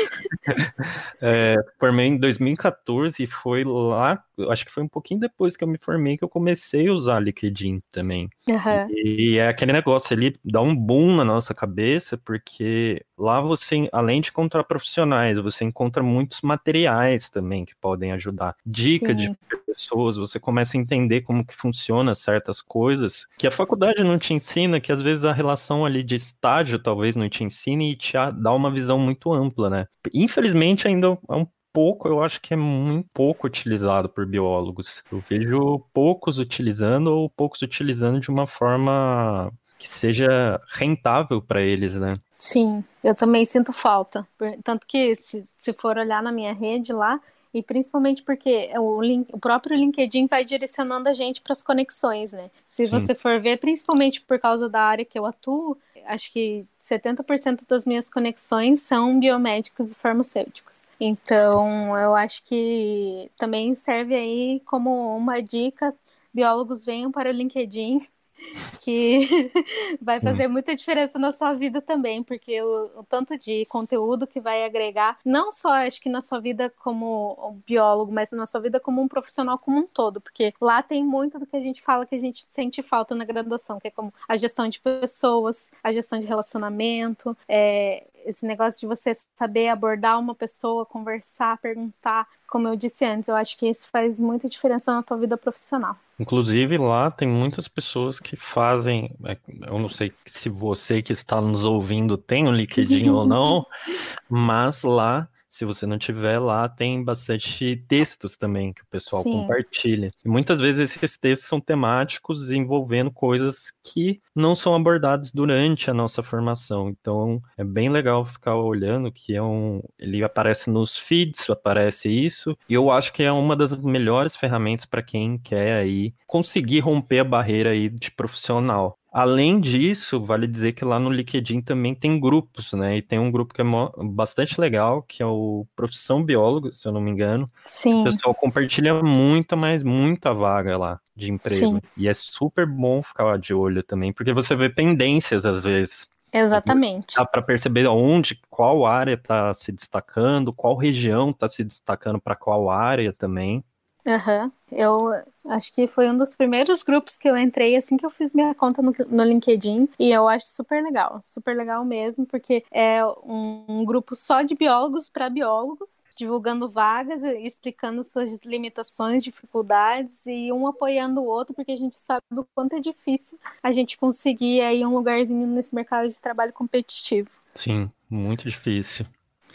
É, 1.24 1.56
formei 1.80 2.08
em 2.08 2.18
2014 2.18 3.22
e 3.22 3.28
foi 3.28 3.64
lá, 3.64 4.24
acho 4.50 4.66
que 4.66 4.72
foi 4.72 4.82
um 4.82 4.88
pouquinho 4.88 5.20
depois 5.20 5.56
que 5.56 5.64
eu 5.64 5.68
me 5.68 5.78
formei 5.78 6.18
que 6.18 6.24
eu 6.24 6.30
comecei 6.30 6.88
a 6.88 6.94
usar 6.94 7.20
LinkedIn 7.20 7.82
também. 7.92 8.28
Uhum. 8.50 8.90
E, 8.90 9.34
e, 9.34 9.38
é 9.38 9.48
aquele 9.48 9.72
negócio 9.72 10.16
ali, 10.16 10.36
dá 10.44 10.60
um 10.60 10.76
boom 10.76 11.16
na 11.16 11.24
nossa 11.24 11.54
cabeça, 11.54 12.18
porque 12.18 13.06
lá 13.22 13.40
você, 13.40 13.88
além 13.92 14.20
de 14.20 14.30
encontrar 14.30 14.64
profissionais, 14.64 15.38
você 15.38 15.64
encontra 15.64 16.02
muitos 16.02 16.42
materiais 16.42 17.30
também 17.30 17.64
que 17.64 17.76
podem 17.76 18.12
ajudar. 18.12 18.56
Dicas 18.66 19.16
de 19.16 19.38
pessoas, 19.66 20.18
você 20.18 20.40
começa 20.40 20.76
a 20.76 20.80
entender 20.80 21.22
como 21.22 21.46
que 21.46 21.56
funciona 21.56 22.16
certas 22.16 22.60
coisas 22.60 23.28
que 23.38 23.48
a 23.48 23.52
faculdade 23.52 24.04
não 24.04 24.18
te 24.18 24.34
ensina, 24.34 24.82
que 24.82 24.92
às 24.92 25.02
vezes 25.02 25.24
a 25.24 25.32
relação 25.32 25.86
ali 25.86 26.04
de 26.04 26.16
estágio 26.16 26.80
talvez 26.80 27.16
não 27.16 27.30
te 27.30 27.44
ensine 27.44 27.92
e 27.92 27.96
te 27.96 28.14
dá 28.36 28.52
uma 28.54 28.72
visão 28.72 28.98
muito 28.98 29.32
ampla, 29.32 29.70
né? 29.70 29.88
Infelizmente 30.14 30.88
ainda 30.88 31.18
é 31.30 31.36
um 31.36 31.48
pouco, 31.72 32.08
eu 32.08 32.22
acho 32.22 32.42
que 32.42 32.54
é 32.54 32.58
muito 32.58 33.08
pouco 33.14 33.48
utilizado 33.48 34.10
por 34.10 34.26
biólogos. 34.26 35.04
Eu 35.12 35.20
vejo 35.20 35.80
poucos 35.94 36.38
utilizando 36.38 37.08
ou 37.08 37.30
poucos 37.30 37.62
utilizando 37.62 38.20
de 38.20 38.30
uma 38.30 38.46
forma 38.46 39.52
que 39.82 39.88
seja 39.88 40.62
rentável 40.68 41.42
para 41.42 41.60
eles, 41.60 41.96
né? 41.96 42.16
Sim, 42.38 42.84
eu 43.04 43.16
também 43.16 43.44
sinto 43.46 43.74
falta. 43.74 44.28
Tanto 44.64 44.86
que, 44.86 45.16
se, 45.16 45.44
se 45.60 45.74
for 45.74 45.98
olhar 45.98 46.22
na 46.22 46.32
minha 46.32 46.54
rede 46.54 46.94
lá, 46.94 47.20
e 47.52 47.64
principalmente 47.64 48.22
porque 48.22 48.70
o, 48.78 49.02
link, 49.02 49.28
o 49.34 49.40
próprio 49.40 49.76
LinkedIn 49.76 50.28
vai 50.28 50.46
direcionando 50.46 51.10
a 51.10 51.14
gente 51.14 51.42
para 51.42 51.54
as 51.54 51.64
conexões, 51.64 52.32
né? 52.32 52.52
Se 52.68 52.86
Sim. 52.86 52.92
você 52.92 53.16
for 53.16 53.42
ver, 53.42 53.58
principalmente 53.60 54.22
por 54.22 54.40
causa 54.40 54.70
da 54.70 54.82
área 54.82 55.04
que 55.04 55.18
eu 55.18 55.26
atuo, 55.26 55.76
acho 56.06 56.32
que 56.32 56.64
70% 56.80 57.62
das 57.68 57.84
minhas 57.84 58.08
conexões 58.08 58.84
são 58.84 59.20
biomédicos 59.20 59.92
e 59.92 59.96
farmacêuticos. 59.96 60.86
Então, 61.00 61.98
eu 61.98 62.14
acho 62.16 62.44
que 62.46 63.32
também 63.36 63.74
serve 63.74 64.14
aí 64.14 64.62
como 64.64 65.18
uma 65.18 65.42
dica. 65.42 65.92
Biólogos 66.32 66.86
venham 66.86 67.12
para 67.12 67.30
o 67.30 67.34
LinkedIn 67.34 68.08
que 68.82 69.52
vai 70.02 70.20
fazer 70.20 70.48
muita 70.48 70.76
diferença 70.76 71.18
na 71.18 71.32
sua 71.32 71.54
vida 71.54 71.82
também, 71.82 72.24
porque 72.24 72.62
o, 72.62 73.00
o, 73.00 73.04
tanto 73.04 73.38
de 73.38 73.66
conteúdo 73.66 74.28
que 74.28 74.40
vai 74.40 74.64
agregar, 74.64 75.18
não 75.26 75.52
só 75.52 75.72
acho 75.74 76.02
que 76.02 76.10
na 76.10 76.22
sua 76.22 76.40
vida 76.40 76.72
como 76.80 77.62
biólogo, 77.66 78.12
mas 78.12 78.32
na 78.32 78.46
sua 78.46 78.62
vida 78.62 78.80
como 78.80 79.02
um 79.02 79.08
profissional 79.08 79.58
como 79.58 79.80
um 79.80 79.88
todo, 79.88 80.20
porque 80.20 80.54
lá 80.60 80.82
tem 80.82 81.04
muito 81.04 81.40
do 81.40 81.46
que 81.46 81.56
a 81.56 81.62
gente 81.62 81.82
fala 81.82 82.06
que 82.06 82.16
a 82.16 82.20
gente 82.20 82.44
sente 82.52 82.82
falta 82.82 83.16
na 83.16 83.26
graduação, 83.26 83.80
que 83.80 83.88
é 83.88 83.92
como 83.92 84.14
a 84.28 84.36
gestão 84.36 84.68
de 84.68 84.80
pessoas, 84.80 85.72
a 85.84 85.92
gestão 85.92 86.20
de 86.20 86.28
relacionamento, 86.28 87.36
é, 87.48 88.06
esse 88.26 88.46
negócio 88.46 88.80
de 88.80 88.88
você 88.88 89.14
saber 89.36 89.70
abordar 89.70 90.20
uma 90.20 90.36
pessoa, 90.36 90.86
conversar, 90.86 91.58
perguntar, 91.58 92.28
como 92.48 92.68
eu 92.68 92.76
disse 92.76 93.06
antes, 93.06 93.30
eu 93.30 93.36
acho 93.36 93.58
que 93.58 93.68
isso 93.68 93.88
faz 93.90 94.20
muita 94.20 94.50
diferença 94.50 94.94
na 94.94 95.04
tua 95.04 95.18
vida 95.18 95.38
profissional. 95.38 95.96
Inclusive 96.20 96.78
lá 96.78 97.10
tem 97.10 97.28
muitas 97.28 97.68
pessoas 97.68 98.20
que 98.20 98.36
fazem, 98.36 99.16
é, 99.26 99.38
eu 99.68 99.80
não 99.80 99.90
sei 99.90 100.14
se 100.26 100.50
você 100.50 101.02
que 101.02 101.14
está 101.14 101.42
nos 101.42 101.66
ouvindo 101.66 102.18
tem 102.18 102.48
um 102.48 102.52
LinkedIn 102.52 103.10
ou 103.10 103.26
não, 103.26 103.66
mas 104.30 104.84
lá 104.84 105.28
se 105.52 105.66
você 105.66 105.86
não 105.86 105.98
tiver 105.98 106.40
lá, 106.40 106.70
tem 106.70 107.04
bastante 107.04 107.76
textos 107.86 108.38
também 108.38 108.72
que 108.72 108.84
o 108.84 108.88
pessoal 108.90 109.22
Sim. 109.22 109.32
compartilha. 109.34 110.10
E 110.24 110.30
muitas 110.30 110.62
vezes 110.62 110.96
esses 110.96 111.18
textos 111.18 111.50
são 111.50 111.60
temáticos 111.60 112.52
envolvendo 112.52 113.12
coisas 113.12 113.74
que 113.84 114.22
não 114.34 114.56
são 114.56 114.74
abordadas 114.74 115.34
durante 115.34 115.92
a 115.92 115.94
nossa 115.94 116.24
formação. 116.24 116.88
Então 116.88 117.42
é 117.58 117.66
bem 117.66 117.90
legal 117.90 118.24
ficar 118.24 118.56
olhando 118.56 119.12
que 119.12 119.36
é 119.36 119.44
um. 119.44 119.82
Ele 120.00 120.24
aparece 120.24 120.70
nos 120.70 120.98
feeds, 120.98 121.50
aparece 121.50 122.08
isso. 122.08 122.58
E 122.70 122.74
eu 122.74 122.90
acho 122.90 123.12
que 123.12 123.22
é 123.22 123.32
uma 123.32 123.54
das 123.54 123.74
melhores 123.76 124.38
ferramentas 124.38 124.86
para 124.86 125.04
quem 125.04 125.38
quer 125.38 125.74
aí 125.74 126.14
conseguir 126.26 126.80
romper 126.80 127.20
a 127.20 127.26
barreira 127.26 127.72
aí 127.72 127.90
de 127.90 128.10
profissional. 128.10 128.98
Além 129.12 129.60
disso, 129.60 130.24
vale 130.24 130.48
dizer 130.48 130.72
que 130.72 130.86
lá 130.86 130.98
no 130.98 131.10
LinkedIn 131.10 131.62
também 131.62 131.94
tem 131.94 132.18
grupos, 132.18 132.72
né? 132.72 132.96
E 132.96 133.02
tem 133.02 133.20
um 133.20 133.30
grupo 133.30 133.54
que 133.54 133.62
é 133.62 133.66
bastante 134.06 134.60
legal, 134.60 135.04
que 135.04 135.22
é 135.22 135.26
o 135.26 135.68
Profissão 135.76 136.24
Biólogo, 136.24 136.74
se 136.74 136.88
eu 136.88 136.94
não 136.94 137.02
me 137.02 137.12
engano. 137.12 137.52
Sim. 137.66 138.02
O 138.02 138.04
pessoal 138.06 138.34
compartilha 138.34 139.04
muita, 139.04 139.58
mas 139.58 139.84
muita 139.84 140.34
vaga 140.34 140.78
lá 140.78 141.00
de 141.14 141.30
emprego. 141.30 141.76
Sim. 141.76 141.82
E 141.98 142.08
é 142.08 142.14
super 142.14 142.66
bom 142.66 143.04
ficar 143.04 143.38
de 143.38 143.54
olho 143.54 143.84
também, 143.84 144.14
porque 144.14 144.32
você 144.32 144.56
vê 144.56 144.70
tendências 144.70 145.46
às 145.46 145.62
vezes. 145.62 146.08
Exatamente. 146.34 147.18
Dá 147.18 147.26
para 147.26 147.42
perceber 147.42 147.86
onde, 147.88 148.40
qual 148.50 148.86
área 148.86 149.16
está 149.16 149.54
se 149.54 149.74
destacando, 149.74 150.54
qual 150.54 150.78
região 150.78 151.32
está 151.32 151.50
se 151.50 151.66
destacando 151.66 152.22
para 152.22 152.38
qual 152.38 152.70
área 152.70 153.12
também. 153.12 153.62
Aham. 154.06 154.46
Uhum. 154.46 154.52
Eu 154.72 155.12
acho 155.50 155.74
que 155.74 155.86
foi 155.86 156.10
um 156.10 156.16
dos 156.16 156.34
primeiros 156.34 156.82
grupos 156.82 157.18
que 157.18 157.28
eu 157.28 157.36
entrei 157.36 157.76
assim 157.76 157.98
que 157.98 158.06
eu 158.06 158.10
fiz 158.10 158.34
minha 158.34 158.56
conta 158.56 158.82
no, 158.82 158.96
no 159.10 159.24
LinkedIn 159.24 159.90
e 160.00 160.10
eu 160.10 160.30
acho 160.30 160.46
super 160.48 160.82
legal, 160.82 161.20
super 161.22 161.56
legal 161.58 161.84
mesmo, 161.84 162.26
porque 162.26 162.64
é 162.72 163.06
um, 163.06 163.66
um 163.68 163.86
grupo 163.86 164.16
só 164.16 164.42
de 164.44 164.56
biólogos 164.56 165.10
para 165.10 165.30
biólogos, 165.30 166.04
divulgando 166.18 166.70
vagas 166.70 167.22
e 167.22 167.46
explicando 167.46 168.02
suas 168.02 168.42
limitações, 168.46 169.24
dificuldades 169.24 170.26
e 170.26 170.52
um 170.54 170.66
apoiando 170.66 171.20
o 171.22 171.26
outro, 171.26 171.54
porque 171.54 171.74
a 171.74 171.78
gente 171.78 171.96
sabe 171.96 172.22
o 172.32 172.46
quanto 172.56 172.76
é 172.78 172.80
difícil 172.80 173.38
a 173.62 173.72
gente 173.74 173.98
conseguir 173.98 174.62
aí 174.62 174.86
um 174.86 174.96
lugarzinho 174.96 175.46
nesse 175.48 175.76
mercado 175.76 176.08
de 176.08 176.22
trabalho 176.22 176.54
competitivo. 176.54 177.30
Sim, 177.54 177.92
muito 178.10 178.50
difícil. 178.50 179.06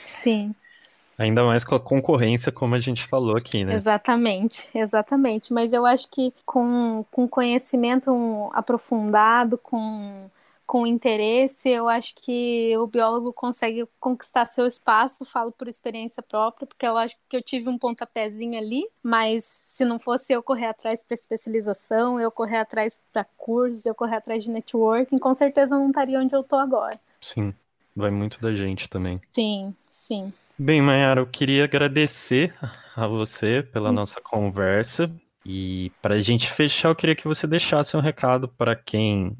Sim. 0.04 0.54
Ainda 1.18 1.42
mais 1.44 1.64
com 1.64 1.74
a 1.74 1.80
concorrência, 1.80 2.52
como 2.52 2.74
a 2.74 2.78
gente 2.78 3.06
falou 3.06 3.36
aqui, 3.36 3.64
né? 3.64 3.74
Exatamente, 3.74 4.70
exatamente. 4.74 5.52
Mas 5.52 5.72
eu 5.72 5.86
acho 5.86 6.10
que 6.10 6.32
com, 6.44 7.04
com 7.10 7.26
conhecimento 7.26 8.50
aprofundado, 8.52 9.56
com, 9.56 10.28
com 10.66 10.86
interesse, 10.86 11.70
eu 11.70 11.88
acho 11.88 12.14
que 12.16 12.76
o 12.76 12.86
biólogo 12.86 13.32
consegue 13.32 13.86
conquistar 13.98 14.44
seu 14.44 14.66
espaço. 14.66 15.24
Falo 15.24 15.50
por 15.50 15.68
experiência 15.68 16.22
própria, 16.22 16.66
porque 16.66 16.86
eu 16.86 16.98
acho 16.98 17.16
que 17.30 17.36
eu 17.38 17.42
tive 17.42 17.70
um 17.70 17.78
pontapézinho 17.78 18.58
ali, 18.58 18.86
mas 19.02 19.44
se 19.44 19.86
não 19.86 19.98
fosse 19.98 20.34
eu 20.34 20.42
correr 20.42 20.66
atrás 20.66 21.02
para 21.02 21.14
especialização, 21.14 22.20
eu 22.20 22.30
correr 22.30 22.58
atrás 22.58 23.00
para 23.10 23.24
cursos, 23.38 23.86
eu 23.86 23.94
correr 23.94 24.16
atrás 24.16 24.44
de 24.44 24.50
networking, 24.50 25.16
com 25.16 25.32
certeza 25.32 25.76
eu 25.76 25.78
não 25.78 25.88
estaria 25.88 26.20
onde 26.20 26.36
eu 26.36 26.42
estou 26.42 26.58
agora. 26.58 27.00
Sim, 27.22 27.54
vai 27.94 28.10
muito 28.10 28.38
da 28.38 28.52
gente 28.52 28.86
também. 28.86 29.16
Sim, 29.32 29.74
sim. 29.90 30.30
Bem, 30.58 30.80
Mayara, 30.80 31.20
eu 31.20 31.26
queria 31.26 31.64
agradecer 31.64 32.54
a 32.96 33.06
você 33.06 33.62
pela 33.62 33.90
hum. 33.90 33.92
nossa 33.92 34.20
conversa. 34.20 35.10
E 35.44 35.92
para 36.02 36.14
a 36.14 36.22
gente 36.22 36.50
fechar, 36.50 36.88
eu 36.88 36.96
queria 36.96 37.14
que 37.14 37.28
você 37.28 37.46
deixasse 37.46 37.96
um 37.96 38.00
recado 38.00 38.48
para 38.48 38.74
quem 38.74 39.36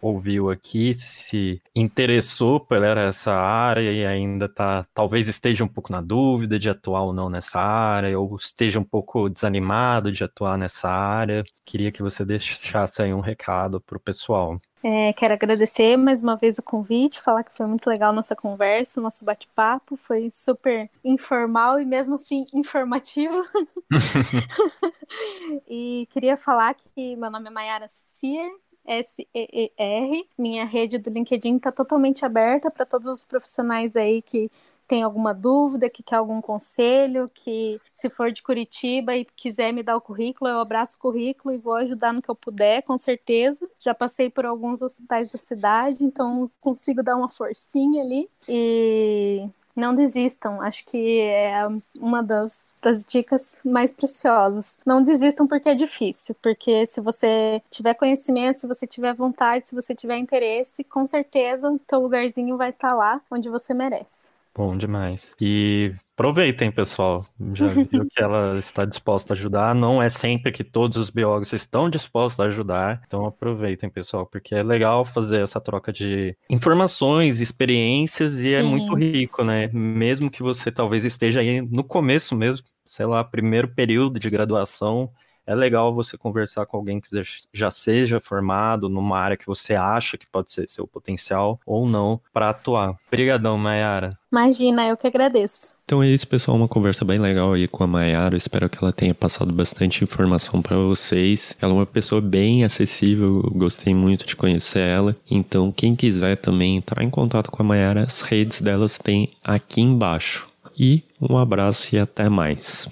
ouviu 0.00 0.50
aqui, 0.50 0.94
se 0.94 1.60
interessou 1.74 2.60
por 2.60 2.82
essa 2.82 3.32
área 3.32 3.92
e 3.92 4.04
ainda 4.06 4.48
tá, 4.48 4.86
talvez 4.94 5.28
esteja 5.28 5.64
um 5.64 5.68
pouco 5.68 5.92
na 5.92 6.00
dúvida 6.00 6.58
de 6.58 6.68
atuar 6.68 7.02
ou 7.02 7.12
não 7.12 7.28
nessa 7.28 7.60
área, 7.60 8.18
ou 8.18 8.36
esteja 8.36 8.78
um 8.78 8.84
pouco 8.84 9.28
desanimado 9.28 10.10
de 10.10 10.24
atuar 10.24 10.56
nessa 10.56 10.88
área. 10.88 11.44
Queria 11.64 11.92
que 11.92 12.02
você 12.02 12.24
deixasse 12.24 13.02
aí 13.02 13.12
um 13.12 13.20
recado 13.20 13.80
para 13.80 13.96
o 13.96 14.00
pessoal. 14.00 14.58
É, 14.82 15.12
quero 15.12 15.34
agradecer 15.34 15.98
mais 15.98 16.22
uma 16.22 16.36
vez 16.36 16.58
o 16.58 16.62
convite, 16.62 17.20
falar 17.20 17.44
que 17.44 17.54
foi 17.54 17.66
muito 17.66 17.86
legal 17.86 18.14
nossa 18.14 18.34
conversa, 18.34 18.98
nosso 18.98 19.26
bate-papo, 19.26 19.94
foi 19.94 20.30
super 20.30 20.88
informal 21.04 21.78
e 21.78 21.84
mesmo 21.84 22.14
assim 22.14 22.44
informativo. 22.54 23.42
e 25.68 26.06
queria 26.10 26.34
falar 26.34 26.74
que 26.74 27.14
meu 27.16 27.30
nome 27.30 27.48
é 27.48 27.50
Mayara 27.50 27.88
Cier, 28.12 28.50
S-E-E-R. 28.86 30.24
Minha 30.36 30.64
rede 30.64 30.98
do 30.98 31.10
LinkedIn 31.10 31.56
está 31.56 31.70
totalmente 31.70 32.24
aberta 32.24 32.70
para 32.70 32.86
todos 32.86 33.06
os 33.06 33.24
profissionais 33.24 33.96
aí 33.96 34.22
que 34.22 34.50
tem 34.90 35.04
alguma 35.04 35.32
dúvida, 35.32 35.88
que 35.88 36.02
quer 36.02 36.16
algum 36.16 36.40
conselho, 36.40 37.30
que 37.32 37.80
se 37.94 38.10
for 38.10 38.32
de 38.32 38.42
Curitiba 38.42 39.14
e 39.14 39.24
quiser 39.36 39.72
me 39.72 39.84
dar 39.84 39.96
o 39.96 40.00
currículo, 40.00 40.50
eu 40.50 40.58
abraço 40.58 40.96
o 40.96 41.00
currículo 41.00 41.54
e 41.54 41.58
vou 41.58 41.74
ajudar 41.74 42.12
no 42.12 42.20
que 42.20 42.28
eu 42.28 42.34
puder, 42.34 42.82
com 42.82 42.98
certeza. 42.98 43.70
Já 43.78 43.94
passei 43.94 44.28
por 44.28 44.44
alguns 44.44 44.82
hospitais 44.82 45.30
da 45.30 45.38
cidade, 45.38 46.04
então 46.04 46.50
consigo 46.60 47.04
dar 47.04 47.14
uma 47.14 47.30
forcinha 47.30 48.02
ali. 48.02 48.24
E 48.48 49.48
não 49.74 49.94
desistam, 49.94 50.60
acho 50.60 50.84
que 50.84 51.20
é 51.20 51.66
uma 51.98 52.22
das, 52.22 52.70
das 52.82 53.04
dicas 53.04 53.60
mais 53.64 53.92
preciosas. 53.92 54.80
Não 54.84 55.02
desistam 55.02 55.46
porque 55.46 55.68
é 55.68 55.74
difícil, 55.74 56.34
porque 56.42 56.84
se 56.86 57.00
você 57.00 57.62
tiver 57.70 57.94
conhecimento, 57.94 58.60
se 58.60 58.66
você 58.66 58.86
tiver 58.86 59.14
vontade, 59.14 59.68
se 59.68 59.74
você 59.74 59.94
tiver 59.94 60.18
interesse, 60.18 60.84
com 60.84 61.06
certeza 61.06 61.70
o 61.70 61.78
teu 61.78 62.00
lugarzinho 62.00 62.56
vai 62.56 62.70
estar 62.70 62.94
lá 62.94 63.20
onde 63.30 63.48
você 63.48 63.72
merece. 63.72 64.39
Bom 64.60 64.76
demais. 64.76 65.34
E 65.40 65.94
aproveitem, 66.12 66.70
pessoal. 66.70 67.24
Já 67.54 67.68
viu 67.68 67.86
que 67.86 68.22
ela 68.22 68.50
está 68.60 68.84
disposta 68.84 69.32
a 69.32 69.34
ajudar. 69.34 69.74
Não 69.74 70.02
é 70.02 70.10
sempre 70.10 70.52
que 70.52 70.62
todos 70.62 70.98
os 70.98 71.08
biólogos 71.08 71.50
estão 71.54 71.88
dispostos 71.88 72.38
a 72.40 72.48
ajudar. 72.48 73.00
Então 73.06 73.24
aproveitem, 73.24 73.88
pessoal, 73.88 74.26
porque 74.26 74.54
é 74.54 74.62
legal 74.62 75.02
fazer 75.02 75.40
essa 75.40 75.58
troca 75.62 75.90
de 75.90 76.36
informações, 76.50 77.40
experiências 77.40 78.34
e 78.34 78.42
Sim. 78.42 78.54
é 78.54 78.62
muito 78.62 78.94
rico, 78.94 79.42
né? 79.42 79.70
Mesmo 79.72 80.30
que 80.30 80.42
você 80.42 80.70
talvez 80.70 81.06
esteja 81.06 81.40
aí 81.40 81.62
no 81.62 81.82
começo 81.82 82.36
mesmo, 82.36 82.62
sei 82.84 83.06
lá, 83.06 83.24
primeiro 83.24 83.68
período 83.68 84.20
de 84.20 84.28
graduação, 84.28 85.10
é 85.50 85.54
legal 85.54 85.92
você 85.92 86.16
conversar 86.16 86.64
com 86.64 86.76
alguém 86.76 87.00
que 87.00 87.08
já 87.52 87.72
seja 87.72 88.20
formado 88.20 88.88
numa 88.88 89.18
área 89.18 89.36
que 89.36 89.48
você 89.48 89.74
acha 89.74 90.16
que 90.16 90.24
pode 90.24 90.52
ser 90.52 90.68
seu 90.68 90.86
potencial 90.86 91.58
ou 91.66 91.88
não 91.88 92.20
para 92.32 92.50
atuar. 92.50 92.94
Obrigadão, 93.08 93.58
Mayara. 93.58 94.16
Imagina, 94.30 94.86
eu 94.86 94.96
que 94.96 95.08
agradeço. 95.08 95.74
Então 95.84 96.00
é 96.00 96.06
isso, 96.06 96.28
pessoal. 96.28 96.56
Uma 96.56 96.68
conversa 96.68 97.04
bem 97.04 97.18
legal 97.18 97.52
aí 97.52 97.66
com 97.66 97.82
a 97.82 97.86
Mayara. 97.88 98.36
Espero 98.36 98.70
que 98.70 98.78
ela 98.80 98.92
tenha 98.92 99.12
passado 99.12 99.52
bastante 99.52 100.04
informação 100.04 100.62
para 100.62 100.76
vocês. 100.76 101.56
Ela 101.60 101.72
é 101.72 101.76
uma 101.78 101.86
pessoa 101.86 102.20
bem 102.20 102.62
acessível, 102.62 103.42
gostei 103.52 103.92
muito 103.92 104.24
de 104.24 104.36
conhecer 104.36 104.86
ela. 104.86 105.16
Então, 105.28 105.72
quem 105.72 105.96
quiser 105.96 106.36
também 106.36 106.76
entrar 106.76 107.02
em 107.02 107.10
contato 107.10 107.50
com 107.50 107.60
a 107.60 107.66
Mayara, 107.66 108.04
as 108.04 108.20
redes 108.20 108.60
delas 108.60 108.98
tem 108.98 109.28
aqui 109.42 109.80
embaixo. 109.80 110.48
E 110.78 111.02
um 111.20 111.36
abraço 111.36 111.94
e 111.94 111.98
até 111.98 112.28
mais. 112.28 112.88